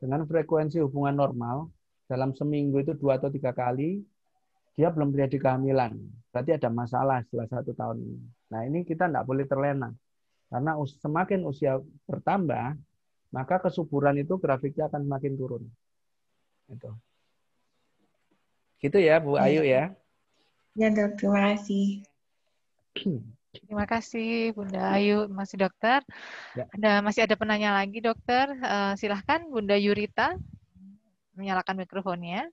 dengan 0.00 0.24
frekuensi 0.24 0.80
hubungan 0.80 1.16
normal 1.16 1.68
dalam 2.08 2.32
seminggu 2.32 2.80
itu 2.82 2.92
dua 2.96 3.20
atau 3.20 3.30
tiga 3.30 3.52
kali, 3.52 4.02
dia 4.74 4.88
belum 4.88 5.12
terjadi 5.12 5.48
kehamilan. 5.48 5.94
Berarti 6.32 6.56
ada 6.56 6.68
masalah 6.72 7.20
setelah 7.26 7.46
satu 7.46 7.72
tahun 7.76 7.96
ini. 8.00 8.20
Nah 8.50 8.60
ini 8.66 8.78
kita 8.82 9.06
tidak 9.06 9.24
boleh 9.28 9.44
terlena. 9.46 9.92
Karena 10.50 10.74
semakin 10.82 11.46
usia 11.46 11.78
bertambah, 12.10 12.74
maka 13.30 13.56
kesuburan 13.62 14.18
itu 14.18 14.34
grafiknya 14.40 14.90
akan 14.90 15.06
semakin 15.06 15.32
turun. 15.38 15.62
Itu. 16.66 16.90
Gitu 18.82 18.98
ya 18.98 19.22
Bu 19.22 19.38
Ayu 19.38 19.62
ya. 19.62 19.94
Ya 20.74 20.88
dok, 20.90 21.18
terima 21.18 21.54
kasih. 21.54 22.02
Terima 23.50 23.82
kasih 23.82 24.54
Bunda 24.54 24.94
Ayu, 24.94 25.26
masih 25.26 25.66
dokter. 25.66 26.06
Ya. 26.54 26.70
Ada 26.70 26.92
masih 27.02 27.26
ada 27.26 27.34
penanya 27.34 27.74
lagi 27.74 27.98
dokter. 27.98 28.46
Uh, 28.62 28.94
silahkan 28.94 29.42
Bunda 29.50 29.74
Yurita 29.74 30.38
menyalakan 31.34 31.82
mikrofonnya. 31.82 32.46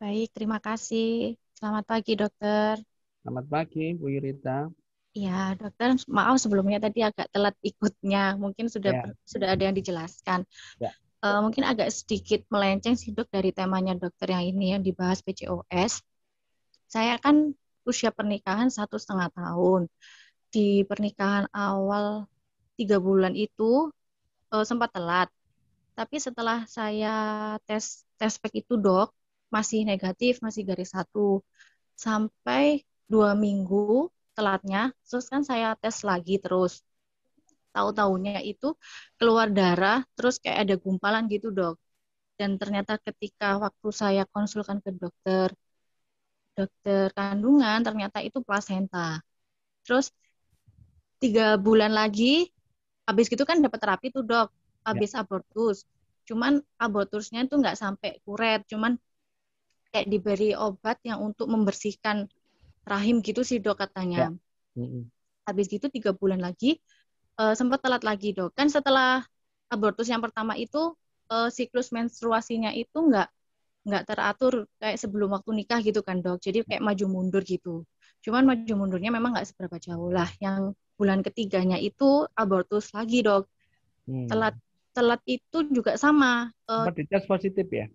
Baik, 0.00 0.32
terima 0.32 0.56
kasih. 0.56 1.36
Selamat 1.52 1.84
pagi, 1.84 2.16
dokter. 2.16 2.80
Selamat 3.20 3.44
pagi, 3.50 3.92
Bu 3.92 4.08
Yurita. 4.08 4.72
Ya, 5.12 5.52
dokter, 5.58 5.98
maaf 6.08 6.38
sebelumnya 6.38 6.78
tadi 6.80 7.04
agak 7.04 7.28
telat 7.28 7.58
ikutnya. 7.60 8.40
Mungkin 8.40 8.72
sudah 8.72 8.94
ya. 8.94 9.12
sudah 9.26 9.52
ada 9.52 9.62
yang 9.68 9.76
dijelaskan. 9.76 10.48
Ya. 10.80 10.94
Uh, 11.18 11.42
mungkin 11.42 11.66
agak 11.66 11.90
sedikit 11.90 12.46
melenceng 12.46 12.94
sih 12.94 13.10
dok 13.10 13.26
dari 13.28 13.50
temanya 13.50 13.98
dokter 13.98 14.30
yang 14.30 14.48
ini 14.48 14.78
yang 14.78 14.82
dibahas 14.86 15.18
PCOS. 15.20 16.00
Saya 16.86 17.18
kan 17.18 17.58
usia 17.90 18.10
pernikahan 18.18 18.68
satu 18.78 18.96
setengah 19.02 19.28
tahun. 19.38 19.82
Di 20.52 20.84
pernikahan 20.88 21.46
awal 21.52 22.04
tiga 22.78 22.96
bulan 23.06 23.34
itu 23.36 23.90
uh, 24.54 24.64
sempat 24.70 24.90
telat 24.96 25.28
tapi 25.98 26.16
setelah 26.26 26.58
saya 26.76 27.08
tes 27.66 28.06
tes 28.18 28.32
spek 28.38 28.54
itu 28.62 28.74
dok, 28.78 29.08
masih 29.56 29.80
negatif, 29.90 30.32
masih 30.46 30.62
garis 30.68 30.90
satu. 30.94 31.42
Sampai 32.04 32.86
dua 33.12 33.30
minggu 33.44 34.06
telatnya, 34.36 34.94
terus 35.08 35.26
kan 35.32 35.42
saya 35.50 35.74
tes 35.82 35.96
lagi 36.10 36.34
terus. 36.44 36.72
Tahu-taunya 37.74 38.38
itu 38.52 38.66
keluar 39.18 39.48
darah, 39.58 39.98
terus 40.16 40.34
kayak 40.42 40.58
ada 40.64 40.74
gumpalan 40.84 41.24
gitu 41.34 41.48
dok. 41.58 41.76
dan 42.38 42.50
ternyata 42.60 42.92
ketika 43.06 43.46
waktu 43.64 43.88
saya 44.02 44.22
konsulkan 44.34 44.78
ke 44.84 44.90
dokter 45.02 45.48
dokter 46.58 47.14
kandungan 47.14 47.78
ternyata 47.86 48.18
itu 48.18 48.42
plasenta. 48.42 49.22
Terus 49.86 50.10
tiga 51.22 51.58
bulan 51.58 51.94
lagi 51.94 52.50
habis 53.06 53.26
gitu 53.26 53.42
kan 53.42 53.58
dapat 53.58 53.78
terapi 53.82 54.06
tuh 54.14 54.22
dok 54.22 54.48
habis 54.86 55.12
ya. 55.12 55.22
abortus 55.26 55.88
cuman 56.28 56.60
abortusnya 56.78 57.48
itu 57.48 57.56
nggak 57.58 57.74
sampai 57.74 58.20
kuret 58.22 58.62
cuman 58.70 59.00
kayak 59.90 60.06
diberi 60.12 60.52
obat 60.52 61.00
yang 61.02 61.24
untuk 61.24 61.48
membersihkan 61.48 62.28
rahim 62.84 63.24
gitu 63.24 63.42
sih 63.42 63.58
dok 63.58 63.80
katanya 63.80 64.28
ya. 64.76 64.86
habis 65.48 65.66
gitu 65.72 65.88
tiga 65.88 66.12
bulan 66.12 66.38
lagi 66.38 66.78
uh, 67.40 67.56
sempat 67.56 67.80
telat 67.80 68.04
lagi 68.04 68.36
dok 68.36 68.52
kan 68.52 68.68
setelah 68.68 69.24
abortus 69.72 70.06
yang 70.12 70.20
pertama 70.20 70.54
itu 70.60 70.92
uh, 71.32 71.48
siklus 71.48 71.90
menstruasinya 71.90 72.76
itu 72.76 72.94
nggak 72.94 73.28
nggak 73.88 74.04
teratur 74.04 74.68
kayak 74.76 75.00
sebelum 75.00 75.32
waktu 75.32 75.50
nikah 75.64 75.80
gitu 75.80 76.04
kan 76.04 76.20
dok 76.20 76.44
jadi 76.44 76.60
kayak 76.68 76.84
maju 76.84 77.04
mundur 77.08 77.40
gitu 77.40 77.88
cuman 78.20 78.44
maju 78.44 78.72
mundurnya 78.76 79.08
memang 79.08 79.32
nggak 79.32 79.48
seberapa 79.48 79.80
jauh 79.80 80.12
lah 80.12 80.28
yang 80.44 80.76
bulan 80.98 81.22
ketiganya 81.22 81.78
itu 81.78 82.26
abortus 82.34 82.90
lagi 82.90 83.22
dok. 83.22 83.46
Hmm. 84.10 84.26
Telat 84.26 84.58
telat 84.90 85.22
itu 85.30 85.62
juga 85.70 85.94
sama. 85.94 86.50
Uh, 86.66 86.90
di 86.90 87.06
tes 87.06 87.22
positif 87.24 87.70
ya? 87.70 87.86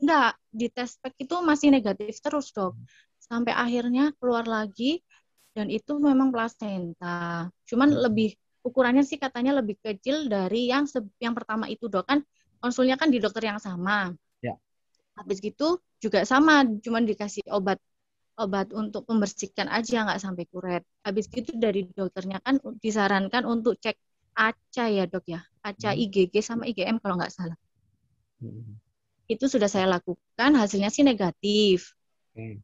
Enggak, 0.00 0.32
di 0.48 0.66
tes 0.72 0.96
spek 0.96 1.14
itu 1.20 1.36
masih 1.44 1.68
negatif 1.68 2.16
terus 2.24 2.48
dok. 2.50 2.72
Sampai 3.20 3.52
akhirnya 3.52 4.16
keluar 4.16 4.48
lagi 4.48 5.04
dan 5.52 5.68
itu 5.68 6.00
memang 6.00 6.32
plasenta. 6.32 7.52
Cuman 7.68 7.92
hmm. 7.92 8.00
lebih 8.08 8.30
ukurannya 8.64 9.04
sih 9.04 9.20
katanya 9.20 9.60
lebih 9.60 9.76
kecil 9.84 10.32
dari 10.32 10.72
yang 10.72 10.88
yang 11.20 11.36
pertama 11.36 11.68
itu 11.68 11.92
dok 11.92 12.08
kan 12.08 12.24
konsulnya 12.64 12.96
kan 12.96 13.12
di 13.12 13.20
dokter 13.20 13.44
yang 13.44 13.60
sama. 13.60 14.16
Habis 15.14 15.38
gitu 15.38 15.78
juga 16.02 16.26
sama, 16.26 16.66
cuman 16.82 17.06
dikasih 17.06 17.46
obat 17.50 17.78
obat 18.34 18.74
untuk 18.74 19.06
membersihkan 19.06 19.70
aja 19.70 20.02
nggak 20.02 20.20
sampai 20.20 20.44
kuret. 20.50 20.82
Habis 21.06 21.30
itu 21.30 21.54
dari 21.54 21.86
dokternya 21.86 22.42
kan 22.42 22.58
disarankan 22.82 23.46
untuk 23.46 23.78
cek 23.78 23.94
ACA 24.34 24.84
ya 24.90 25.04
dok 25.06 25.24
ya, 25.30 25.40
ACA 25.62 25.94
hmm. 25.94 26.02
IgG 26.10 26.34
sama 26.42 26.66
IgM 26.66 26.98
kalau 26.98 27.14
nggak 27.14 27.30
salah. 27.30 27.54
Hmm. 28.42 28.82
Itu 29.30 29.46
sudah 29.46 29.70
saya 29.70 29.86
lakukan, 29.86 30.50
hasilnya 30.58 30.90
sih 30.90 31.06
negatif. 31.06 31.94
Hmm. 32.34 32.58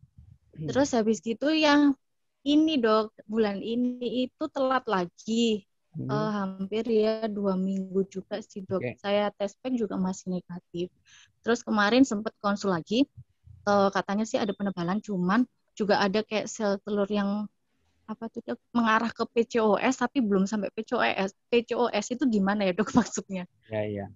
Terus 0.59 0.91
habis 0.93 1.23
itu 1.23 1.49
yang 1.55 1.95
ini 2.43 2.83
dok, 2.83 3.15
bulan 3.31 3.63
ini 3.63 4.27
itu 4.27 4.45
telat 4.51 4.83
lagi. 4.91 5.70
Hmm. 5.91 6.07
Uh, 6.07 6.31
hampir 6.31 6.87
ya 6.87 7.27
dua 7.27 7.59
minggu 7.59 8.07
juga 8.07 8.39
sih 8.39 8.63
dok. 8.63 8.79
Okay. 8.79 8.95
Saya 9.03 9.35
tes 9.35 9.59
pack 9.59 9.75
juga 9.75 9.99
masih 9.99 10.39
negatif. 10.39 10.87
Terus 11.43 11.67
kemarin 11.67 12.07
sempat 12.07 12.31
konsul 12.39 12.71
lagi, 12.71 13.11
uh, 13.67 13.91
katanya 13.91 14.23
sih 14.23 14.39
ada 14.39 14.55
penebalan, 14.55 15.03
cuman 15.03 15.43
juga 15.75 15.99
ada 15.99 16.23
kayak 16.23 16.47
sel 16.47 16.79
telur 16.87 17.11
yang 17.11 17.51
apa 18.11 18.27
tuh 18.27 18.43
dok 18.43 18.59
mengarah 18.75 19.11
ke 19.15 19.23
PCOS 19.23 20.03
tapi 20.03 20.23
belum 20.23 20.47
sampai 20.47 20.71
PCOS. 20.75 21.35
PCOS 21.51 22.07
itu 22.15 22.25
gimana 22.27 22.71
ya 22.71 22.73
dok 22.75 22.95
maksudnya? 22.99 23.51
Ya 23.67 23.83
iya. 23.83 24.07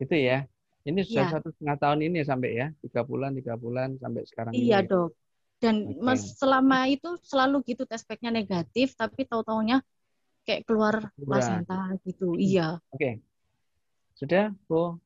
Itu 0.00 0.16
ya. 0.16 0.48
Ini 0.86 1.02
sudah 1.02 1.28
ya. 1.28 1.32
satu 1.34 1.50
setengah 1.50 1.76
tahun 1.82 2.00
ini 2.08 2.22
sampai 2.24 2.50
ya 2.56 2.66
tiga 2.80 3.02
bulan 3.04 3.36
tiga 3.36 3.58
bulan 3.60 4.00
sampai 4.00 4.24
sekarang. 4.24 4.52
Iya 4.56 4.80
ini. 4.80 4.88
dok. 4.88 5.10
Dan 5.56 5.74
okay. 5.96 6.20
selama 6.36 6.84
itu 6.88 7.16
selalu 7.24 7.64
gitu 7.64 7.88
tes 7.88 8.04
packnya 8.04 8.28
negatif 8.28 8.92
tapi 8.96 9.24
tahu 9.24 9.40
taunya 9.44 9.80
kayak 10.46 10.62
keluar 10.64 11.10
placenta 11.18 11.92
gitu. 12.06 12.32
Hmm. 12.32 12.40
Iya. 12.40 12.68
Oke. 12.94 12.96
Okay. 12.96 13.14
Sudah 14.16 14.54
Bu 14.70 14.96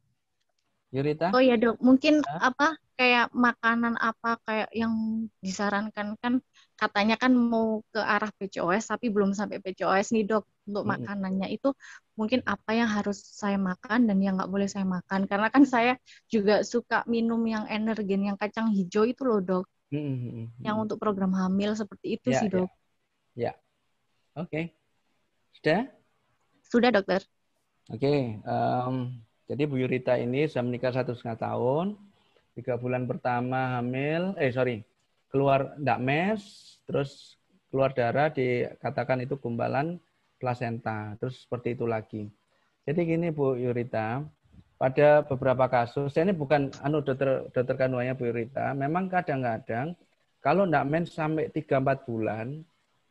Yurita? 0.90 1.30
Oh 1.30 1.42
ya 1.42 1.54
dok, 1.54 1.78
mungkin 1.78 2.22
Hah? 2.26 2.50
apa 2.50 2.74
kayak 2.98 3.32
makanan 3.32 3.96
apa 3.96 4.36
kayak 4.44 4.68
yang 4.76 5.24
disarankan 5.40 6.20
kan 6.20 6.44
katanya 6.76 7.16
kan 7.16 7.32
mau 7.32 7.80
ke 7.88 7.96
arah 7.96 8.28
PCOS 8.36 8.92
tapi 8.92 9.08
belum 9.08 9.32
sampai 9.32 9.56
PCOS 9.56 10.12
nih 10.12 10.28
dok 10.28 10.44
untuk 10.68 10.84
hmm. 10.84 10.92
makanannya 11.00 11.48
itu 11.48 11.72
mungkin 12.12 12.44
apa 12.44 12.76
yang 12.76 12.92
harus 12.92 13.16
saya 13.24 13.56
makan 13.56 14.04
dan 14.04 14.20
yang 14.20 14.36
nggak 14.36 14.52
boleh 14.52 14.68
saya 14.68 14.84
makan 14.84 15.24
karena 15.24 15.48
kan 15.48 15.64
saya 15.64 15.96
juga 16.28 16.60
suka 16.60 17.00
minum 17.08 17.40
yang 17.48 17.64
energen 17.72 18.20
yang 18.20 18.36
kacang 18.36 18.68
hijau 18.68 19.08
itu 19.08 19.24
loh 19.24 19.40
dok 19.40 19.64
hmm. 19.88 20.60
yang 20.60 20.76
untuk 20.76 21.00
program 21.00 21.32
hamil 21.32 21.72
seperti 21.72 22.20
itu 22.20 22.28
ya, 22.30 22.38
sih 22.38 22.48
dok. 22.52 22.68
Ya, 23.32 23.42
ya. 23.48 23.52
oke, 24.38 24.48
okay. 24.50 24.64
Sudah? 25.60 25.84
Sudah 26.64 26.88
dokter. 26.88 27.20
Oke, 27.92 28.00
okay. 28.00 28.20
um, 28.48 29.12
jadi 29.44 29.68
Bu 29.68 29.76
Yurita 29.76 30.16
ini 30.16 30.48
sudah 30.48 30.64
menikah 30.64 30.88
satu 30.88 31.12
setengah 31.12 31.36
tahun, 31.36 32.00
tiga 32.56 32.80
bulan 32.80 33.04
pertama 33.04 33.76
hamil, 33.76 34.32
eh 34.40 34.48
sorry, 34.48 34.80
keluar 35.28 35.76
ndak 35.76 36.00
mes, 36.00 36.40
terus 36.88 37.36
keluar 37.68 37.92
darah 37.92 38.32
dikatakan 38.32 39.20
itu 39.20 39.36
gumbalan 39.36 40.00
plasenta, 40.40 41.12
terus 41.20 41.44
seperti 41.44 41.76
itu 41.76 41.84
lagi. 41.84 42.24
Jadi 42.88 43.00
gini 43.04 43.28
Bu 43.28 43.52
Yurita, 43.60 44.24
pada 44.80 45.20
beberapa 45.28 45.68
kasus, 45.68 46.16
saya 46.16 46.30
ini 46.30 46.32
bukan 46.32 46.72
anu 46.80 47.04
dokter 47.04 47.44
dokter 47.52 47.76
kandungannya 47.76 48.16
Bu 48.16 48.32
Yurita, 48.32 48.72
memang 48.72 49.12
kadang-kadang 49.12 49.92
kalau 50.40 50.64
ndak 50.64 50.88
mens 50.88 51.12
sampai 51.12 51.52
3-4 51.52 52.08
bulan, 52.08 52.64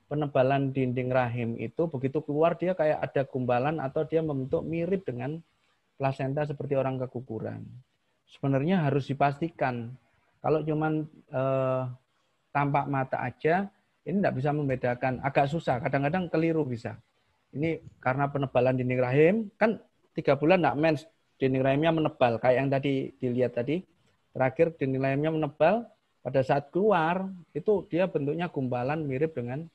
penebalan 0.09 0.73
dinding 0.73 1.13
rahim 1.13 1.53
itu 1.61 1.85
begitu 1.85 2.19
keluar 2.25 2.57
dia 2.57 2.73
kayak 2.73 2.99
ada 2.99 3.21
gumbalan 3.29 3.77
atau 3.77 4.03
dia 4.03 4.25
membentuk 4.25 4.65
mirip 4.65 5.05
dengan 5.05 5.37
plasenta 6.01 6.43
seperti 6.49 6.73
orang 6.73 6.97
keguguran. 7.05 7.61
Sebenarnya 8.25 8.89
harus 8.89 9.05
dipastikan. 9.05 9.93
Kalau 10.41 10.65
cuman 10.65 11.05
eh, 11.29 11.83
tampak 12.49 12.85
mata 12.89 13.21
aja, 13.21 13.69
ini 14.07 14.17
tidak 14.17 14.35
bisa 14.41 14.49
membedakan. 14.49 15.21
Agak 15.21 15.51
susah, 15.51 15.77
kadang-kadang 15.77 16.25
keliru 16.33 16.65
bisa. 16.65 16.97
Ini 17.53 17.81
karena 18.01 18.29
penebalan 18.29 18.77
dinding 18.77 19.01
rahim, 19.01 19.35
kan 19.61 19.77
tiga 20.17 20.37
bulan 20.37 20.61
tidak 20.61 20.77
mens, 20.77 21.01
dinding 21.37 21.61
rahimnya 21.61 21.91
menebal. 21.93 22.41
Kayak 22.41 22.55
yang 22.57 22.69
tadi 22.69 22.93
dilihat 23.17 23.51
tadi, 23.57 23.81
terakhir 24.33 24.73
dinding 24.77 25.01
rahimnya 25.01 25.31
menebal, 25.33 25.85
pada 26.19 26.41
saat 26.45 26.69
keluar, 26.73 27.29
itu 27.53 27.85
dia 27.89 28.05
bentuknya 28.05 28.49
gumbalan 28.49 29.05
mirip 29.05 29.33
dengan 29.33 29.65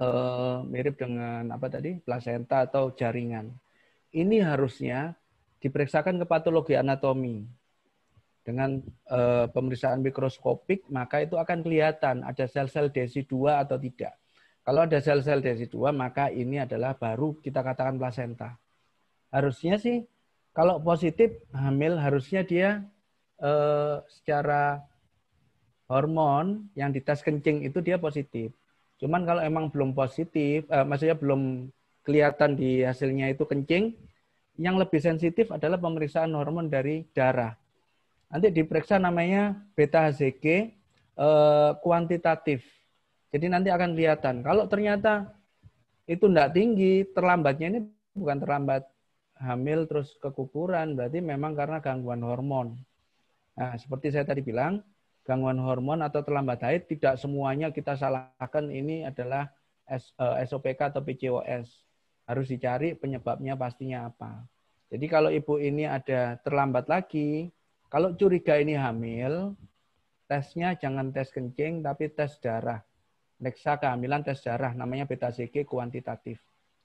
eh, 0.00 0.56
mirip 0.64 0.96
dengan 0.96 1.50
apa 1.52 1.66
tadi 1.68 1.98
plasenta 2.00 2.64
atau 2.64 2.94
jaringan 2.96 3.52
ini 4.12 4.44
harusnya 4.44 5.16
diperiksakan 5.58 6.20
ke 6.22 6.26
patologi 6.28 6.76
anatomi. 6.76 7.48
Dengan 8.42 8.82
e, 9.06 9.46
pemeriksaan 9.54 10.02
mikroskopik, 10.02 10.90
maka 10.90 11.22
itu 11.22 11.38
akan 11.38 11.62
kelihatan 11.62 12.26
ada 12.26 12.44
sel-sel 12.50 12.90
DSI2 12.90 13.54
atau 13.54 13.78
tidak. 13.78 14.18
Kalau 14.66 14.82
ada 14.82 14.98
sel-sel 14.98 15.38
DSI2, 15.38 15.94
maka 15.94 16.26
ini 16.26 16.58
adalah 16.58 16.98
baru 16.98 17.38
kita 17.38 17.62
katakan 17.62 18.02
plasenta. 18.02 18.58
Harusnya 19.30 19.78
sih, 19.78 20.02
kalau 20.50 20.82
positif 20.82 21.38
hamil, 21.54 21.94
harusnya 22.02 22.42
dia 22.42 22.82
e, 23.38 23.52
secara 24.10 24.82
hormon 25.86 26.66
yang 26.74 26.90
dites 26.90 27.22
kencing 27.22 27.62
itu 27.62 27.78
dia 27.78 27.94
positif. 27.94 28.50
Cuman 29.02 29.26
kalau 29.26 29.42
emang 29.42 29.66
belum 29.66 29.98
positif, 29.98 30.62
eh, 30.70 30.86
maksudnya 30.86 31.18
belum 31.18 31.66
kelihatan 32.06 32.54
di 32.54 32.86
hasilnya 32.86 33.34
itu 33.34 33.42
kencing, 33.42 33.98
yang 34.62 34.78
lebih 34.78 35.02
sensitif 35.02 35.50
adalah 35.50 35.74
pemeriksaan 35.82 36.30
hormon 36.38 36.70
dari 36.70 37.02
darah. 37.10 37.58
Nanti 38.30 38.54
diperiksa 38.54 39.02
namanya 39.02 39.58
beta 39.74 40.06
HCG 40.06 40.46
eh, 41.18 41.70
kuantitatif. 41.82 42.62
Jadi 43.34 43.46
nanti 43.50 43.74
akan 43.74 43.98
kelihatan. 43.98 44.46
Kalau 44.46 44.70
ternyata 44.70 45.34
itu 46.06 46.30
tidak 46.30 46.54
tinggi, 46.54 47.02
terlambatnya 47.10 47.66
ini 47.74 47.80
bukan 48.14 48.38
terlambat 48.38 48.86
hamil 49.42 49.90
terus 49.90 50.14
keguguran, 50.22 50.94
berarti 50.94 51.18
memang 51.18 51.58
karena 51.58 51.82
gangguan 51.82 52.22
hormon. 52.22 52.78
Nah, 53.58 53.74
seperti 53.74 54.14
saya 54.14 54.22
tadi 54.22 54.46
bilang, 54.46 54.78
gangguan 55.22 55.58
hormon 55.62 56.02
atau 56.02 56.20
terlambat 56.26 56.62
haid 56.66 56.90
tidak 56.90 57.14
semuanya 57.18 57.70
kita 57.70 57.94
salahkan 57.94 58.66
ini 58.70 59.06
adalah 59.06 59.50
SOPK 60.42 60.80
eh, 60.80 60.88
atau 60.90 61.02
PCOS 61.02 61.66
harus 62.26 62.46
dicari 62.50 62.94
penyebabnya 62.94 63.58
pastinya 63.58 64.10
apa. 64.10 64.46
Jadi 64.92 65.06
kalau 65.08 65.32
ibu 65.32 65.56
ini 65.56 65.88
ada 65.88 66.36
terlambat 66.44 66.86
lagi, 66.86 67.48
kalau 67.88 68.12
curiga 68.12 68.60
ini 68.60 68.76
hamil, 68.76 69.56
tesnya 70.28 70.76
jangan 70.76 71.12
tes 71.12 71.32
kencing 71.32 71.80
tapi 71.80 72.12
tes 72.12 72.36
darah. 72.40 72.80
Neksa 73.42 73.80
kehamilan 73.80 74.22
tes 74.22 74.38
darah 74.44 74.72
namanya 74.76 75.08
beta 75.08 75.32
CG 75.32 75.66
kuantitatif 75.66 76.38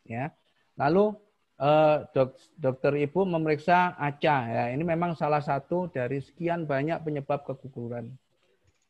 ya. 0.07 0.31
Lalu 0.79 1.13
eh, 1.61 1.97
dok, 2.15 2.37
dokter 2.57 2.93
ibu 2.97 3.27
memeriksa 3.27 3.93
ACA 3.99 4.37
ya. 4.49 4.63
Ini 4.73 4.83
memang 4.83 5.13
salah 5.13 5.43
satu 5.43 5.91
dari 5.91 6.23
sekian 6.23 6.65
banyak 6.65 7.03
penyebab 7.03 7.45
keguguran. 7.45 8.13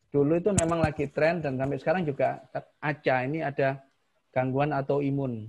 Dulu 0.08 0.40
itu 0.40 0.50
memang 0.56 0.80
lagi 0.80 1.08
tren 1.12 1.44
dan 1.44 1.60
sampai 1.60 1.78
sekarang 1.78 2.02
juga 2.08 2.40
ACA 2.80 3.28
ini 3.28 3.44
ada 3.44 3.84
gangguan 4.32 4.72
atau 4.72 5.04
imun 5.04 5.48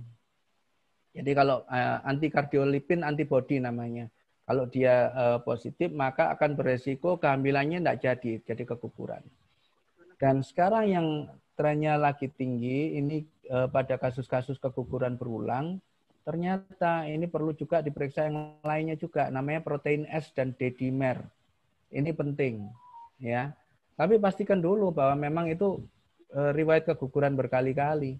jadi 1.10 1.30
kalau 1.34 1.66
uh, 1.66 1.98
anti 2.06 2.30
kardiolipin 2.30 3.02
antibody 3.02 3.58
namanya. 3.58 4.06
Kalau 4.46 4.66
dia 4.66 5.14
uh, 5.14 5.38
positif, 5.46 5.94
maka 5.94 6.34
akan 6.34 6.58
beresiko 6.58 7.14
kehamilannya 7.22 7.78
tidak 7.78 7.98
jadi, 8.02 8.32
jadi 8.42 8.62
keguguran. 8.66 9.22
Dan 10.18 10.42
sekarang 10.42 10.90
yang 10.90 11.06
trennya 11.54 11.94
lagi 11.94 12.26
tinggi, 12.34 12.98
ini 12.98 13.22
uh, 13.46 13.70
pada 13.70 13.94
kasus-kasus 13.94 14.58
keguguran 14.58 15.14
berulang, 15.14 15.78
ternyata 16.26 17.06
ini 17.06 17.30
perlu 17.30 17.54
juga 17.54 17.78
diperiksa 17.78 18.26
yang 18.26 18.58
lainnya 18.66 18.98
juga, 18.98 19.30
namanya 19.30 19.62
protein 19.62 20.02
S 20.10 20.34
dan 20.34 20.50
D-dimer. 20.58 21.22
Ini 21.94 22.10
penting, 22.10 22.66
ya. 23.22 23.54
Tapi 24.00 24.16
pastikan 24.16 24.64
dulu 24.64 24.96
bahwa 24.96 25.12
memang 25.12 25.52
itu 25.52 25.84
uh, 26.32 26.56
riwayat 26.56 26.88
keguguran 26.88 27.36
berkali-kali. 27.36 28.16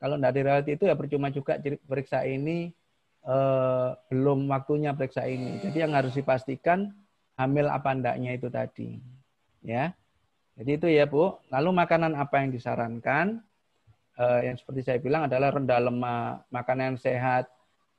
Kalau 0.00 0.16
tidak 0.16 0.32
dirawat 0.32 0.64
itu 0.72 0.88
ya 0.88 0.96
percuma 0.96 1.28
juga 1.28 1.60
periksa 1.60 2.24
ini 2.24 2.72
eh, 3.20 3.88
belum 4.08 4.48
waktunya 4.48 4.96
periksa 4.96 5.28
ini. 5.28 5.60
Jadi 5.60 5.76
yang 5.76 5.92
harus 5.92 6.16
dipastikan 6.16 6.88
hamil 7.36 7.68
apa 7.68 7.92
ndaknya 7.92 8.32
itu 8.32 8.48
tadi. 8.48 8.96
Ya. 9.60 9.92
Jadi 10.56 10.70
itu 10.80 10.86
ya 10.88 11.04
Bu. 11.04 11.36
Lalu 11.52 11.84
makanan 11.84 12.16
apa 12.16 12.40
yang 12.40 12.48
disarankan? 12.48 13.44
Eh, 14.16 14.40
yang 14.48 14.56
seperti 14.56 14.80
saya 14.88 14.98
bilang 15.04 15.28
adalah 15.28 15.52
rendah 15.52 15.80
lemak, 15.84 16.48
makanan 16.48 16.96
yang 16.96 17.00
sehat. 17.00 17.44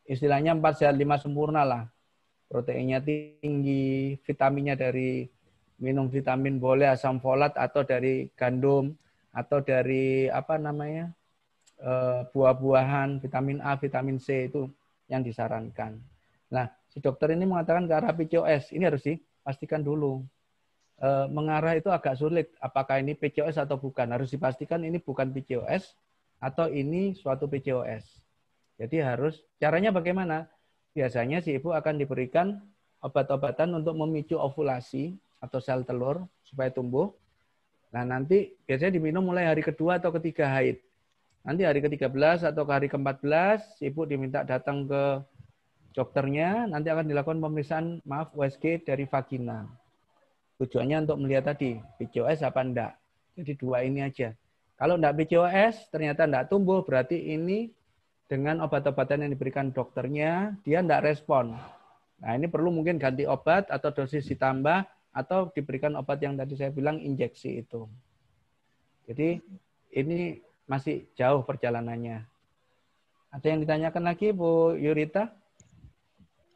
Istilahnya 0.06 0.58
4 0.58 0.82
sehat 0.82 0.96
5 0.98 1.22
sempurna 1.22 1.62
lah. 1.62 1.86
Proteinnya 2.50 2.98
tinggi, 2.98 4.18
vitaminnya 4.26 4.74
dari 4.74 5.30
minum 5.82 6.06
vitamin 6.08 6.62
boleh 6.62 6.88
asam 6.88 7.18
folat 7.18 7.52
atau 7.58 7.82
dari 7.82 8.30
gandum 8.38 8.94
atau 9.34 9.60
dari 9.60 10.30
apa 10.30 10.62
namanya 10.62 11.10
eh, 11.82 12.22
buah-buahan 12.30 13.18
vitamin 13.20 13.60
A, 13.66 13.76
vitamin 13.76 14.22
C 14.22 14.48
itu 14.48 14.70
yang 15.12 15.26
disarankan. 15.26 16.00
Nah, 16.52 16.72
si 16.92 17.00
dokter 17.00 17.32
ini 17.36 17.48
mengatakan 17.48 17.88
ke 17.88 17.94
arah 17.96 18.16
PCOS. 18.16 18.76
Ini 18.76 18.88
harus 18.92 19.04
dipastikan 19.04 19.80
dulu. 19.84 20.24
E, 21.00 21.10
mengarah 21.32 21.80
itu 21.80 21.88
agak 21.88 22.20
sulit. 22.20 22.52
Apakah 22.60 23.00
ini 23.00 23.16
PCOS 23.16 23.60
atau 23.64 23.80
bukan? 23.80 24.08
Harus 24.12 24.36
dipastikan 24.36 24.84
ini 24.84 25.00
bukan 25.00 25.32
PCOS 25.32 25.96
atau 26.44 26.68
ini 26.68 27.16
suatu 27.16 27.48
PCOS. 27.48 28.20
Jadi 28.80 29.00
harus 29.00 29.40
caranya 29.60 29.96
bagaimana? 29.96 30.52
Biasanya 30.92 31.40
si 31.40 31.56
ibu 31.56 31.72
akan 31.72 32.04
diberikan 32.04 32.60
obat-obatan 33.00 33.72
untuk 33.80 33.96
memicu 33.96 34.36
ovulasi 34.36 35.16
atau 35.42 35.58
sel 35.58 35.82
telur 35.84 36.24
supaya 36.46 36.70
tumbuh. 36.70 37.10
Nah, 37.92 38.08
nanti 38.08 38.56
biasanya 38.64 38.96
diminum 38.96 39.26
mulai 39.26 39.50
hari 39.50 39.66
kedua 39.66 40.00
atau 40.00 40.14
ketiga 40.16 40.48
haid. 40.48 40.80
Nanti 41.42 41.66
hari 41.66 41.82
ke-13 41.82 42.54
atau 42.54 42.64
ke 42.64 42.72
hari 42.72 42.88
ke-14, 42.88 43.82
ibu 43.82 44.06
diminta 44.06 44.46
datang 44.46 44.86
ke 44.86 45.26
dokternya, 45.92 46.70
nanti 46.70 46.88
akan 46.88 47.10
dilakukan 47.10 47.42
pemeriksaan, 47.42 48.00
maaf, 48.06 48.32
USG 48.38 48.86
dari 48.86 49.10
vagina. 49.10 49.68
Tujuannya 50.62 51.10
untuk 51.10 51.18
melihat 51.18 51.52
tadi, 51.52 51.82
PCOS 51.98 52.46
apa 52.46 52.62
enggak. 52.62 52.94
Jadi 53.34 53.58
dua 53.58 53.82
ini 53.82 54.06
aja. 54.06 54.38
Kalau 54.78 55.02
enggak 55.02 55.18
PCOS, 55.18 55.90
ternyata 55.90 56.30
enggak 56.30 56.48
tumbuh, 56.54 56.86
berarti 56.86 57.18
ini 57.18 57.74
dengan 58.30 58.62
obat-obatan 58.64 59.26
yang 59.26 59.32
diberikan 59.34 59.74
dokternya, 59.74 60.56
dia 60.62 60.80
enggak 60.80 61.04
respon. 61.04 61.58
Nah, 62.22 62.32
ini 62.38 62.46
perlu 62.46 62.70
mungkin 62.70 63.02
ganti 63.02 63.26
obat 63.26 63.66
atau 63.74 63.90
dosis 63.90 64.30
ditambah, 64.30 64.86
atau 65.12 65.52
diberikan 65.52 65.96
obat 66.00 66.24
yang 66.24 66.40
tadi 66.40 66.56
saya 66.56 66.72
bilang 66.72 67.00
injeksi 67.00 67.64
itu. 67.64 67.88
Jadi 69.08 69.44
ini 69.92 70.40
masih 70.68 71.12
jauh 71.20 71.44
perjalanannya. 71.44 72.24
Ada 73.32 73.46
yang 73.48 73.60
ditanyakan 73.64 74.04
lagi 74.08 74.32
Bu 74.32 74.76
Yurita? 74.76 75.32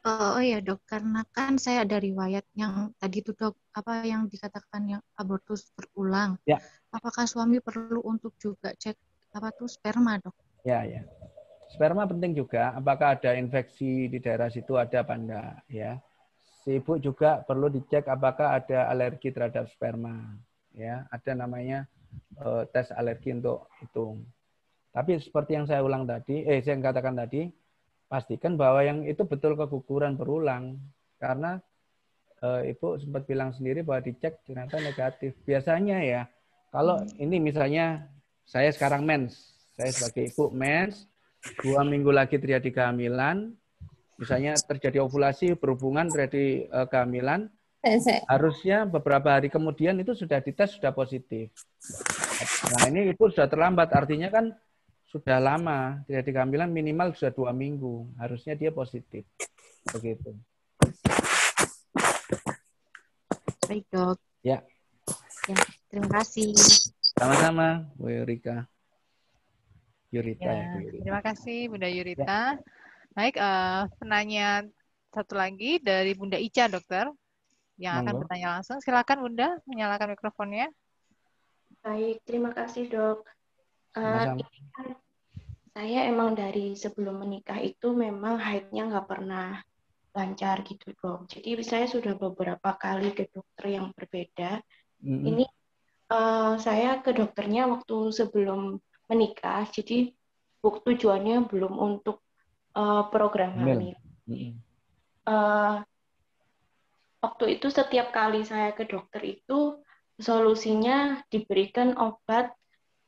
Oh, 0.06 0.38
oh 0.38 0.44
ya 0.44 0.62
dok, 0.62 0.86
karena 0.86 1.26
kan 1.34 1.58
saya 1.58 1.82
ada 1.82 1.98
riwayat 1.98 2.46
yang 2.54 2.94
tadi 3.02 3.26
itu 3.26 3.34
dok, 3.34 3.58
apa 3.74 4.06
yang 4.06 4.30
dikatakan 4.30 4.86
yang 4.86 5.02
abortus 5.18 5.74
berulang. 5.74 6.38
Ya. 6.46 6.62
Apakah 6.94 7.26
suami 7.26 7.58
perlu 7.58 8.06
untuk 8.06 8.38
juga 8.38 8.72
cek 8.78 8.94
apa 9.34 9.50
tuh 9.58 9.66
sperma 9.66 10.22
dok? 10.22 10.36
Ya 10.62 10.86
ya. 10.86 11.02
Sperma 11.74 12.06
penting 12.06 12.38
juga. 12.38 12.72
Apakah 12.78 13.18
ada 13.18 13.34
infeksi 13.34 14.06
di 14.06 14.22
daerah 14.22 14.48
situ 14.54 14.78
ada 14.78 15.02
apa 15.02 15.18
enggak 15.18 15.66
ya? 15.74 15.98
Si 16.66 16.82
ibu 16.82 16.98
juga 16.98 17.46
perlu 17.46 17.70
dicek 17.70 18.10
apakah 18.10 18.58
ada 18.58 18.90
alergi 18.90 19.30
terhadap 19.30 19.70
sperma. 19.70 20.34
Ya, 20.74 21.06
ada 21.14 21.32
namanya 21.38 21.86
uh, 22.42 22.66
tes 22.74 22.90
alergi 22.90 23.38
untuk 23.38 23.70
itu. 23.86 24.18
Tapi 24.90 25.22
seperti 25.22 25.54
yang 25.54 25.70
saya 25.70 25.86
ulang 25.86 26.10
tadi, 26.10 26.42
eh 26.42 26.58
saya 26.66 26.82
katakan 26.82 27.14
tadi, 27.22 27.54
pastikan 28.10 28.58
bahwa 28.58 28.82
yang 28.82 29.06
itu 29.06 29.22
betul 29.30 29.54
keguguran 29.54 30.18
berulang 30.18 30.82
karena 31.22 31.62
uh, 32.42 32.66
ibu 32.66 32.98
sempat 32.98 33.30
bilang 33.30 33.54
sendiri 33.54 33.86
bahwa 33.86 34.02
dicek 34.02 34.42
ternyata 34.44 34.82
negatif. 34.82 35.38
Biasanya 35.46 36.02
ya, 36.02 36.22
kalau 36.74 36.98
ini 37.22 37.38
misalnya 37.38 38.10
saya 38.42 38.74
sekarang 38.74 39.06
mens, 39.06 39.54
saya 39.78 39.94
sebagai 39.94 40.34
ibu 40.34 40.50
mens, 40.50 41.06
dua 41.62 41.86
minggu 41.86 42.10
lagi 42.10 42.42
terjadi 42.42 42.74
kehamilan, 42.74 43.54
misalnya 44.16 44.56
terjadi 44.56 45.04
ovulasi 45.04 45.56
berhubungan 45.60 46.08
terjadi 46.08 46.72
uh, 46.72 46.88
kehamilan, 46.88 47.52
harusnya 48.26 48.90
beberapa 48.90 49.38
hari 49.38 49.52
kemudian 49.52 50.00
itu 50.02 50.18
sudah 50.18 50.42
dites 50.42 50.76
sudah 50.80 50.96
positif. 50.96 51.54
Nah 52.74 52.90
ini 52.90 53.12
ibu 53.14 53.30
sudah 53.30 53.46
terlambat, 53.46 53.94
artinya 53.94 54.32
kan 54.34 54.56
sudah 55.06 55.40
lama 55.40 56.04
tidak 56.10 56.32
kehamilan 56.32 56.72
minimal 56.72 57.14
sudah 57.14 57.32
dua 57.32 57.52
minggu, 57.56 58.10
harusnya 58.20 58.58
dia 58.58 58.72
positif, 58.74 59.24
begitu. 59.94 60.34
Baik 63.66 63.86
dok. 63.90 64.18
Ya. 64.46 64.62
Ya, 65.46 65.58
terima 65.90 66.10
kasih. 66.22 66.58
Sama-sama, 67.18 67.86
Bu 67.94 68.10
Yurika. 68.10 68.66
Yurita. 70.10 70.46
Ya, 70.46 70.54
ya 70.54 70.82
Yurita. 70.82 71.02
Terima 71.06 71.22
kasih 71.22 71.58
Bunda 71.70 71.90
Yurita. 71.90 72.26
Ya. 72.26 72.62
Baik, 73.16 73.40
uh, 73.40 73.88
penanya 73.96 74.68
satu 75.16 75.40
lagi 75.40 75.80
dari 75.80 76.12
Bunda 76.12 76.36
Ica, 76.36 76.68
dokter 76.68 77.08
yang 77.80 78.04
akan 78.04 78.20
bertanya 78.20 78.60
langsung. 78.60 78.84
Silakan 78.84 79.24
Bunda, 79.24 79.56
menyalakan 79.64 80.20
mikrofonnya. 80.20 80.68
Baik, 81.80 82.20
terima 82.28 82.52
kasih 82.52 82.92
dok. 82.92 83.24
Uh, 83.96 84.36
saya 85.72 86.12
emang 86.12 86.36
dari 86.36 86.76
sebelum 86.76 87.24
menikah 87.24 87.56
itu 87.64 87.96
memang 87.96 88.36
haidnya 88.36 88.92
nggak 88.92 89.08
pernah 89.08 89.64
lancar 90.12 90.68
gitu 90.68 90.92
dok. 91.00 91.32
Jadi 91.32 91.56
saya 91.64 91.88
sudah 91.88 92.20
beberapa 92.20 92.76
kali 92.76 93.16
ke 93.16 93.32
dokter 93.32 93.80
yang 93.80 93.96
berbeda. 93.96 94.60
Mm-hmm. 95.00 95.24
Ini 95.24 95.46
uh, 96.12 96.60
saya 96.60 97.00
ke 97.00 97.16
dokternya 97.16 97.72
waktu 97.72 98.12
sebelum 98.12 98.76
menikah. 99.08 99.64
Jadi 99.72 100.12
tujuannya 100.60 101.48
belum 101.48 101.80
untuk 101.80 102.25
uh, 102.76 103.08
program 103.10 103.56
hamil. 103.58 103.96
Mm-hmm. 104.28 104.54
Uh, 105.26 105.82
waktu 107.24 107.58
itu 107.58 107.74
setiap 107.74 108.14
kali 108.14 108.46
saya 108.46 108.76
ke 108.78 108.86
dokter 108.86 109.24
itu 109.26 109.82
solusinya 110.22 111.26
diberikan 111.28 111.98
obat 111.98 112.54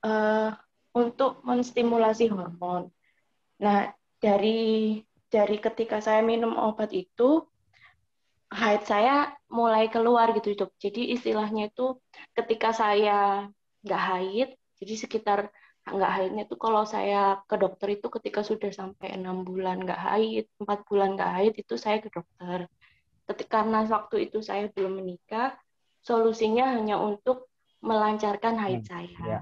uh, 0.02 0.52
untuk 0.98 1.46
menstimulasi 1.46 2.28
hormon. 2.28 2.90
Nah, 3.62 3.94
dari 4.18 4.98
dari 5.28 5.58
ketika 5.62 6.02
saya 6.02 6.24
minum 6.24 6.56
obat 6.58 6.90
itu 6.96 7.46
haid 8.48 8.88
saya 8.88 9.36
mulai 9.52 9.92
keluar 9.92 10.32
gitu 10.34 10.56
dok. 10.56 10.72
Jadi 10.80 11.14
istilahnya 11.14 11.70
itu 11.70 12.00
ketika 12.34 12.72
saya 12.72 13.52
nggak 13.84 14.04
haid, 14.04 14.50
jadi 14.80 14.94
sekitar 14.96 15.40
nggak 15.94 16.12
haidnya 16.12 16.44
itu 16.48 16.56
kalau 16.60 16.84
saya 16.84 17.40
ke 17.48 17.56
dokter 17.56 17.96
itu 17.96 18.08
ketika 18.12 18.42
sudah 18.44 18.72
sampai 18.72 19.16
enam 19.16 19.48
bulan 19.48 19.84
nggak 19.84 19.98
haid, 19.98 20.46
empat 20.60 20.84
bulan 20.88 21.16
nggak 21.16 21.32
haid 21.34 21.54
itu 21.60 21.76
saya 21.80 22.04
ke 22.04 22.10
dokter 22.12 22.68
ketika 23.28 23.62
karena 23.62 23.84
waktu 23.84 24.32
itu 24.32 24.40
saya 24.40 24.72
belum 24.72 25.04
menikah, 25.04 25.60
solusinya 26.00 26.80
hanya 26.80 26.96
untuk 26.96 27.52
melancarkan 27.84 28.56
haid 28.56 28.88
hmm, 28.88 28.90
saya. 28.90 29.20
Yeah. 29.20 29.42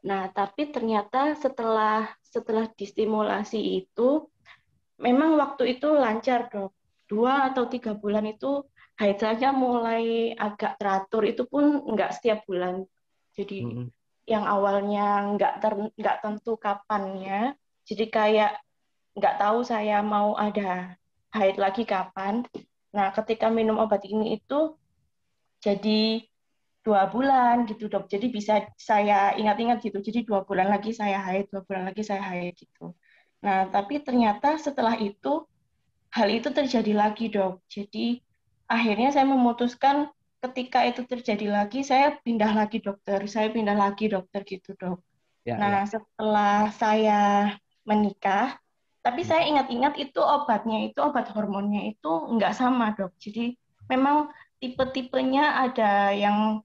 Nah, 0.00 0.32
tapi 0.32 0.72
ternyata 0.72 1.36
setelah 1.36 2.08
setelah 2.24 2.72
distimulasi 2.72 3.84
itu, 3.84 4.24
memang 4.96 5.36
waktu 5.36 5.76
itu 5.76 5.92
lancar 5.92 6.48
dok. 6.48 6.72
Dua 7.04 7.52
atau 7.52 7.68
tiga 7.68 7.92
bulan 7.92 8.24
itu 8.24 8.64
haid 8.96 9.20
saya 9.20 9.52
mulai 9.52 10.32
agak 10.32 10.80
teratur. 10.80 11.28
Itu 11.28 11.44
pun 11.44 11.84
nggak 11.84 12.16
setiap 12.16 12.48
bulan. 12.48 12.88
Jadi 13.36 13.56
mm 13.60 13.70
-hmm. 13.70 13.86
Yang 14.30 14.46
awalnya 14.46 15.34
nggak 15.34 15.54
ter 15.58 15.72
nggak 15.98 16.16
tentu 16.22 16.54
kapannya, 16.54 17.58
jadi 17.82 18.04
kayak 18.06 18.52
nggak 19.18 19.36
tahu 19.42 19.66
saya 19.66 19.98
mau 20.06 20.38
ada 20.38 20.94
haid 21.34 21.58
lagi 21.58 21.82
kapan. 21.82 22.46
Nah, 22.94 23.10
ketika 23.10 23.50
minum 23.50 23.82
obat 23.82 24.06
ini 24.06 24.38
itu 24.38 24.78
jadi 25.58 26.22
dua 26.86 27.10
bulan 27.10 27.66
gitu 27.66 27.90
dok. 27.90 28.06
Jadi 28.06 28.30
bisa 28.30 28.64
saya 28.78 29.34
ingat-ingat 29.34 29.82
gitu. 29.82 29.98
Jadi 29.98 30.24
dua 30.24 30.46
bulan 30.46 30.70
lagi 30.70 30.94
saya 30.94 31.18
haid, 31.20 31.50
dua 31.50 31.66
bulan 31.66 31.90
lagi 31.90 32.02
saya 32.06 32.22
haid 32.22 32.54
gitu. 32.54 32.94
Nah, 33.42 33.68
tapi 33.68 33.98
ternyata 34.00 34.56
setelah 34.56 34.96
itu 34.96 35.44
hal 36.14 36.28
itu 36.30 36.48
terjadi 36.50 36.92
lagi 36.94 37.30
dok. 37.30 37.62
Jadi 37.66 38.22
akhirnya 38.70 39.10
saya 39.10 39.26
memutuskan 39.26 40.10
ketika 40.40 40.88
itu 40.88 41.04
terjadi 41.04 41.52
lagi 41.52 41.84
saya 41.84 42.16
pindah 42.24 42.52
lagi 42.56 42.80
dokter, 42.80 43.20
saya 43.28 43.52
pindah 43.52 43.76
lagi 43.76 44.08
dokter 44.08 44.40
gitu 44.48 44.72
dok. 44.76 45.04
Ya, 45.44 45.56
nah 45.56 45.84
ya. 45.84 45.96
setelah 45.96 46.68
saya 46.76 47.20
menikah, 47.84 48.56
tapi 49.00 49.24
saya 49.24 49.44
hmm. 49.44 49.50
ingat-ingat 49.56 49.94
itu 50.00 50.20
obatnya 50.20 50.88
itu 50.88 51.00
obat 51.00 51.28
hormonnya 51.32 51.92
itu 51.92 52.08
nggak 52.08 52.56
sama 52.56 52.92
dok. 52.96 53.12
Jadi 53.20 53.56
memang 53.88 54.32
tipe-tipenya 54.60 55.64
ada 55.68 56.12
yang 56.12 56.60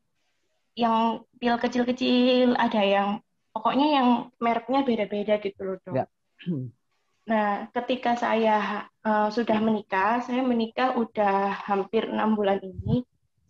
yang 0.76 1.24
pil 1.40 1.56
kecil-kecil, 1.56 2.60
ada 2.60 2.82
yang 2.84 3.10
pokoknya 3.56 3.88
yang 3.96 4.08
mereknya 4.44 4.84
beda-beda 4.84 5.40
gitu 5.40 5.60
loh 5.64 5.78
dok. 5.84 5.96
Ya. 5.96 6.06
Nah, 7.26 7.66
ketika 7.74 8.14
saya 8.14 8.86
uh, 9.02 9.34
sudah 9.34 9.58
menikah, 9.58 10.22
saya 10.22 10.46
menikah 10.46 10.94
udah 10.94 11.58
hampir 11.66 12.06
enam 12.06 12.38
bulan 12.38 12.62
ini. 12.62 13.02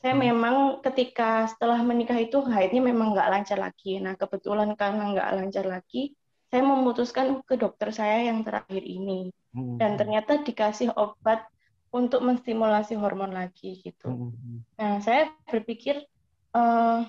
Saya 0.01 0.13
hmm. 0.13 0.21
memang 0.21 0.55
ketika 0.83 1.47
setelah 1.49 1.79
menikah 1.81 2.17
itu 2.19 2.41
haidnya 2.45 2.81
memang 2.83 3.15
nggak 3.15 3.29
lancar 3.31 3.57
lagi. 3.57 3.97
Nah, 3.99 4.13
kebetulan 4.19 4.73
karena 4.77 5.11
nggak 5.15 5.29
lancar 5.41 5.65
lagi, 5.65 6.13
saya 6.51 6.61
memutuskan 6.61 7.41
ke 7.43 7.57
dokter 7.57 7.89
saya 7.91 8.27
yang 8.27 8.45
terakhir 8.45 8.83
ini. 8.83 9.33
Hmm. 9.55 9.79
Dan 9.79 9.95
ternyata 9.95 10.43
dikasih 10.43 10.93
obat 10.93 11.47
untuk 11.95 12.21
menstimulasi 12.27 12.99
hormon 12.99 13.31
lagi 13.31 13.79
gitu. 13.79 14.11
Hmm. 14.11 14.63
Nah, 14.75 14.99
saya 14.99 15.31
berpikir 15.47 16.03
uh, 16.51 17.07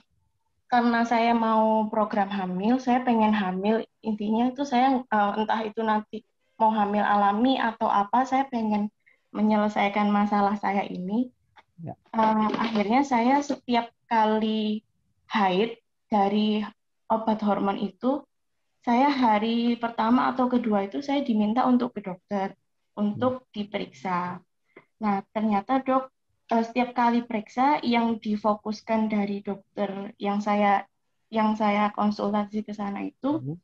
karena 0.66 1.06
saya 1.06 1.30
mau 1.34 1.86
program 1.90 2.30
hamil, 2.30 2.78
saya 2.78 3.02
pengen 3.02 3.34
hamil. 3.34 3.82
Intinya 4.02 4.50
itu 4.50 4.62
saya 4.62 5.02
uh, 5.10 5.32
entah 5.38 5.62
itu 5.62 5.82
nanti 5.82 6.22
mau 6.58 6.72
hamil 6.72 7.04
alami 7.04 7.58
atau 7.60 7.86
apa, 7.90 8.24
saya 8.24 8.46
pengen 8.48 8.88
menyelesaikan 9.30 10.08
masalah 10.08 10.56
saya 10.56 10.82
ini. 10.88 11.28
Ya. 11.82 11.94
Uh, 12.12 12.48
akhirnya 12.56 13.04
saya 13.04 13.40
setiap 13.44 13.92
kali 14.08 14.80
haid 15.28 15.76
dari 16.08 16.64
obat 17.10 17.42
hormon 17.42 17.76
itu, 17.82 18.22
saya 18.86 19.10
hari 19.10 19.74
pertama 19.76 20.30
atau 20.30 20.46
kedua 20.46 20.86
itu 20.86 21.02
saya 21.02 21.20
diminta 21.26 21.66
untuk 21.66 21.92
ke 21.92 22.00
dokter 22.06 22.54
untuk 22.96 23.44
hmm. 23.44 23.48
diperiksa. 23.52 24.40
Nah 25.02 25.16
ternyata 25.34 25.82
dok 25.82 26.08
uh, 26.54 26.64
setiap 26.64 26.94
kali 26.94 27.26
periksa 27.26 27.82
yang 27.82 28.16
difokuskan 28.22 29.10
dari 29.10 29.42
dokter 29.42 30.14
yang 30.16 30.38
saya 30.38 30.86
yang 31.28 31.58
saya 31.58 31.90
konsultasi 31.90 32.62
ke 32.62 32.70
sana 32.70 33.02
itu 33.02 33.42
hmm 33.42 33.58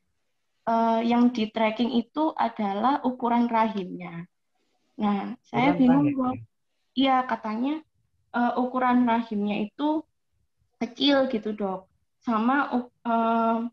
uh, 0.67 1.01
yang 1.03 1.31
di 1.31 1.51
tracking 1.51 1.95
itu 1.95 2.31
adalah 2.35 3.03
ukuran 3.03 3.51
rahimnya. 3.51 4.27
Nah, 5.01 5.35
saya 5.43 5.75
bingung 5.75 6.13
kok. 6.15 6.37
Iya, 6.93 7.25
katanya 7.25 7.81
uh, 8.33 8.53
ukuran 8.59 9.09
rahimnya 9.09 9.57
itu 9.69 10.05
kecil 10.83 11.27
gitu, 11.31 11.53
Dok. 11.55 11.87
Sama 12.23 12.71
uh, 13.05 13.69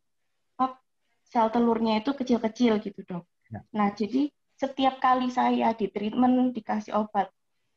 sel 1.29 1.53
telurnya 1.53 2.01
itu 2.01 2.13
kecil-kecil 2.13 2.79
gitu, 2.81 3.03
Dok. 3.05 3.25
Ya. 3.53 3.61
Nah, 3.73 3.93
jadi 3.93 4.31
setiap 4.57 4.99
kali 4.99 5.29
saya 5.31 5.73
di 5.77 5.87
treatment 5.87 6.53
dikasih 6.57 6.93
obat, 6.97 7.29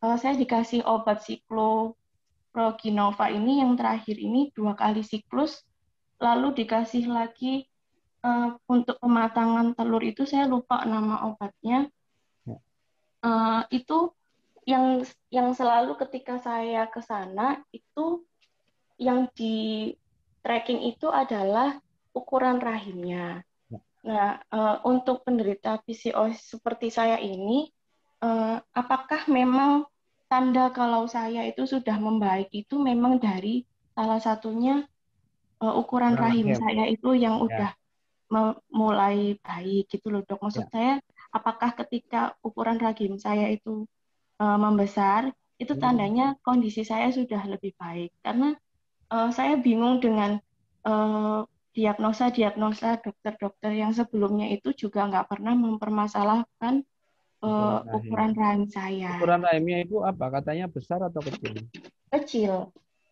uh, 0.02 0.16
saya 0.18 0.34
dikasih 0.34 0.82
obat 0.88 1.22
sikloproginova 1.22 3.30
ini 3.30 3.60
yang 3.60 3.76
terakhir 3.76 4.18
ini 4.18 4.50
dua 4.56 4.74
kali 4.74 5.02
siklus, 5.04 5.64
lalu 6.18 6.52
dikasih 6.64 7.06
lagi 7.06 7.68
uh, 8.24 8.56
untuk 8.66 8.98
pematangan 8.98 9.74
telur 9.76 10.02
itu 10.02 10.26
saya 10.26 10.46
lupa 10.48 10.84
nama 10.88 11.20
obatnya. 11.28 11.86
Uh, 13.22 13.62
itu 13.70 14.10
yang 14.62 15.02
yang 15.32 15.50
selalu 15.54 15.98
ketika 15.98 16.38
saya 16.38 16.86
ke 16.86 17.02
sana 17.02 17.58
itu 17.74 18.22
yang 18.98 19.26
di 19.34 19.90
tracking 20.42 20.86
itu 20.86 21.10
adalah 21.10 21.82
ukuran 22.14 22.62
rahimnya. 22.62 23.42
Ya. 23.70 23.80
Nah, 24.06 24.30
uh, 24.54 24.76
untuk 24.86 25.26
penderita 25.26 25.82
PCOS 25.82 26.58
seperti 26.58 26.94
saya 26.94 27.18
ini, 27.18 27.70
uh, 28.22 28.62
apakah 28.74 29.26
memang 29.26 29.86
tanda 30.30 30.70
kalau 30.70 31.04
saya 31.10 31.44
itu 31.46 31.66
sudah 31.66 31.98
membaik 31.98 32.48
itu 32.54 32.78
memang 32.78 33.18
dari 33.18 33.66
salah 33.92 34.22
satunya 34.22 34.86
uh, 35.60 35.74
ukuran 35.76 36.14
rahim, 36.14 36.54
rahim 36.54 36.58
saya 36.58 36.84
itu 36.88 37.12
yang 37.18 37.42
ya. 37.42 37.44
udah 37.46 37.70
mulai 38.72 39.36
baik 39.44 39.92
gitu 39.92 40.08
loh 40.08 40.22
dok. 40.24 40.40
Maksud 40.40 40.66
ya. 40.68 40.72
saya 40.72 40.92
apakah 41.34 41.76
ketika 41.84 42.32
ukuran 42.40 42.80
rahim 42.80 43.20
saya 43.20 43.50
itu 43.52 43.84
uh, 44.42 44.58
membesar 44.58 45.30
itu 45.62 45.78
hmm. 45.78 45.82
tandanya 45.82 46.26
kondisi 46.42 46.82
saya 46.82 47.14
sudah 47.14 47.46
lebih 47.46 47.78
baik 47.78 48.10
karena 48.26 48.58
uh, 49.14 49.30
saya 49.30 49.54
bingung 49.62 50.02
dengan 50.02 50.42
uh, 50.82 51.46
diagnosa-diagnosa 51.72 53.00
dokter-dokter 53.00 53.72
yang 53.72 53.94
sebelumnya 53.94 54.50
itu 54.52 54.74
juga 54.76 55.08
nggak 55.08 55.30
pernah 55.30 55.56
mempermasalahkan 55.56 56.84
uh, 57.40 57.80
ukuran 57.96 58.36
rahim 58.36 58.68
saya. 58.68 59.16
Ukuran 59.16 59.40
rahimnya 59.40 59.88
itu 59.88 60.04
apa? 60.04 60.28
Katanya 60.28 60.68
besar 60.68 61.00
atau 61.00 61.24
kecil? 61.24 61.64
Kecil. 62.12 62.52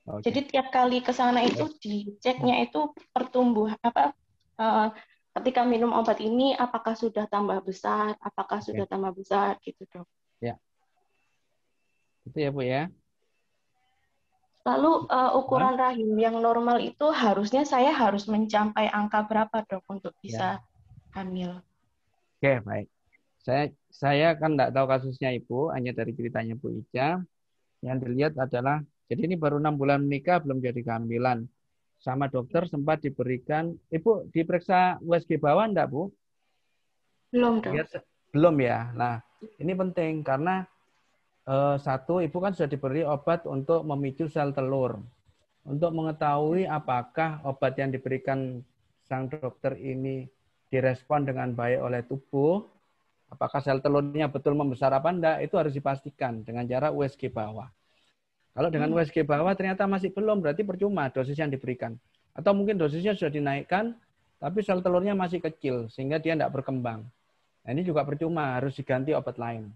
Okay. 0.04 0.22
Jadi 0.28 0.40
tiap 0.52 0.68
kali 0.68 1.00
ke 1.00 1.12
sana 1.16 1.40
itu 1.40 1.72
diceknya 1.80 2.68
itu 2.68 2.92
pertumbuh 3.16 3.72
apa 3.80 4.12
uh, 4.60 4.92
ketika 5.40 5.64
minum 5.64 5.96
obat 5.96 6.18
ini 6.20 6.52
apakah 6.52 6.92
sudah 6.92 7.24
tambah 7.30 7.64
besar, 7.64 8.18
apakah 8.20 8.60
sudah 8.60 8.84
tambah 8.84 9.14
besar 9.16 9.56
gitu 9.64 9.88
dok. 9.88 10.04
Ya. 12.30 12.32
Itu 12.32 12.38
ya 12.38 12.50
Bu 12.54 12.62
ya. 12.62 12.82
Lalu 14.60 15.08
uh, 15.08 15.30
ukuran 15.34 15.74
Hah? 15.74 15.90
rahim 15.90 16.14
yang 16.20 16.36
normal 16.38 16.78
itu 16.78 17.10
harusnya 17.10 17.64
saya 17.66 17.90
harus 17.90 18.28
mencapai 18.30 18.86
angka 18.92 19.24
berapa 19.26 19.66
dok 19.66 19.82
untuk 19.88 20.14
bisa 20.22 20.60
ya. 20.60 21.16
hamil? 21.18 21.58
Oke 22.38 22.62
baik. 22.62 22.86
Saya 23.40 23.72
saya 23.90 24.36
kan 24.36 24.54
tidak 24.54 24.70
tahu 24.76 24.86
kasusnya 24.86 25.32
ibu, 25.32 25.72
hanya 25.72 25.96
dari 25.96 26.12
ceritanya 26.12 26.54
Bu 26.54 26.76
Ica. 26.76 27.18
Yang 27.80 27.96
dilihat 28.04 28.34
adalah 28.36 28.84
jadi 29.08 29.26
ini 29.26 29.34
baru 29.40 29.58
enam 29.58 29.80
bulan 29.80 30.04
menikah 30.04 30.38
belum 30.44 30.60
jadi 30.60 30.84
kehamilan 30.84 31.48
sama 32.00 32.32
dokter 32.32 32.64
sempat 32.64 33.04
diberikan, 33.04 33.76
Ibu 33.92 34.32
diperiksa 34.32 34.96
USG 35.04 35.36
bawah 35.36 35.68
enggak, 35.68 35.92
Bu? 35.92 36.08
Belum, 37.28 37.60
dok. 37.60 37.76
belum 38.32 38.56
ya. 38.64 38.88
Nah, 38.96 39.20
ini 39.60 39.72
penting 39.76 40.24
karena 40.24 40.64
eh, 41.46 41.76
satu, 41.80 42.20
Ibu 42.20 42.38
kan 42.42 42.52
sudah 42.52 42.68
diberi 42.68 43.06
obat 43.06 43.46
untuk 43.48 43.86
memicu 43.86 44.26
sel 44.26 44.52
telur. 44.52 45.00
Untuk 45.64 45.92
mengetahui 45.92 46.64
apakah 46.64 47.44
obat 47.44 47.76
yang 47.76 47.92
diberikan 47.92 48.64
sang 49.04 49.28
dokter 49.28 49.76
ini 49.76 50.24
direspon 50.72 51.28
dengan 51.28 51.52
baik 51.52 51.80
oleh 51.84 52.00
tubuh, 52.06 52.64
apakah 53.28 53.60
sel 53.60 53.82
telurnya 53.84 54.30
betul 54.32 54.56
membesar 54.56 54.90
apa 54.96 55.10
enggak, 55.12 55.36
itu 55.44 55.54
harus 55.60 55.74
dipastikan 55.76 56.42
dengan 56.42 56.64
cara 56.64 56.88
USG 56.90 57.28
bawah. 57.28 57.68
Kalau 58.50 58.68
dengan 58.68 58.90
USG 58.94 59.22
hmm. 59.22 59.30
bawah 59.30 59.52
ternyata 59.54 59.86
masih 59.86 60.10
belum, 60.10 60.42
berarti 60.42 60.66
percuma 60.66 61.06
dosis 61.10 61.38
yang 61.38 61.50
diberikan. 61.50 61.94
Atau 62.34 62.54
mungkin 62.54 62.78
dosisnya 62.78 63.14
sudah 63.14 63.30
dinaikkan, 63.30 63.94
tapi 64.38 64.62
sel 64.62 64.82
telurnya 64.82 65.14
masih 65.14 65.42
kecil, 65.42 65.90
sehingga 65.90 66.18
dia 66.18 66.34
tidak 66.34 66.50
berkembang. 66.54 67.06
Nah, 67.60 67.70
ini 67.70 67.84
juga 67.84 68.02
percuma, 68.02 68.56
harus 68.58 68.74
diganti 68.74 69.12
obat 69.12 69.36
lain. 69.36 69.70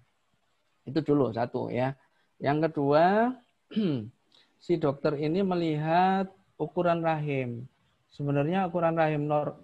Itu 0.85 1.01
dulu, 1.01 1.33
satu 1.33 1.73
ya. 1.73 1.97
Yang 2.41 2.71
kedua, 2.71 3.33
si 4.65 4.77
dokter 4.81 5.17
ini 5.21 5.41
melihat 5.45 6.29
ukuran 6.61 7.05
rahim. 7.05 7.65
Sebenarnya 8.13 8.71
ukuran 8.71 8.95
rahim 8.95 9.27
nor 9.27 9.59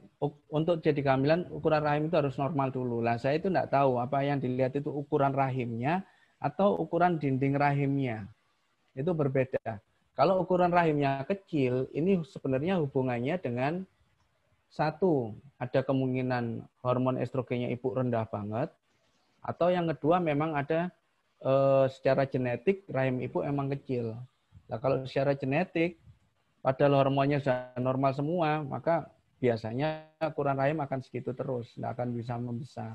untuk 0.53 0.85
jadi 0.85 1.01
kehamilan 1.01 1.49
ukuran 1.49 1.81
rahim 1.81 2.03
itu 2.13 2.17
harus 2.21 2.37
normal 2.37 2.69
dulu. 2.69 3.01
Lah 3.01 3.17
saya 3.17 3.41
itu 3.41 3.49
tidak 3.49 3.73
tahu 3.73 3.97
apa 3.97 4.21
yang 4.21 4.37
dilihat 4.37 4.77
itu 4.77 4.93
ukuran 4.93 5.33
rahimnya 5.33 6.05
atau 6.41 6.77
ukuran 6.77 7.17
dinding 7.17 7.57
rahimnya 7.57 8.29
itu 8.93 9.11
berbeda. 9.13 9.81
Kalau 10.19 10.45
ukuran 10.45 10.69
rahimnya 10.69 11.25
kecil, 11.25 11.89
ini 11.97 12.21
sebenarnya 12.29 12.77
hubungannya 12.83 13.41
dengan 13.41 13.89
satu, 14.69 15.33
ada 15.57 15.81
kemungkinan 15.81 16.61
hormon 16.85 17.17
estrogennya 17.17 17.73
ibu 17.73 17.89
rendah 17.97 18.29
banget, 18.29 18.69
atau 19.41 19.73
yang 19.73 19.89
kedua 19.89 20.21
memang 20.21 20.53
ada 20.53 20.93
e, 21.41 21.53
secara 21.91 22.29
genetik 22.29 22.85
rahim 22.89 23.25
ibu 23.25 23.41
emang 23.43 23.73
kecil. 23.75 24.17
Nah, 24.71 24.79
kalau 24.79 25.03
secara 25.09 25.35
genetik, 25.35 25.99
padahal 26.63 27.03
hormonnya 27.03 27.43
sudah 27.43 27.75
normal 27.81 28.15
semua, 28.15 28.63
maka 28.63 29.11
biasanya 29.41 30.07
ukuran 30.21 30.55
rahim 30.55 30.79
akan 30.79 31.01
segitu 31.01 31.33
terus, 31.33 31.73
tidak 31.75 31.99
akan 31.99 32.15
bisa 32.15 32.37
membesar. 32.37 32.95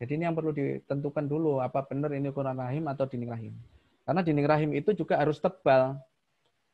Jadi 0.00 0.18
ini 0.18 0.26
yang 0.26 0.34
perlu 0.34 0.50
ditentukan 0.50 1.24
dulu, 1.30 1.62
apa 1.62 1.86
benar 1.86 2.10
ini 2.16 2.32
ukuran 2.32 2.58
rahim 2.58 2.90
atau 2.90 3.06
dinding 3.06 3.30
rahim. 3.30 3.54
Karena 4.04 4.20
dinding 4.20 4.48
rahim 4.48 4.70
itu 4.74 4.90
juga 4.92 5.20
harus 5.20 5.38
tebal. 5.38 5.96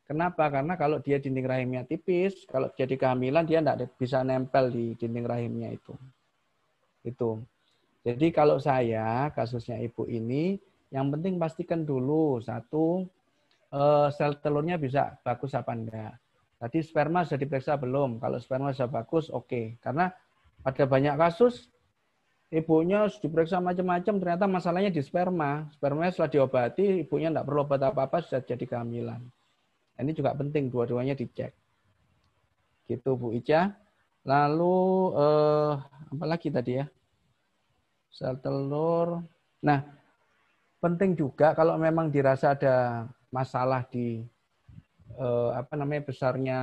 Kenapa? 0.09 0.51
Karena 0.51 0.75
kalau 0.75 0.99
dia 0.99 1.23
dinding 1.23 1.47
rahimnya 1.47 1.83
tipis, 1.87 2.43
kalau 2.49 2.73
jadi 2.75 2.99
kehamilan 2.99 3.47
dia 3.47 3.63
tidak 3.63 3.95
bisa 3.95 4.25
nempel 4.27 4.73
di 4.73 4.99
dinding 4.99 5.27
rahimnya 5.29 5.71
itu. 5.71 5.95
Itu. 7.07 7.45
Jadi 8.03 8.33
kalau 8.33 8.57
saya 8.57 9.29
kasusnya 9.37 9.79
ibu 9.79 10.09
ini, 10.09 10.57
Yang 10.91 11.07
penting 11.17 11.35
pastikan 11.39 11.87
dulu 11.87 12.43
satu 12.43 13.07
eh, 13.71 14.09
sel 14.15 14.39
telurnya 14.43 14.77
bisa 14.77 15.19
bagus 15.23 15.55
apa 15.55 15.73
enggak. 15.75 16.15
Tadi 16.61 16.79
sperma 16.85 17.25
sudah 17.25 17.41
diperiksa 17.41 17.81
belum? 17.81 18.21
Kalau 18.21 18.37
sperma 18.37 18.69
sudah 18.77 18.91
bagus, 18.93 19.33
oke. 19.33 19.49
Okay. 19.49 19.65
Karena 19.81 20.13
ada 20.61 20.85
banyak 20.85 21.17
kasus 21.17 21.73
ibunya 22.53 23.09
diperiksa 23.09 23.65
macam-macam, 23.65 24.15
ternyata 24.21 24.45
masalahnya 24.45 24.93
di 24.93 25.01
sperma. 25.01 25.73
Spermanya 25.73 26.13
setelah 26.13 26.31
diobati, 26.37 27.07
ibunya 27.07 27.33
tidak 27.33 27.49
perlu 27.49 27.65
obat 27.65 27.81
apa-apa, 27.81 28.21
sudah 28.21 28.45
jadi 28.45 28.65
kehamilan. 28.67 29.25
Ini 29.97 30.13
juga 30.13 30.37
penting, 30.37 30.69
dua-duanya 30.69 31.17
dicek. 31.17 31.57
Gitu 32.85 33.11
Bu 33.17 33.33
Ica. 33.33 33.73
Lalu, 34.29 34.77
eh, 35.17 35.73
apa 36.13 36.25
lagi 36.29 36.53
tadi 36.53 36.77
ya? 36.77 36.85
Sel 38.13 38.37
telur. 38.45 39.25
Nah, 39.65 39.81
penting 40.81 41.13
juga 41.15 41.53
kalau 41.53 41.77
memang 41.77 42.09
dirasa 42.09 42.57
ada 42.57 43.07
masalah 43.29 43.85
di 43.87 44.25
eh, 45.15 45.51
apa 45.55 45.77
namanya 45.77 46.09
besarnya 46.09 46.61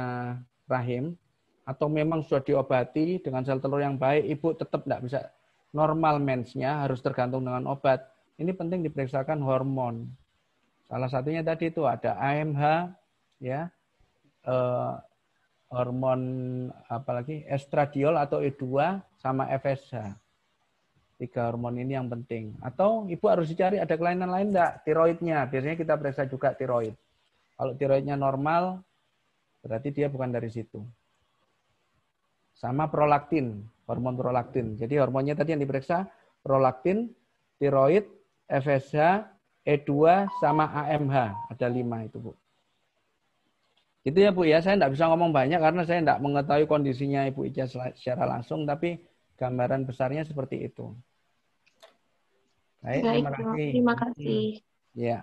rahim 0.67 1.15
atau 1.63 1.87
memang 1.87 2.25
sudah 2.25 2.41
diobati 2.41 3.21
dengan 3.21 3.43
sel 3.43 3.59
telur 3.59 3.83
yang 3.83 3.99
baik, 3.99 4.23
ibu 4.25 4.55
tetap 4.55 4.87
tidak 4.87 5.03
bisa 5.03 5.19
normal 5.75 6.17
mensnya 6.17 6.83
harus 6.83 7.03
tergantung 7.03 7.43
dengan 7.43 7.67
obat. 7.67 8.07
Ini 8.39 8.55
penting 8.55 8.87
diperiksakan 8.87 9.43
hormon. 9.43 10.07
Salah 10.87 11.11
satunya 11.11 11.43
tadi 11.43 11.67
itu 11.67 11.83
ada 11.83 12.15
AMH, 12.15 12.63
ya, 13.43 13.67
eh, 14.47 14.93
hormon 15.67 16.21
apalagi 16.87 17.43
estradiol 17.51 18.15
atau 18.15 18.39
E2 18.39 18.63
sama 19.19 19.51
FSH 19.51 20.26
tiga 21.17 21.49
hormon 21.49 21.75
ini 21.81 21.97
yang 21.97 22.07
penting. 22.07 22.53
Atau 22.61 23.09
ibu 23.09 23.25
harus 23.27 23.49
dicari 23.49 23.81
ada 23.81 23.97
kelainan 23.97 24.29
lain 24.29 24.53
enggak? 24.53 24.85
Tiroidnya. 24.85 25.49
Biasanya 25.49 25.75
kita 25.75 25.93
periksa 25.97 26.29
juga 26.29 26.53
tiroid. 26.53 26.93
Kalau 27.57 27.73
tiroidnya 27.73 28.13
normal, 28.13 28.85
berarti 29.65 29.89
dia 29.89 30.07
bukan 30.07 30.29
dari 30.29 30.49
situ. 30.53 30.79
Sama 32.53 32.89
prolaktin, 32.89 33.65
hormon 33.89 34.17
prolaktin. 34.17 34.77
Jadi 34.77 34.97
hormonnya 34.97 35.33
tadi 35.33 35.57
yang 35.57 35.61
diperiksa, 35.61 36.05
prolaktin, 36.45 37.09
tiroid, 37.57 38.05
FSH, 38.45 39.25
E2, 39.65 39.91
sama 40.39 40.69
AMH. 40.85 41.49
Ada 41.53 41.67
lima 41.67 42.05
itu, 42.05 42.21
Bu. 42.21 42.31
Itu 44.05 44.17
ya, 44.21 44.31
Bu 44.31 44.47
ya. 44.47 44.61
Saya 44.63 44.79
tidak 44.79 44.93
bisa 44.95 45.09
ngomong 45.11 45.35
banyak 45.35 45.59
karena 45.59 45.81
saya 45.83 45.99
tidak 45.99 46.21
mengetahui 46.23 46.65
kondisinya 46.69 47.27
Ibu 47.27 47.51
Ica 47.51 47.67
secara 47.67 48.23
langsung, 48.23 48.63
tapi 48.63 48.95
gambaran 49.37 49.85
besarnya 49.85 50.25
seperti 50.25 50.65
itu. 50.65 50.95
Baik, 52.81 53.01
Baik 53.03 53.23
terima 53.23 53.31
kasih. 53.31 53.67
Terima 53.71 53.95
kasih. 53.95 54.43
Ya. 54.97 55.17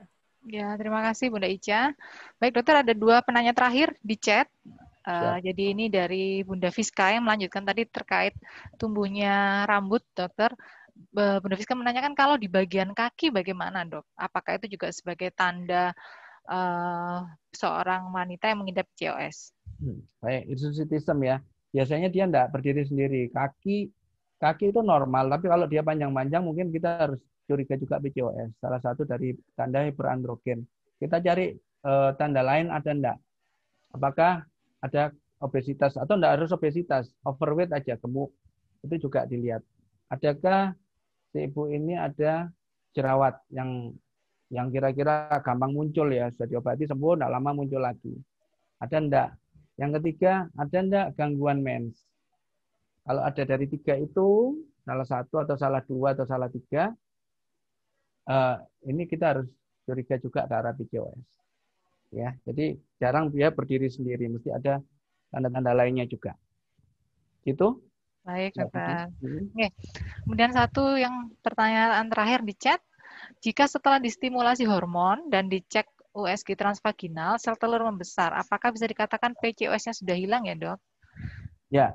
Ya, 0.44 0.68
terima 0.76 1.00
kasih 1.00 1.26
Bunda 1.32 1.48
Ica. 1.48 1.96
Baik, 2.36 2.52
dokter 2.60 2.84
ada 2.84 2.92
dua 2.92 3.24
penanya 3.24 3.56
terakhir 3.56 3.96
di 4.04 4.16
chat. 4.20 4.46
Uh, 5.04 5.36
jadi 5.36 5.76
ini 5.76 5.92
dari 5.92 6.40
Bunda 6.44 6.72
Fiska 6.72 7.12
yang 7.12 7.28
melanjutkan 7.28 7.60
tadi 7.60 7.84
terkait 7.84 8.32
tumbuhnya 8.80 9.64
rambut, 9.68 10.04
dokter. 10.16 10.52
Bunda 11.12 11.56
Fiska 11.58 11.74
menanyakan 11.74 12.14
kalau 12.14 12.36
di 12.36 12.46
bagian 12.46 12.92
kaki 12.92 13.32
bagaimana 13.32 13.82
dok? 13.84 14.04
Apakah 14.14 14.60
itu 14.60 14.76
juga 14.78 14.92
sebagai 14.92 15.32
tanda 15.34 15.92
uh, 16.48 17.24
seorang 17.52 18.12
wanita 18.12 18.48
yang 18.52 18.62
mengidap 18.62 18.88
COS? 18.94 19.52
Hmm, 19.80 20.00
baik, 20.22 20.48
hirsutism 20.54 21.18
ya. 21.24 21.40
Biasanya 21.74 22.08
dia 22.12 22.24
tidak 22.28 22.46
berdiri 22.54 22.86
sendiri. 22.86 23.22
Kaki 23.32 23.90
kaki 24.38 24.70
itu 24.70 24.80
normal, 24.84 25.32
tapi 25.32 25.48
kalau 25.48 25.66
dia 25.66 25.80
panjang-panjang 25.80 26.44
mungkin 26.44 26.68
kita 26.68 27.00
harus 27.00 27.20
curiga 27.44 27.76
juga 27.76 28.00
PCOS. 28.00 28.58
Salah 28.60 28.80
satu 28.80 29.04
dari 29.04 29.36
tanda 29.56 29.84
hiperandrogen. 29.84 30.64
Kita 30.96 31.20
cari 31.20 31.52
uh, 31.84 32.10
tanda 32.16 32.40
lain 32.40 32.72
ada 32.72 32.90
enggak? 32.90 33.18
Apakah 33.94 34.42
ada 34.80 35.12
obesitas 35.40 35.94
atau 36.00 36.16
enggak 36.16 36.40
harus 36.40 36.50
obesitas, 36.52 37.12
overweight 37.24 37.72
aja 37.72 38.00
gemuk. 38.00 38.32
Itu 38.84 39.08
juga 39.08 39.28
dilihat. 39.28 39.60
Adakah 40.12 40.72
si 41.32 41.48
ibu 41.48 41.68
ini 41.68 41.96
ada 41.96 42.48
jerawat 42.96 43.40
yang 43.52 43.92
yang 44.52 44.70
kira-kira 44.70 45.32
gampang 45.42 45.72
muncul 45.72 46.06
ya, 46.12 46.30
sudah 46.32 46.46
diobati 46.46 46.84
sembuh, 46.88 47.20
enggak 47.20 47.32
lama 47.32 47.50
muncul 47.52 47.80
lagi. 47.80 48.12
Ada 48.80 48.96
enggak? 49.00 49.28
Yang 49.80 49.90
ketiga, 50.00 50.46
ada 50.54 50.78
enggak 50.78 51.06
gangguan 51.18 51.60
mens? 51.60 51.98
Kalau 53.04 53.20
ada 53.20 53.42
dari 53.44 53.68
tiga 53.68 54.00
itu, 54.00 54.56
salah 54.84 55.04
satu 55.04 55.44
atau 55.44 55.56
salah 55.60 55.84
dua 55.84 56.16
atau 56.16 56.24
salah 56.24 56.48
tiga, 56.48 56.92
uh, 58.28 58.56
ini 58.88 59.04
kita 59.08 59.36
harus 59.36 59.48
curiga 59.84 60.16
juga 60.20 60.48
ke 60.48 60.54
arah 60.54 60.74
PCOS. 60.74 61.20
Ya, 62.14 62.30
jadi 62.46 62.78
jarang 63.02 63.34
dia 63.34 63.50
berdiri 63.50 63.90
sendiri, 63.90 64.30
mesti 64.30 64.54
ada 64.54 64.78
tanda-tanda 65.34 65.74
lainnya 65.74 66.06
juga. 66.06 66.38
Itu? 67.42 67.82
Baik, 68.22 68.56
dokter. 68.56 69.10
Hmm. 69.20 69.50
Oke. 69.50 69.68
Kemudian 70.24 70.54
satu 70.54 70.96
yang 70.96 71.34
pertanyaan 71.42 72.08
terakhir 72.08 72.46
di 72.46 72.54
chat, 72.56 72.80
jika 73.42 73.68
setelah 73.68 74.00
distimulasi 74.00 74.64
hormon 74.64 75.28
dan 75.28 75.50
dicek 75.50 75.90
USG 76.14 76.54
transvaginal, 76.54 77.36
sel 77.42 77.58
telur 77.58 77.82
membesar, 77.82 78.30
apakah 78.30 78.70
bisa 78.70 78.86
dikatakan 78.86 79.34
PCOS-nya 79.42 79.92
sudah 79.92 80.14
hilang 80.14 80.46
ya, 80.46 80.54
Dok? 80.54 80.78
Ya, 81.74 81.88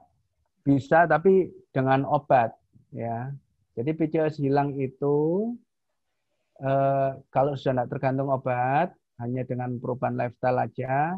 bisa 0.67 1.07
tapi 1.07 1.49
dengan 1.71 2.03
obat 2.03 2.51
ya. 2.91 3.31
Jadi 3.79 3.95
PCOS 3.95 4.43
hilang 4.43 4.75
itu 4.75 5.15
eh, 6.59 7.11
kalau 7.31 7.55
sudah 7.55 7.83
tidak 7.83 7.89
tergantung 7.97 8.29
obat, 8.31 8.91
hanya 9.19 9.43
dengan 9.43 9.75
perubahan 9.79 10.15
lifestyle 10.15 10.59
aja, 10.59 11.15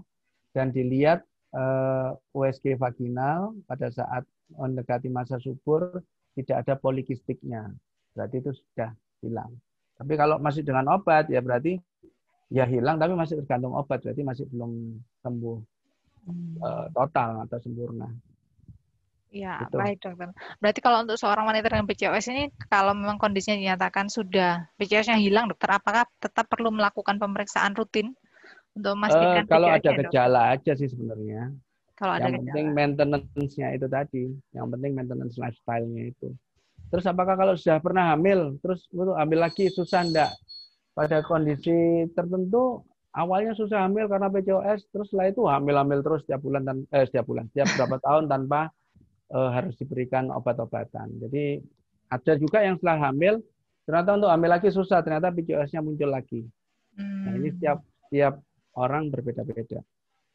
dan 0.54 0.74
dilihat 0.74 1.26
eh, 1.54 2.10
USG 2.34 2.78
vaginal 2.78 3.54
pada 3.66 3.90
saat 3.90 4.24
mendekati 4.52 5.08
masa 5.08 5.40
subur 5.40 6.04
tidak 6.36 6.64
ada 6.68 6.74
polikistiknya, 6.80 7.72
berarti 8.16 8.40
itu 8.40 8.52
sudah 8.56 8.92
hilang. 9.24 9.52
Tapi 10.00 10.14
kalau 10.18 10.42
masih 10.42 10.66
dengan 10.66 10.98
obat 10.98 11.30
ya 11.30 11.44
berarti 11.46 11.78
ya 12.52 12.66
hilang 12.66 12.98
tapi 12.98 13.14
masih 13.14 13.40
tergantung 13.44 13.78
obat, 13.78 14.02
berarti 14.02 14.24
masih 14.26 14.46
belum 14.50 14.98
sembuh 15.24 15.58
hmm. 16.28 16.56
eh, 16.60 16.88
total 16.96 17.48
atau 17.48 17.58
sempurna. 17.62 18.10
Ya, 19.32 19.64
gitu. 19.64 19.80
baik 19.80 20.04
dokter. 20.04 20.28
Berarti 20.60 20.80
kalau 20.84 21.08
untuk 21.08 21.16
seorang 21.16 21.48
wanita 21.48 21.72
dengan 21.72 21.88
PCOS 21.88 22.36
ini, 22.36 22.52
kalau 22.68 22.92
memang 22.92 23.16
kondisinya 23.16 23.56
dinyatakan 23.56 24.12
sudah 24.12 24.68
PCOS-nya 24.76 25.16
hilang, 25.24 25.48
dokter, 25.48 25.72
apakah 25.72 26.04
tetap 26.20 26.52
perlu 26.52 26.68
melakukan 26.68 27.16
pemeriksaan 27.16 27.72
rutin 27.72 28.12
untuk 28.76 28.92
memastikan? 29.00 29.48
Uh, 29.48 29.52
kalau 29.56 29.68
ada 29.72 29.92
gejala 30.04 30.42
aja 30.52 30.76
sih 30.76 30.92
sebenarnya. 30.92 31.48
Kalau 31.96 32.12
ada 32.20 32.28
yang 32.28 32.44
penting 32.44 32.68
maintenance-nya 32.76 33.68
itu 33.72 33.88
tadi, 33.88 34.24
yang 34.52 34.68
penting 34.68 34.92
maintenance 35.00 35.40
lifestyle-nya 35.40 36.12
itu. 36.12 36.36
Terus 36.92 37.08
apakah 37.08 37.40
kalau 37.40 37.56
sudah 37.56 37.80
pernah 37.80 38.12
hamil, 38.12 38.60
terus 38.60 38.84
untuk 38.92 39.16
hamil 39.16 39.40
lagi 39.40 39.72
susah 39.72 40.04
enggak? 40.04 40.36
Pada 40.92 41.24
kondisi 41.24 42.04
tertentu 42.12 42.84
awalnya 43.16 43.56
susah 43.56 43.88
hamil 43.88 44.12
karena 44.12 44.28
PCOS, 44.28 44.92
terus 44.92 45.08
setelah 45.08 45.32
itu 45.32 45.48
hamil-hamil 45.48 46.04
terus 46.04 46.20
setiap 46.28 46.44
bulan 46.44 46.68
dan 46.68 46.84
eh 46.92 47.08
setiap 47.08 47.32
bulan, 47.32 47.48
setiap 47.56 47.72
berapa 47.80 47.96
tahun 48.04 48.28
tanpa 48.28 48.76
harus 49.32 49.74
diberikan 49.80 50.28
obat-obatan. 50.30 51.08
Jadi 51.24 51.64
ada 52.12 52.34
juga 52.36 52.60
yang 52.64 52.76
setelah 52.76 53.12
hamil 53.12 53.40
ternyata 53.88 54.10
untuk 54.20 54.30
hamil 54.30 54.50
lagi 54.52 54.70
susah, 54.70 55.00
ternyata 55.02 55.32
PCOS-nya 55.32 55.82
muncul 55.82 56.12
lagi. 56.12 56.44
Hmm. 57.00 57.24
Nah, 57.28 57.34
ini 57.40 57.50
hmm. 57.50 57.56
setiap 57.58 57.78
setiap 58.08 58.34
orang 58.76 59.08
berbeda-beda. 59.08 59.80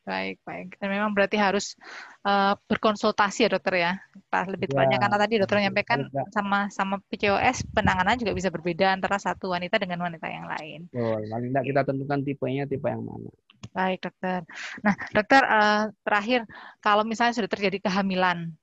Baik, 0.06 0.38
baik. 0.46 0.78
Dan 0.78 0.94
memang 0.94 1.10
berarti 1.18 1.34
harus 1.34 1.74
uh, 2.22 2.54
berkonsultasi 2.70 3.42
ya 3.42 3.50
dokter 3.50 3.74
ya, 3.74 3.92
Pak 4.30 4.54
lebih 4.54 4.70
tepatnya 4.70 4.96
ya, 4.96 5.02
karena 5.02 5.18
tadi 5.18 5.34
dokter 5.42 5.58
menyampaikan 5.58 6.06
sama 6.30 6.70
sama 6.70 7.02
PCOS 7.10 7.66
penanganan 7.74 8.14
juga 8.14 8.30
bisa 8.30 8.46
berbeda 8.46 8.94
antara 8.94 9.18
satu 9.18 9.50
wanita 9.50 9.82
dengan 9.82 10.06
wanita 10.06 10.30
yang 10.30 10.46
lain. 10.46 10.86
Betul, 10.94 11.26
paling 11.26 11.50
tidak 11.50 11.64
kita 11.66 11.80
tentukan 11.90 12.18
tipenya 12.22 12.70
tipe 12.70 12.86
yang 12.86 13.02
mana. 13.02 13.30
Baik 13.74 13.98
dokter. 14.06 14.46
Nah 14.86 14.94
dokter 15.10 15.42
uh, 15.42 15.84
terakhir 16.06 16.46
kalau 16.78 17.02
misalnya 17.02 17.34
sudah 17.34 17.50
terjadi 17.50 17.90
kehamilan 17.90 18.54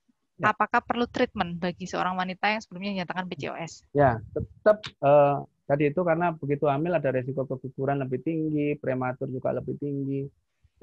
Ya. 0.43 0.51
Apakah 0.51 0.83
perlu 0.83 1.07
treatment 1.07 1.55
bagi 1.55 1.87
seorang 1.87 2.19
wanita 2.19 2.51
yang 2.51 2.59
sebelumnya 2.59 2.91
dinyatakan 2.99 3.31
PCOS? 3.31 3.95
Ya, 3.95 4.19
tetap 4.35 4.83
uh, 4.99 5.47
tadi 5.63 5.87
itu 5.87 6.03
karena 6.03 6.35
begitu 6.35 6.67
hamil 6.67 6.99
ada 6.99 7.15
resiko 7.15 7.47
keguguran 7.47 8.03
lebih 8.03 8.19
tinggi, 8.27 8.75
prematur 8.75 9.31
juga 9.31 9.55
lebih 9.55 9.79
tinggi. 9.79 10.27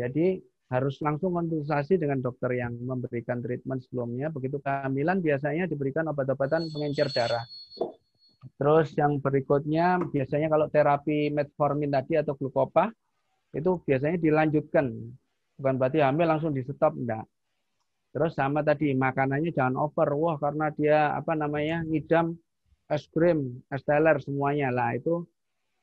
Jadi 0.00 0.40
harus 0.72 0.96
langsung 1.04 1.36
konsultasi 1.36 2.00
dengan 2.00 2.24
dokter 2.24 2.56
yang 2.56 2.72
memberikan 2.80 3.44
treatment 3.44 3.84
sebelumnya. 3.84 4.32
Begitu 4.32 4.62
kehamilan 4.64 5.20
biasanya 5.20 5.68
diberikan 5.68 6.08
obat-obatan 6.08 6.72
pengencer 6.72 7.12
darah. 7.12 7.44
Terus 8.56 8.96
yang 8.96 9.20
berikutnya 9.20 10.00
biasanya 10.08 10.48
kalau 10.48 10.72
terapi 10.72 11.28
metformin 11.28 11.92
tadi 11.92 12.16
atau 12.16 12.32
glukopa 12.32 12.88
itu 13.52 13.76
biasanya 13.84 14.16
dilanjutkan. 14.16 14.88
Bukan 15.60 15.74
berarti 15.76 16.00
hamil 16.00 16.24
langsung 16.24 16.56
di 16.56 16.64
stop 16.64 16.96
enggak. 16.96 17.28
Terus 18.10 18.34
sama 18.34 18.66
tadi 18.66 18.90
makanannya 18.90 19.54
jangan 19.54 19.78
over. 19.78 20.10
Wah 20.18 20.36
karena 20.42 20.66
dia 20.74 21.14
apa 21.14 21.38
namanya 21.38 21.86
ngidam 21.86 22.34
es 22.90 23.06
krim, 23.14 23.62
es 23.70 23.86
teler 23.86 24.18
semuanya 24.18 24.74
lah 24.74 24.98
itu 24.98 25.22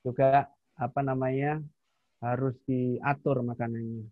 juga 0.03 0.51
apa 0.75 0.99
namanya 0.99 1.63
harus 2.19 2.55
diatur 2.67 3.39
makanannya. 3.41 4.03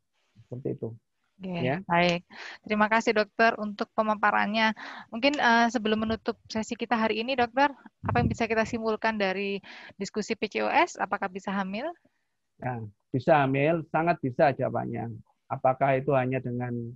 Seperti 0.47 0.69
itu. 0.79 0.89
Oke, 1.35 1.51
ya. 1.51 1.83
baik. 1.83 2.23
Terima 2.63 2.87
kasih 2.87 3.11
dokter 3.11 3.59
untuk 3.59 3.91
pemaparannya. 3.91 4.71
Mungkin 5.11 5.35
uh, 5.35 5.67
sebelum 5.67 6.07
menutup 6.07 6.39
sesi 6.47 6.79
kita 6.79 6.95
hari 6.95 7.19
ini, 7.19 7.35
dokter, 7.35 7.75
apa 8.07 8.23
yang 8.23 8.31
bisa 8.31 8.47
kita 8.47 8.63
simpulkan 8.63 9.19
dari 9.19 9.59
diskusi 9.99 10.31
PCOS? 10.39 10.95
Apakah 10.95 11.27
bisa 11.27 11.51
hamil? 11.51 11.91
Ya, 12.63 12.79
bisa 13.11 13.43
hamil, 13.43 13.83
sangat 13.91 14.15
bisa 14.23 14.55
jawabannya. 14.55 15.11
Apakah 15.51 15.99
itu 15.99 16.15
hanya 16.15 16.39
dengan 16.39 16.95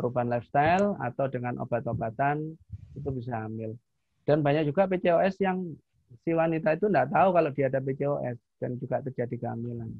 perubahan 0.00 0.32
lifestyle 0.32 0.96
atau 1.04 1.28
dengan 1.28 1.60
obat-obatan 1.60 2.56
itu 2.96 3.08
bisa 3.12 3.44
hamil. 3.44 3.76
Dan 4.24 4.40
banyak 4.40 4.72
juga 4.72 4.88
PCOS 4.88 5.36
yang 5.44 5.76
si 6.24 6.32
wanita 6.32 6.80
itu 6.80 6.88
tidak 6.88 7.12
tahu 7.12 7.28
kalau 7.36 7.50
dia 7.52 7.68
ada 7.68 7.84
PCOS 7.84 8.36
dan 8.56 8.80
juga 8.80 9.04
terjadi 9.04 9.36
kehamilan. 9.36 9.92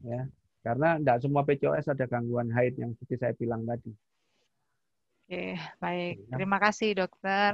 Ya, 0.00 0.24
karena 0.64 0.96
tidak 0.96 1.18
semua 1.20 1.44
PCOS 1.44 1.92
ada 1.92 2.08
gangguan 2.08 2.48
haid 2.48 2.80
yang 2.80 2.96
seperti 2.96 3.14
saya 3.20 3.34
bilang 3.36 3.68
tadi. 3.68 3.92
Oke, 5.28 5.60
baik. 5.76 6.24
Ya. 6.24 6.40
Terima 6.40 6.56
kasih 6.56 6.96
dokter. 6.96 7.52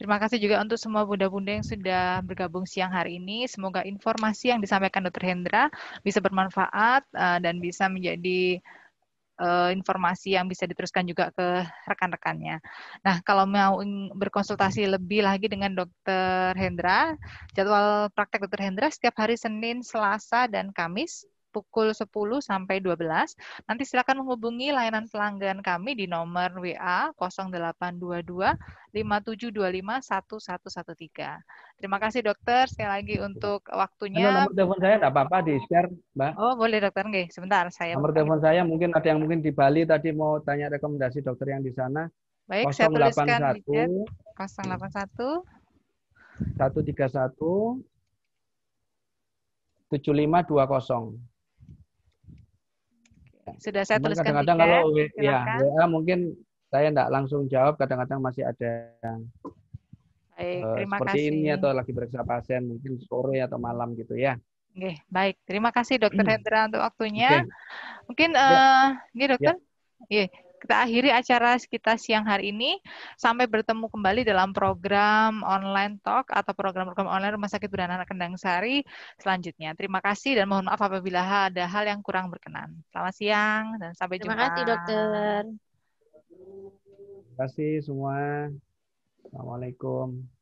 Terima 0.00 0.16
kasih 0.16 0.40
juga 0.40 0.56
untuk 0.56 0.80
semua 0.80 1.04
bunda-bunda 1.04 1.52
yang 1.52 1.66
sudah 1.68 2.24
bergabung 2.24 2.64
siang 2.64 2.88
hari 2.88 3.20
ini. 3.20 3.44
Semoga 3.44 3.84
informasi 3.84 4.48
yang 4.48 4.64
disampaikan 4.64 5.04
dokter 5.04 5.28
Hendra 5.28 5.68
bisa 6.00 6.24
bermanfaat 6.24 7.04
uh, 7.12 7.36
dan 7.44 7.60
bisa 7.60 7.92
menjadi 7.92 8.64
uh, 9.40 9.72
informasi 9.72 10.36
yang 10.36 10.46
bisa 10.46 10.68
diteruskan 10.68 11.08
juga 11.08 11.32
ke 11.32 11.64
rekan-rekannya. 11.88 12.60
Nah, 13.00 13.16
kalau 13.24 13.48
mau 13.48 13.80
berkonsultasi 14.14 14.84
lebih 14.86 15.24
lagi 15.24 15.48
dengan 15.48 15.72
dokter 15.72 16.52
Hendra, 16.54 17.16
jadwal 17.56 18.12
praktek 18.12 18.44
dokter 18.44 18.68
Hendra 18.68 18.92
setiap 18.92 19.16
hari 19.16 19.40
Senin, 19.40 19.80
Selasa, 19.80 20.44
dan 20.46 20.70
Kamis 20.70 21.24
pukul 21.50 21.90
10 21.90 22.06
sampai 22.40 22.78
12. 22.78 22.96
Nanti 23.66 23.82
silakan 23.84 24.22
menghubungi 24.24 24.70
layanan 24.70 25.10
pelanggan 25.10 25.60
kami 25.60 25.98
di 25.98 26.06
nomor 26.06 26.54
WA 26.62 27.10
0822 27.18 28.56
5725 28.94 30.00
1113. 30.00 31.42
Terima 31.78 31.98
kasih 31.98 32.22
dokter 32.26 32.70
sekali 32.70 32.90
lagi 32.90 33.16
untuk 33.20 33.66
waktunya. 33.70 34.46
Nomor 34.46 34.54
telepon 34.54 34.78
saya 34.78 34.94
tidak 34.98 35.12
apa-apa 35.12 35.36
di-share, 35.46 35.88
Mbak. 36.16 36.32
Oh, 36.38 36.54
boleh 36.54 36.78
dokter 36.80 37.04
nggih. 37.06 37.26
Sebentar 37.34 37.66
saya. 37.74 37.94
Nomor 37.98 38.14
telepon 38.14 38.40
saya 38.40 38.62
mungkin 38.62 38.94
ada 38.94 39.06
yang 39.06 39.20
mungkin 39.20 39.42
di 39.42 39.50
Bali 39.50 39.82
tadi 39.84 40.14
mau 40.14 40.38
tanya 40.40 40.70
rekomendasi 40.72 41.22
dokter 41.22 41.52
yang 41.52 41.62
di 41.66 41.74
sana. 41.74 42.08
Baik, 42.50 42.74
081, 42.74 42.74
saya 42.74 42.88
tuliskan 42.90 43.26
di 43.54 43.62
chat. 43.62 43.88
081 44.34 45.60
131 46.56 47.84
7520. 49.90 51.18
Sudah 53.58 53.82
saya 53.82 53.98
tuliskan 53.98 54.30
kadang-kadang 54.30 54.58
kalau 54.60 54.80
ya 55.18 55.38
WA 55.58 55.84
mungkin 55.90 56.38
saya 56.70 56.94
tidak 56.94 57.08
langsung 57.10 57.50
jawab, 57.50 57.74
kadang-kadang 57.74 58.22
masih 58.22 58.46
ada 58.46 58.94
yang 59.02 59.26
baik, 60.38 60.62
uh, 60.62 60.74
terima 60.78 60.96
seperti 60.96 61.18
kasih. 61.18 61.30
ini 61.34 61.48
atau 61.50 61.70
lagi 61.74 61.92
periksa 61.92 62.22
pasien 62.22 62.62
mungkin 62.64 62.92
sore 63.02 63.42
atau 63.42 63.58
malam 63.58 63.98
gitu 63.98 64.14
ya. 64.14 64.38
Oke, 64.70 65.02
baik. 65.10 65.36
Terima 65.42 65.74
kasih 65.74 65.98
Dokter. 65.98 66.22
Hendra 66.30 66.70
untuk 66.70 66.80
waktunya. 66.80 67.42
Okay. 67.42 68.06
Mungkin 68.06 68.30
uh, 68.38 68.86
ini 69.18 69.24
Dokter. 69.26 69.56
Ya. 70.06 70.24
Yeah 70.26 70.49
kita 70.60 70.84
akhiri 70.84 71.08
acara 71.08 71.56
kita 71.56 71.96
siang 71.96 72.28
hari 72.28 72.52
ini. 72.52 72.76
Sampai 73.16 73.48
bertemu 73.48 73.88
kembali 73.88 74.22
dalam 74.22 74.52
program 74.52 75.40
online 75.40 75.96
talk 76.04 76.28
atau 76.28 76.52
program-program 76.52 77.08
online 77.08 77.34
Rumah 77.34 77.50
Sakit 77.50 77.68
Beranak 77.72 78.06
Kendang 78.06 78.36
Sari 78.36 78.84
selanjutnya. 79.16 79.72
Terima 79.72 80.04
kasih 80.04 80.36
dan 80.36 80.46
mohon 80.46 80.68
maaf 80.68 80.80
apabila 80.80 81.48
ada 81.48 81.64
hal 81.64 81.88
yang 81.88 82.04
kurang 82.04 82.28
berkenan. 82.28 82.76
Selamat 82.92 83.14
siang 83.16 83.64
dan 83.80 83.96
sampai 83.96 84.20
jumpa. 84.20 84.36
Terima 84.36 84.44
kasih 84.52 84.62
dokter. 84.68 85.40
Terima 86.28 87.36
kasih 87.48 87.72
semua. 87.80 88.48
Assalamualaikum. 89.24 90.39